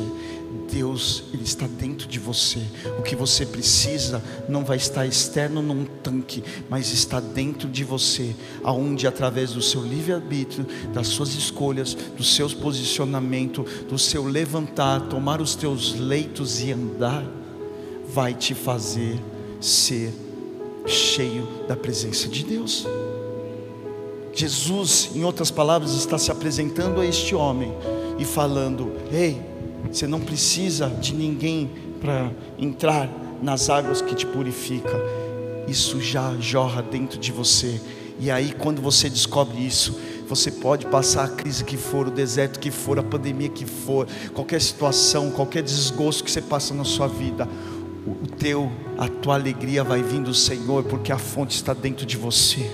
Deus, 0.71 1.23
Ele 1.33 1.43
está 1.43 1.67
dentro 1.67 2.07
de 2.07 2.17
você. 2.17 2.59
O 2.97 3.03
que 3.03 3.15
você 3.15 3.45
precisa 3.45 4.21
não 4.49 4.63
vai 4.63 4.77
estar 4.77 5.05
externo 5.05 5.61
num 5.61 5.85
tanque, 5.85 6.43
mas 6.69 6.91
está 6.91 7.19
dentro 7.19 7.69
de 7.69 7.83
você, 7.83 8.33
aonde 8.63 9.05
através 9.05 9.51
do 9.51 9.61
seu 9.61 9.83
livre-arbítrio, 9.83 10.65
das 10.93 11.07
suas 11.07 11.35
escolhas, 11.35 11.93
dos 11.93 12.35
seus 12.35 12.53
posicionamentos, 12.53 13.65
do 13.87 13.99
seu 13.99 14.25
levantar, 14.25 15.01
tomar 15.01 15.41
os 15.41 15.55
teus 15.55 15.93
leitos 15.93 16.61
e 16.61 16.71
andar, 16.71 17.23
vai 18.13 18.33
te 18.33 18.53
fazer 18.53 19.19
ser 19.59 20.11
cheio 20.85 21.47
da 21.67 21.75
presença 21.75 22.27
de 22.27 22.43
Deus. 22.43 22.87
Jesus, 24.33 25.11
em 25.13 25.23
outras 25.23 25.51
palavras, 25.51 25.93
está 25.93 26.17
se 26.17 26.31
apresentando 26.31 27.01
a 27.01 27.05
este 27.05 27.35
homem 27.35 27.73
e 28.17 28.25
falando: 28.25 28.91
Ei, 29.11 29.41
você 29.91 30.07
não 30.07 30.19
precisa 30.19 30.87
de 30.87 31.13
ninguém 31.13 31.69
para 31.99 32.31
entrar 32.57 33.09
nas 33.41 33.69
águas 33.69 34.01
que 34.01 34.15
te 34.15 34.25
purifica. 34.25 34.99
Isso 35.67 36.01
já 36.01 36.35
jorra 36.39 36.81
dentro 36.81 37.19
de 37.19 37.31
você. 37.31 37.79
E 38.19 38.29
aí, 38.29 38.53
quando 38.53 38.81
você 38.81 39.09
descobre 39.09 39.65
isso, 39.65 39.99
você 40.27 40.51
pode 40.51 40.85
passar 40.85 41.25
a 41.25 41.29
crise 41.29 41.63
que 41.63 41.75
for, 41.75 42.07
o 42.07 42.11
deserto 42.11 42.59
que 42.59 42.71
for, 42.71 42.97
a 42.97 43.03
pandemia 43.03 43.49
que 43.49 43.65
for, 43.65 44.07
qualquer 44.33 44.61
situação, 44.61 45.31
qualquer 45.31 45.61
desgosto 45.63 46.23
que 46.23 46.31
você 46.31 46.41
passa 46.41 46.73
na 46.73 46.83
sua 46.83 47.07
vida 47.07 47.47
o 48.05 48.27
teu, 48.27 48.71
a 48.97 49.07
tua 49.07 49.35
alegria 49.35 49.83
vai 49.83 50.01
vir 50.01 50.21
do 50.21 50.33
Senhor, 50.33 50.83
porque 50.83 51.11
a 51.11 51.17
fonte 51.17 51.55
está 51.55 51.73
dentro 51.73 52.05
de 52.05 52.17
você. 52.17 52.69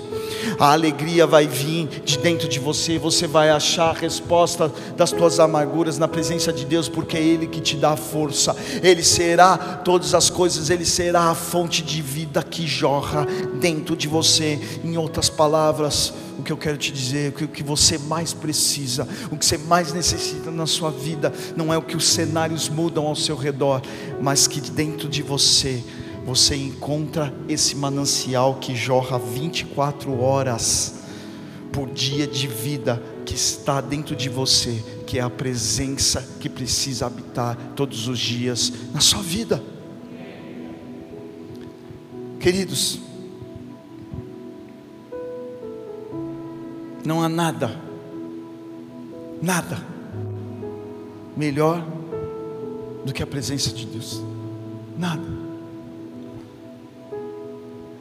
A 0.58 0.72
alegria 0.72 1.26
vai 1.26 1.46
vir 1.46 1.86
de 2.04 2.18
dentro 2.18 2.48
de 2.48 2.58
você, 2.58 2.98
você 2.98 3.26
vai 3.26 3.50
achar 3.50 3.90
a 3.90 3.92
resposta 3.92 4.72
das 4.96 5.12
tuas 5.12 5.38
amarguras 5.38 5.98
na 5.98 6.08
presença 6.08 6.52
de 6.52 6.64
Deus, 6.64 6.88
porque 6.88 7.16
é 7.16 7.22
Ele 7.22 7.46
que 7.46 7.60
te 7.60 7.76
dá 7.76 7.90
a 7.90 7.96
força, 7.96 8.56
Ele 8.82 9.02
será 9.02 9.56
todas 9.84 10.14
as 10.14 10.30
coisas, 10.30 10.70
Ele 10.70 10.84
será 10.84 11.30
a 11.30 11.34
fonte 11.34 11.82
de 11.82 12.00
vida 12.00 12.42
que 12.42 12.66
jorra 12.66 13.26
dentro 13.60 13.94
de 13.96 14.08
você. 14.08 14.58
Em 14.82 14.96
outras 14.96 15.28
palavras, 15.28 16.12
o 16.38 16.42
que 16.42 16.52
eu 16.52 16.56
quero 16.56 16.78
te 16.78 16.92
dizer, 16.92 17.34
o 17.42 17.48
que 17.48 17.62
você 17.64 17.98
mais 17.98 18.32
precisa, 18.32 19.06
o 19.30 19.36
que 19.36 19.44
você 19.44 19.58
mais 19.58 19.92
necessita 19.92 20.52
na 20.52 20.66
sua 20.66 20.90
vida, 20.90 21.32
não 21.56 21.74
é 21.74 21.76
o 21.76 21.82
que 21.82 21.96
os 21.96 22.06
cenários 22.06 22.68
mudam 22.68 23.06
ao 23.06 23.16
seu 23.16 23.36
redor, 23.36 23.82
mas 24.20 24.46
que 24.46 24.60
dentro 24.60 25.08
de 25.08 25.20
você, 25.20 25.82
você 26.24 26.54
encontra 26.54 27.34
esse 27.48 27.74
manancial 27.74 28.54
que 28.54 28.76
jorra 28.76 29.18
24 29.18 30.20
horas 30.20 30.94
por 31.72 31.90
dia 31.90 32.26
de 32.26 32.46
vida 32.46 33.02
que 33.26 33.34
está 33.34 33.80
dentro 33.80 34.14
de 34.14 34.28
você, 34.28 34.82
que 35.06 35.18
é 35.18 35.22
a 35.22 35.28
presença 35.28 36.26
que 36.38 36.48
precisa 36.48 37.06
habitar 37.06 37.56
todos 37.74 38.06
os 38.06 38.18
dias 38.18 38.72
na 38.94 39.00
sua 39.00 39.22
vida. 39.22 39.62
Queridos, 42.38 43.07
Não 47.08 47.22
há 47.22 47.28
nada, 47.30 47.74
nada 49.40 49.78
melhor 51.34 51.82
do 53.02 53.14
que 53.14 53.22
a 53.22 53.26
presença 53.26 53.70
de 53.70 53.86
Deus. 53.86 54.22
Nada. 54.98 55.22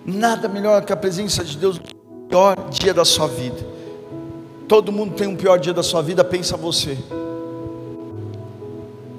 Nada 0.05 0.49
melhor 0.49 0.83
que 0.83 0.91
a 0.91 0.97
presença 0.97 1.41
de 1.41 1.57
Deus 1.57 1.79
no 1.79 2.27
pior 2.27 2.69
dia 2.69 2.93
da 2.93 3.05
sua 3.05 3.29
vida. 3.29 3.65
Todo 4.67 4.91
mundo 4.91 5.15
tem 5.15 5.25
um 5.25 5.37
pior 5.37 5.57
dia 5.57 5.73
da 5.73 5.83
sua 5.83 6.01
vida, 6.01 6.21
pensa 6.21 6.57
você. 6.57 6.97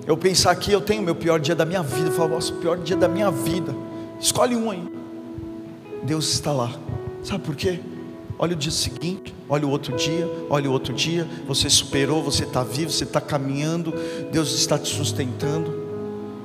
Eu 0.07 0.19
pensar 0.19 0.51
aqui, 0.51 0.71
eu 0.71 0.83
tenho 0.83 1.03
meu 1.03 1.15
pior 1.15 1.41
dia 1.41 1.55
da 1.55 1.65
minha 1.65 1.83
vida. 1.83 2.09
Eu 2.09 2.13
falo, 2.13 2.35
nossa, 2.35 2.53
pior 2.53 2.77
dia 2.77 2.95
da 2.95 3.09
minha 3.09 3.31
vida. 3.31 3.75
Escolhe 4.21 4.55
um 4.55 4.71
aí. 4.71 4.87
Deus 6.03 6.29
está 6.29 6.53
lá. 6.53 6.71
Sabe 7.25 7.43
por 7.43 7.57
quê? 7.57 7.81
Olha 8.39 8.55
o 8.55 8.57
dia 8.57 8.71
seguinte, 8.71 9.35
olha 9.49 9.67
o 9.67 9.71
outro 9.71 9.97
dia, 9.97 10.31
olha 10.49 10.71
o 10.71 10.73
outro 10.73 10.95
dia. 10.95 11.27
Você 11.49 11.69
superou, 11.69 12.23
você 12.23 12.45
está 12.45 12.63
vivo, 12.63 12.93
você 12.93 13.03
está 13.03 13.21
caminhando, 13.21 13.93
Deus 14.31 14.55
está 14.55 14.79
te 14.79 14.95
sustentando. 14.95 15.75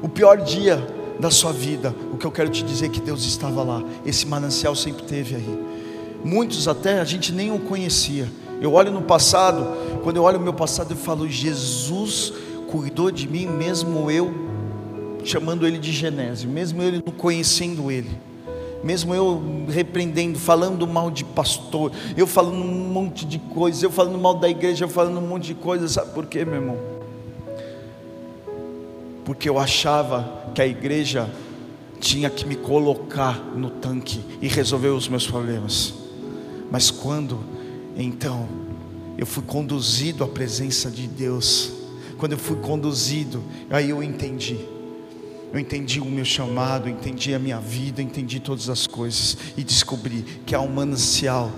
O 0.02 0.10
pior 0.10 0.38
dia 0.38 0.76
da 1.20 1.30
sua 1.30 1.54
vida, 1.54 1.94
o 2.12 2.18
que 2.18 2.26
eu 2.26 2.32
quero 2.32 2.50
te 2.50 2.64
dizer 2.64 2.88
é 2.88 2.90
que 2.90 3.00
Deus 3.00 3.24
estava 3.26 3.62
lá. 3.62 3.84
Esse 4.04 4.26
manancial 4.26 4.76
sempre 4.76 5.04
teve 5.04 5.36
aí. 5.36 5.60
Muitos 6.26 6.68
até 6.68 7.00
a 7.00 7.04
gente 7.04 7.32
nem 7.32 7.52
o 7.52 7.60
conhecia. 7.60 8.28
Eu 8.60 8.74
olho 8.74 8.92
no 8.92 9.04
passado, 9.04 9.68
quando 10.02 10.18
eu 10.18 10.24
olho 10.24 10.40
o 10.40 10.42
meu 10.42 10.54
passado, 10.54 10.94
eu 10.94 10.98
falo: 10.98 11.30
Jesus 11.30 12.34
cuidou 12.72 13.12
de 13.12 13.28
mim, 13.28 13.46
mesmo 13.46 14.10
eu 14.10 14.34
chamando 15.24 15.68
ele 15.68 15.78
de 15.78 15.92
Genésio, 15.92 16.50
mesmo 16.50 16.82
eu 16.82 16.94
não 16.94 17.14
conhecendo 17.14 17.92
ele 17.92 18.10
mesmo 18.84 19.16
eu 19.16 19.66
repreendendo, 19.70 20.38
falando 20.38 20.86
mal 20.86 21.10
de 21.10 21.24
pastor, 21.24 21.92
eu 22.18 22.28
falando 22.28 22.58
um 22.58 22.90
monte 22.92 23.26
de 23.26 23.40
coisas, 23.40 23.82
eu 23.82 23.90
falando 23.90 24.20
mal 24.20 24.36
da 24.36 24.50
igreja, 24.50 24.86
eu 24.86 24.90
falando 24.90 25.20
um 25.20 25.28
monte 25.28 25.48
de 25.48 25.56
coisas, 25.56 25.92
sabe 25.92 26.12
por 26.14 26.26
quê, 26.26 26.44
meu 26.44 26.56
irmão? 26.56 26.78
Porque 29.24 29.48
eu 29.48 29.58
achava 29.58 30.52
que 30.54 30.62
a 30.62 30.68
igreja 30.68 31.30
tinha 32.00 32.30
que 32.30 32.46
me 32.46 32.56
colocar 32.56 33.40
no 33.56 33.70
tanque 33.70 34.22
e 34.42 34.48
resolver 34.50 34.90
os 34.90 35.08
meus 35.08 35.26
problemas. 35.26 35.94
Mas 36.70 36.92
quando 36.92 37.40
então 37.96 38.48
eu 39.18 39.26
fui 39.26 39.44
conduzido 39.44 40.24
à 40.24 40.28
presença 40.28 40.92
de 40.92 41.08
Deus, 41.08 41.72
quando 42.18 42.34
eu 42.34 42.38
fui 42.38 42.58
conduzido, 42.58 43.42
aí 43.70 43.92
eu 43.92 44.04
entendi 44.04 44.73
eu 45.54 45.60
entendi 45.60 46.00
o 46.02 46.06
meu 46.06 46.26
chamado, 46.26 46.90
entendi 46.90 47.32
a 47.32 47.38
minha 47.38 47.60
vida, 47.60 48.02
entendi 48.02 48.40
todas 48.40 48.70
as 48.70 48.88
coisas 48.88 49.38
e 49.56 49.64
descobri 49.64 50.26
que 50.48 50.56
há 50.56 50.60
um 50.60 50.68
manancial, 50.68 51.52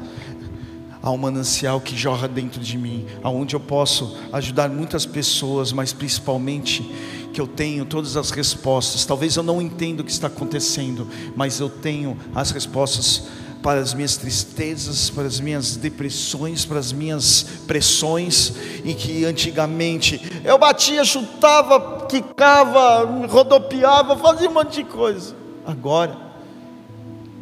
há 1.01 1.09
um 1.09 1.17
manancial 1.17 1.79
que 1.79 1.95
jorra 1.95 2.27
dentro 2.27 2.59
de 2.59 2.77
mim, 2.77 3.05
aonde 3.23 3.55
eu 3.55 3.59
posso 3.59 4.17
ajudar 4.33 4.67
muitas 4.67 5.05
pessoas, 5.05 5.71
mas 5.71 5.93
principalmente 5.93 6.83
que 7.31 7.39
eu 7.39 7.47
tenho 7.47 7.85
todas 7.85 8.17
as 8.17 8.31
respostas. 8.31 9.05
Talvez 9.05 9.37
eu 9.37 9.43
não 9.43 9.61
entenda 9.61 10.01
o 10.01 10.05
que 10.05 10.11
está 10.11 10.27
acontecendo, 10.27 11.07
mas 11.33 11.61
eu 11.61 11.69
tenho 11.69 12.17
as 12.35 12.51
respostas 12.51 13.23
para 13.65 13.79
as 13.79 13.93
minhas 13.93 14.15
tristezas, 14.15 15.09
para 15.09 15.23
as 15.23 15.39
minhas 15.39 15.75
depressões, 15.75 16.65
para 16.65 16.77
as 16.77 16.91
minhas 16.91 17.45
pressões, 17.65 18.53
em 18.83 18.93
que 18.93 19.25
antigamente 19.25 20.21
eu 20.43 20.57
batia, 20.59 21.03
chutava, 21.03 21.94
quicava, 22.05 23.27
rodopiava, 23.27 24.17
fazia 24.17 24.49
um 24.49 24.53
monte 24.53 24.83
de 24.83 24.83
coisa. 24.83 25.35
Agora 25.65 26.17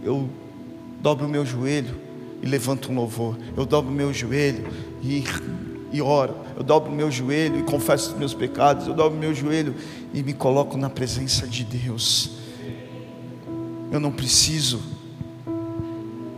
eu 0.04 0.30
dobro 1.00 1.26
o 1.26 1.30
meu 1.30 1.46
joelho 1.46 1.96
e 2.42 2.46
levanto 2.46 2.92
um 2.92 2.96
louvor. 2.96 3.38
Eu 3.56 3.66
dobro 3.66 3.92
o 3.92 3.94
meu 3.94 4.14
joelho 4.14 4.68
e, 5.02 5.24
e 5.92 6.02
oro. 6.02 6.36
Eu 6.58 6.64
dobro 6.64 6.92
o 6.92 6.96
meu 6.96 7.10
joelho 7.10 7.60
e 7.60 7.64
confesso 7.64 8.12
os 8.12 8.18
meus 8.18 8.34
pecados. 8.34 8.88
Eu 8.88 8.94
dobro 8.94 9.16
o 9.16 9.20
meu 9.20 9.34
joelho 9.34 9.74
e 10.14 10.22
me 10.22 10.34
coloco 10.34 10.78
na 10.78 10.90
presença 10.90 11.48
de 11.48 11.64
Deus. 11.64 12.32
Eu 13.92 14.00
não 14.00 14.12
preciso 14.12 14.82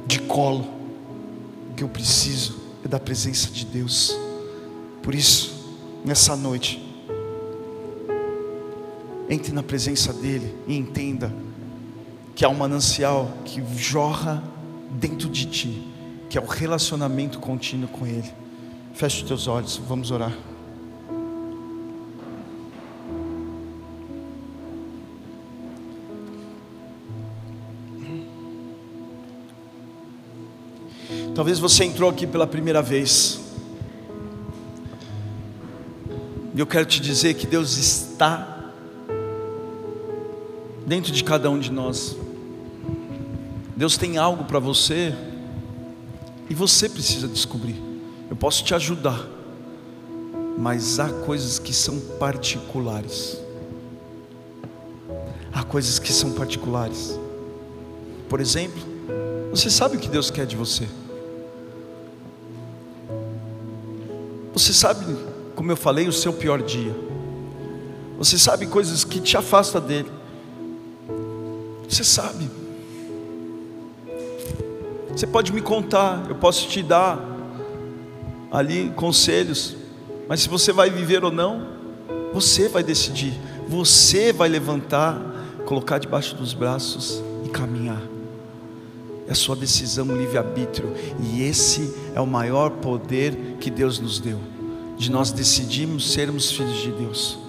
de 0.05 0.19
colo. 0.19 0.67
O 1.71 1.73
que 1.75 1.83
eu 1.83 1.89
preciso 1.89 2.59
é 2.83 2.87
da 2.87 2.99
presença 2.99 3.49
de 3.49 3.65
Deus. 3.65 4.15
Por 5.01 5.15
isso, 5.15 5.75
nessa 6.05 6.35
noite, 6.35 6.84
entre 9.29 9.51
na 9.51 9.63
presença 9.63 10.13
dEle 10.13 10.53
e 10.67 10.77
entenda 10.77 11.33
que 12.35 12.43
há 12.43 12.49
um 12.49 12.55
manancial 12.55 13.31
que 13.45 13.63
jorra 13.77 14.43
dentro 14.91 15.29
de 15.29 15.45
ti, 15.45 15.87
que 16.29 16.37
é 16.37 16.41
o 16.41 16.45
relacionamento 16.45 17.39
contínuo 17.39 17.87
com 17.87 18.05
Ele. 18.05 18.31
Feche 18.93 19.21
os 19.21 19.27
teus 19.27 19.47
olhos, 19.47 19.77
vamos 19.87 20.11
orar. 20.11 20.33
Talvez 31.35 31.59
você 31.59 31.83
entrou 31.83 32.09
aqui 32.09 32.25
pela 32.25 32.47
primeira 32.47 32.81
vez. 32.81 33.41
E 36.55 36.59
eu 36.59 36.65
quero 36.65 36.85
te 36.85 37.01
dizer 37.01 37.33
que 37.33 37.45
Deus 37.45 37.75
está 37.75 38.54
dentro 40.85 41.11
de 41.11 41.23
cada 41.23 41.49
um 41.49 41.59
de 41.59 41.71
nós. 41.71 42.15
Deus 43.75 43.97
tem 43.97 44.17
algo 44.17 44.45
para 44.45 44.59
você 44.59 45.13
e 46.49 46.53
você 46.53 46.87
precisa 46.87 47.27
descobrir. 47.27 47.75
Eu 48.29 48.35
posso 48.35 48.63
te 48.63 48.73
ajudar, 48.73 49.27
mas 50.57 50.99
há 50.99 51.09
coisas 51.09 51.59
que 51.59 51.73
são 51.73 51.99
particulares. 52.19 53.37
Há 55.51 55.63
coisas 55.63 55.99
que 55.99 56.11
são 56.11 56.31
particulares. 56.33 57.19
Por 58.29 58.39
exemplo, 58.39 58.81
você 59.51 59.69
sabe 59.69 59.97
o 59.97 59.99
que 59.99 60.09
Deus 60.09 60.29
quer 60.29 60.45
de 60.45 60.55
você. 60.55 60.87
Você 64.53 64.73
sabe, 64.73 65.05
como 65.55 65.71
eu 65.71 65.77
falei, 65.77 66.07
o 66.07 66.13
seu 66.13 66.31
pior 66.31 66.61
dia. 66.61 66.95
Você 68.17 68.37
sabe 68.37 68.67
coisas 68.67 69.03
que 69.03 69.19
te 69.19 69.35
afastam 69.35 69.81
dele. 69.81 70.09
Você 71.95 72.03
sabe. 72.03 72.51
Você 75.15 75.25
pode 75.25 75.53
me 75.53 75.61
contar, 75.61 76.25
eu 76.27 76.35
posso 76.35 76.67
te 76.67 76.83
dar 76.83 77.17
ali 78.51 78.89
conselhos, 78.97 79.77
mas 80.27 80.41
se 80.41 80.49
você 80.49 80.73
vai 80.73 80.89
viver 80.89 81.23
ou 81.23 81.31
não, 81.31 81.65
você 82.33 82.67
vai 82.67 82.83
decidir. 82.83 83.33
Você 83.69 84.33
vai 84.33 84.49
levantar, 84.49 85.17
colocar 85.65 85.97
debaixo 85.97 86.35
dos 86.35 86.53
braços 86.53 87.23
e 87.45 87.47
caminhar. 87.47 88.01
É 89.25 89.31
a 89.31 89.35
sua 89.35 89.55
decisão, 89.55 90.07
livre-arbítrio. 90.07 90.93
E 91.23 91.43
esse 91.43 91.95
é 92.13 92.19
o 92.19 92.27
maior 92.27 92.71
poder 92.71 93.55
que 93.61 93.71
Deus 93.71 93.99
nos 93.99 94.19
deu, 94.19 94.41
de 94.97 95.09
nós 95.09 95.31
decidirmos 95.31 96.11
sermos 96.11 96.51
filhos 96.51 96.81
de 96.81 96.91
Deus. 96.91 97.39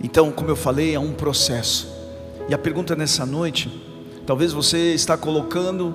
Então, 0.00 0.30
como 0.30 0.48
eu 0.48 0.56
falei, 0.56 0.94
é 0.94 1.00
um 1.00 1.12
processo. 1.12 1.95
E 2.48 2.54
a 2.54 2.58
pergunta 2.58 2.94
nessa 2.94 3.26
noite, 3.26 3.70
talvez 4.26 4.52
você 4.52 4.94
está 4.94 5.16
colocando, 5.16 5.94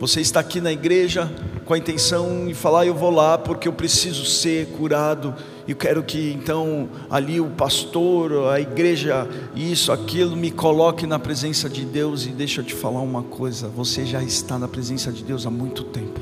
você 0.00 0.20
está 0.20 0.40
aqui 0.40 0.60
na 0.60 0.72
igreja 0.72 1.30
com 1.64 1.74
a 1.74 1.78
intenção 1.78 2.46
de 2.46 2.54
falar, 2.54 2.86
eu 2.86 2.94
vou 2.94 3.10
lá 3.10 3.38
porque 3.38 3.68
eu 3.68 3.72
preciso 3.72 4.24
ser 4.24 4.66
curado 4.68 5.34
eu 5.66 5.76
quero 5.76 6.02
que 6.02 6.32
então 6.32 6.88
ali 7.08 7.40
o 7.40 7.46
pastor, 7.46 8.52
a 8.52 8.60
igreja, 8.60 9.28
isso, 9.54 9.92
aquilo, 9.92 10.36
me 10.36 10.50
coloque 10.50 11.06
na 11.06 11.18
presença 11.18 11.68
de 11.68 11.84
Deus. 11.84 12.26
E 12.26 12.30
deixa 12.30 12.60
eu 12.60 12.64
te 12.64 12.74
falar 12.74 13.00
uma 13.00 13.22
coisa: 13.22 13.68
você 13.68 14.04
já 14.04 14.22
está 14.22 14.58
na 14.58 14.66
presença 14.66 15.12
de 15.12 15.22
Deus 15.22 15.46
há 15.46 15.50
muito 15.50 15.84
tempo, 15.84 16.20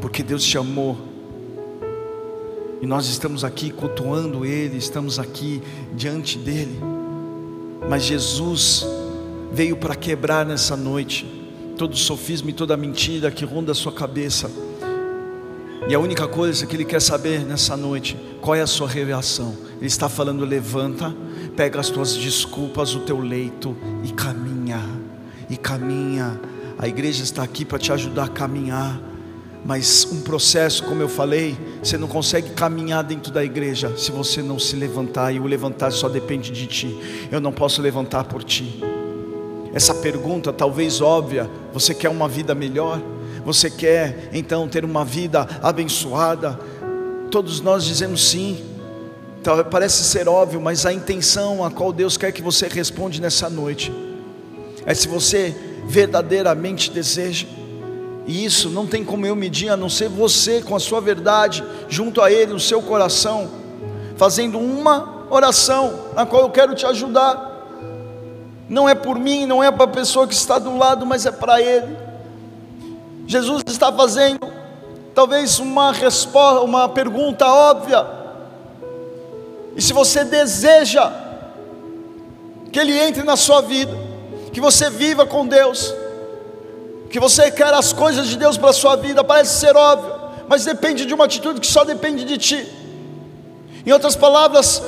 porque 0.00 0.22
Deus 0.22 0.44
te 0.44 0.58
amou, 0.58 0.98
e 2.82 2.86
nós 2.86 3.08
estamos 3.08 3.44
aqui 3.44 3.70
cultuando 3.70 4.44
Ele, 4.44 4.76
estamos 4.76 5.18
aqui 5.18 5.62
diante 5.94 6.36
dEle, 6.36 6.78
mas 7.88 8.04
Jesus 8.04 8.86
veio 9.52 9.76
para 9.76 9.96
quebrar 9.96 10.44
nessa 10.44 10.76
noite 10.76 11.26
todo 11.76 11.96
sofisma 11.96 12.50
e 12.50 12.52
toda 12.52 12.76
mentira 12.76 13.30
que 13.30 13.44
ronda 13.44 13.72
a 13.72 13.74
sua 13.74 13.92
cabeça 13.92 14.50
e 15.88 15.94
a 15.94 15.98
única 15.98 16.28
coisa 16.28 16.66
que 16.66 16.76
Ele 16.76 16.84
quer 16.84 17.00
saber 17.00 17.46
nessa 17.46 17.74
noite, 17.74 18.14
qual 18.42 18.54
é 18.54 18.60
a 18.60 18.66
sua 18.66 18.86
reação? 18.86 19.56
Ele 19.78 19.86
está 19.86 20.06
falando: 20.06 20.44
levanta, 20.44 21.16
pega 21.56 21.80
as 21.80 21.88
tuas 21.88 22.14
desculpas, 22.14 22.94
o 22.94 23.00
teu 23.00 23.18
leito 23.18 23.74
e 24.04 24.12
caminha, 24.12 24.82
e 25.48 25.56
caminha. 25.56 26.38
A 26.78 26.86
igreja 26.86 27.22
está 27.22 27.42
aqui 27.42 27.64
para 27.64 27.78
te 27.78 27.90
ajudar 27.90 28.24
a 28.24 28.28
caminhar. 28.28 29.00
Mas 29.64 30.06
um 30.12 30.20
processo, 30.20 30.84
como 30.84 31.00
eu 31.00 31.08
falei, 31.08 31.56
você 31.82 31.96
não 31.96 32.08
consegue 32.08 32.50
caminhar 32.50 33.04
dentro 33.04 33.32
da 33.32 33.44
igreja 33.44 33.96
se 33.96 34.10
você 34.10 34.42
não 34.42 34.58
se 34.58 34.76
levantar, 34.76 35.32
e 35.32 35.40
o 35.40 35.46
levantar 35.46 35.90
só 35.92 36.08
depende 36.08 36.50
de 36.50 36.66
ti. 36.66 37.28
Eu 37.30 37.40
não 37.40 37.52
posso 37.52 37.80
levantar 37.80 38.24
por 38.24 38.42
ti. 38.42 38.82
Essa 39.72 39.94
pergunta, 39.94 40.52
talvez 40.52 41.00
óbvia, 41.00 41.48
você 41.72 41.94
quer 41.94 42.08
uma 42.08 42.28
vida 42.28 42.54
melhor? 42.54 43.00
Você 43.44 43.70
quer 43.70 44.30
então 44.32 44.68
ter 44.68 44.84
uma 44.84 45.04
vida 45.04 45.46
abençoada? 45.62 46.58
Todos 47.30 47.60
nós 47.60 47.84
dizemos 47.84 48.28
sim. 48.28 48.64
Então, 49.40 49.62
parece 49.64 50.02
ser 50.04 50.28
óbvio, 50.28 50.60
mas 50.60 50.84
a 50.84 50.92
intenção 50.92 51.64
a 51.64 51.70
qual 51.70 51.92
Deus 51.92 52.16
quer 52.16 52.32
que 52.32 52.42
você 52.42 52.66
responde 52.66 53.20
nessa 53.20 53.48
noite 53.48 53.92
é 54.84 54.94
se 54.94 55.06
você 55.06 55.54
verdadeiramente 55.86 56.90
deseja. 56.90 57.46
E 58.28 58.44
isso 58.44 58.68
não 58.68 58.86
tem 58.86 59.02
como 59.02 59.24
eu 59.24 59.34
medir 59.34 59.70
a 59.70 59.76
não 59.76 59.88
ser 59.88 60.10
você 60.10 60.60
com 60.60 60.76
a 60.76 60.78
sua 60.78 61.00
verdade 61.00 61.64
junto 61.88 62.20
a 62.20 62.30
Ele, 62.30 62.52
no 62.52 62.60
seu 62.60 62.82
coração, 62.82 63.48
fazendo 64.18 64.58
uma 64.58 65.24
oração 65.30 66.10
na 66.14 66.26
qual 66.26 66.42
eu 66.42 66.50
quero 66.50 66.74
te 66.74 66.84
ajudar. 66.84 67.48
Não 68.68 68.86
é 68.86 68.94
por 68.94 69.18
mim, 69.18 69.46
não 69.46 69.64
é 69.64 69.72
para 69.72 69.84
a 69.84 69.88
pessoa 69.88 70.28
que 70.28 70.34
está 70.34 70.58
do 70.58 70.76
lado, 70.76 71.06
mas 71.06 71.24
é 71.24 71.32
para 71.32 71.62
Ele. 71.62 71.96
Jesus 73.26 73.62
está 73.66 73.90
fazendo 73.90 74.46
talvez 75.14 75.58
uma 75.58 75.90
resposta, 75.90 76.60
uma 76.60 76.86
pergunta 76.86 77.46
óbvia. 77.46 78.06
E 79.74 79.80
se 79.80 79.94
você 79.94 80.22
deseja 80.22 81.10
que 82.70 82.78
ele 82.78 82.98
entre 82.98 83.22
na 83.22 83.36
sua 83.36 83.62
vida, 83.62 83.96
que 84.52 84.60
você 84.60 84.90
viva 84.90 85.24
com 85.24 85.46
Deus, 85.46 85.94
que 87.10 87.18
você 87.18 87.50
quer 87.50 87.72
as 87.72 87.92
coisas 87.92 88.28
de 88.28 88.36
Deus 88.36 88.56
para 88.56 88.70
a 88.70 88.72
sua 88.72 88.96
vida, 88.96 89.24
parece 89.24 89.58
ser 89.58 89.76
óbvio, 89.76 90.12
mas 90.48 90.64
depende 90.64 91.06
de 91.06 91.14
uma 91.14 91.24
atitude 91.24 91.60
que 91.60 91.66
só 91.66 91.84
depende 91.84 92.24
de 92.24 92.38
ti. 92.38 92.66
Em 93.86 93.92
outras 93.92 94.16
palavras, 94.16 94.82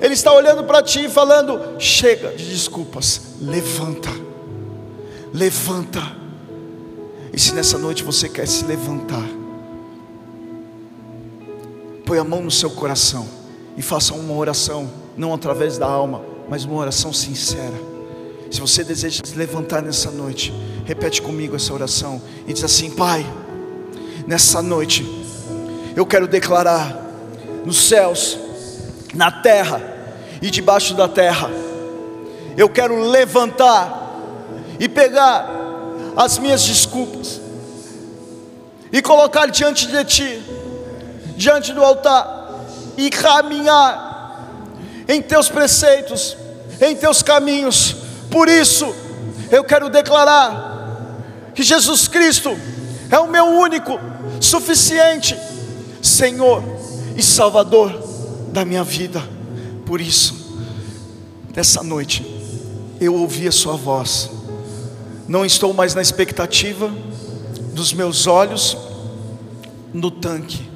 ele 0.00 0.14
está 0.14 0.32
olhando 0.32 0.64
para 0.64 0.82
ti 0.82 1.06
e 1.06 1.08
falando: 1.08 1.78
chega 1.78 2.30
de 2.30 2.44
desculpas, 2.48 3.36
levanta, 3.40 4.10
levanta 5.32 6.24
e 7.34 7.40
se 7.40 7.52
nessa 7.52 7.76
noite 7.76 8.04
você 8.04 8.28
quer 8.28 8.46
se 8.46 8.64
levantar, 8.64 9.28
põe 12.06 12.16
a 12.16 12.22
mão 12.22 12.40
no 12.40 12.50
seu 12.50 12.70
coração 12.70 13.28
e 13.76 13.82
faça 13.82 14.14
uma 14.14 14.34
oração, 14.34 14.88
não 15.16 15.34
através 15.34 15.76
da 15.76 15.84
alma, 15.84 16.22
mas 16.48 16.64
uma 16.64 16.76
oração 16.76 17.12
sincera. 17.12 17.93
Se 18.54 18.60
você 18.60 18.84
deseja 18.84 19.20
se 19.24 19.34
levantar 19.34 19.82
nessa 19.82 20.12
noite, 20.12 20.54
repete 20.84 21.20
comigo 21.20 21.56
essa 21.56 21.74
oração 21.74 22.22
e 22.46 22.52
diz 22.52 22.62
assim: 22.62 22.88
Pai, 22.88 23.26
nessa 24.28 24.62
noite 24.62 25.04
eu 25.96 26.06
quero 26.06 26.28
declarar 26.28 26.96
nos 27.64 27.88
céus, 27.88 28.38
na 29.12 29.28
terra 29.32 29.82
e 30.40 30.52
debaixo 30.52 30.94
da 30.94 31.08
terra, 31.08 31.50
eu 32.56 32.68
quero 32.68 32.96
levantar 33.00 34.14
e 34.78 34.88
pegar 34.88 35.50
as 36.16 36.38
minhas 36.38 36.62
desculpas 36.62 37.40
e 38.92 39.02
colocar 39.02 39.46
diante 39.46 39.88
de 39.88 40.04
Ti, 40.04 40.42
diante 41.36 41.72
do 41.72 41.82
altar, 41.82 42.64
e 42.96 43.10
caminhar 43.10 44.46
em 45.08 45.20
Teus 45.20 45.48
preceitos, 45.48 46.36
em 46.80 46.94
Teus 46.94 47.20
caminhos. 47.20 48.03
Por 48.34 48.48
isso, 48.48 48.92
eu 49.48 49.62
quero 49.62 49.88
declarar 49.88 51.52
que 51.54 51.62
Jesus 51.62 52.08
Cristo 52.08 52.50
é 53.08 53.16
o 53.16 53.30
meu 53.30 53.44
único, 53.44 53.92
suficiente 54.40 55.38
Senhor 56.02 56.60
e 57.16 57.22
Salvador 57.22 57.92
da 58.52 58.64
minha 58.64 58.82
vida. 58.82 59.22
Por 59.86 60.00
isso, 60.00 60.58
nessa 61.54 61.84
noite, 61.84 62.26
eu 63.00 63.14
ouvi 63.14 63.46
a 63.46 63.52
Sua 63.52 63.76
voz, 63.76 64.28
não 65.28 65.46
estou 65.46 65.72
mais 65.72 65.94
na 65.94 66.02
expectativa 66.02 66.92
dos 67.72 67.92
meus 67.92 68.26
olhos 68.26 68.76
no 69.92 70.10
tanque, 70.10 70.68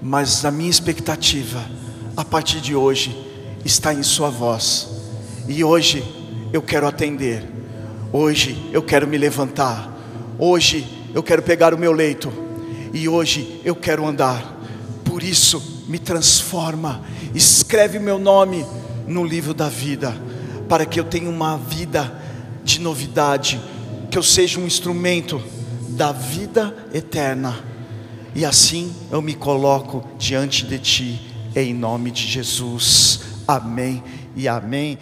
mas 0.00 0.42
a 0.42 0.50
minha 0.50 0.70
expectativa, 0.70 1.62
a 2.16 2.24
partir 2.24 2.62
de 2.62 2.74
hoje, 2.74 3.14
está 3.62 3.92
em 3.92 4.02
Sua 4.02 4.30
voz, 4.30 4.88
e 5.46 5.62
hoje 5.62 6.21
eu 6.52 6.60
quero 6.60 6.86
atender, 6.86 7.42
hoje 8.12 8.70
eu 8.72 8.82
quero 8.82 9.06
me 9.06 9.16
levantar, 9.16 9.90
hoje 10.38 10.86
eu 11.14 11.22
quero 11.22 11.42
pegar 11.42 11.72
o 11.72 11.78
meu 11.78 11.92
leito, 11.92 12.32
e 12.92 13.08
hoje 13.08 13.60
eu 13.64 13.74
quero 13.74 14.06
andar, 14.06 14.60
por 15.04 15.22
isso 15.22 15.84
me 15.88 15.98
transforma, 15.98 17.02
escreve 17.34 17.98
meu 17.98 18.18
nome 18.18 18.66
no 19.06 19.24
livro 19.24 19.54
da 19.54 19.68
vida, 19.68 20.14
para 20.68 20.84
que 20.84 21.00
eu 21.00 21.04
tenha 21.04 21.28
uma 21.28 21.56
vida 21.56 22.20
de 22.62 22.80
novidade, 22.80 23.60
que 24.10 24.18
eu 24.18 24.22
seja 24.22 24.60
um 24.60 24.66
instrumento 24.66 25.42
da 25.88 26.12
vida 26.12 26.74
eterna, 26.92 27.58
e 28.34 28.44
assim 28.44 28.94
eu 29.10 29.22
me 29.22 29.34
coloco 29.34 30.06
diante 30.18 30.66
de 30.66 30.78
Ti, 30.78 31.32
em 31.56 31.74
nome 31.74 32.10
de 32.10 32.26
Jesus, 32.26 33.20
amém 33.46 34.02
e 34.34 34.48
amém. 34.48 34.98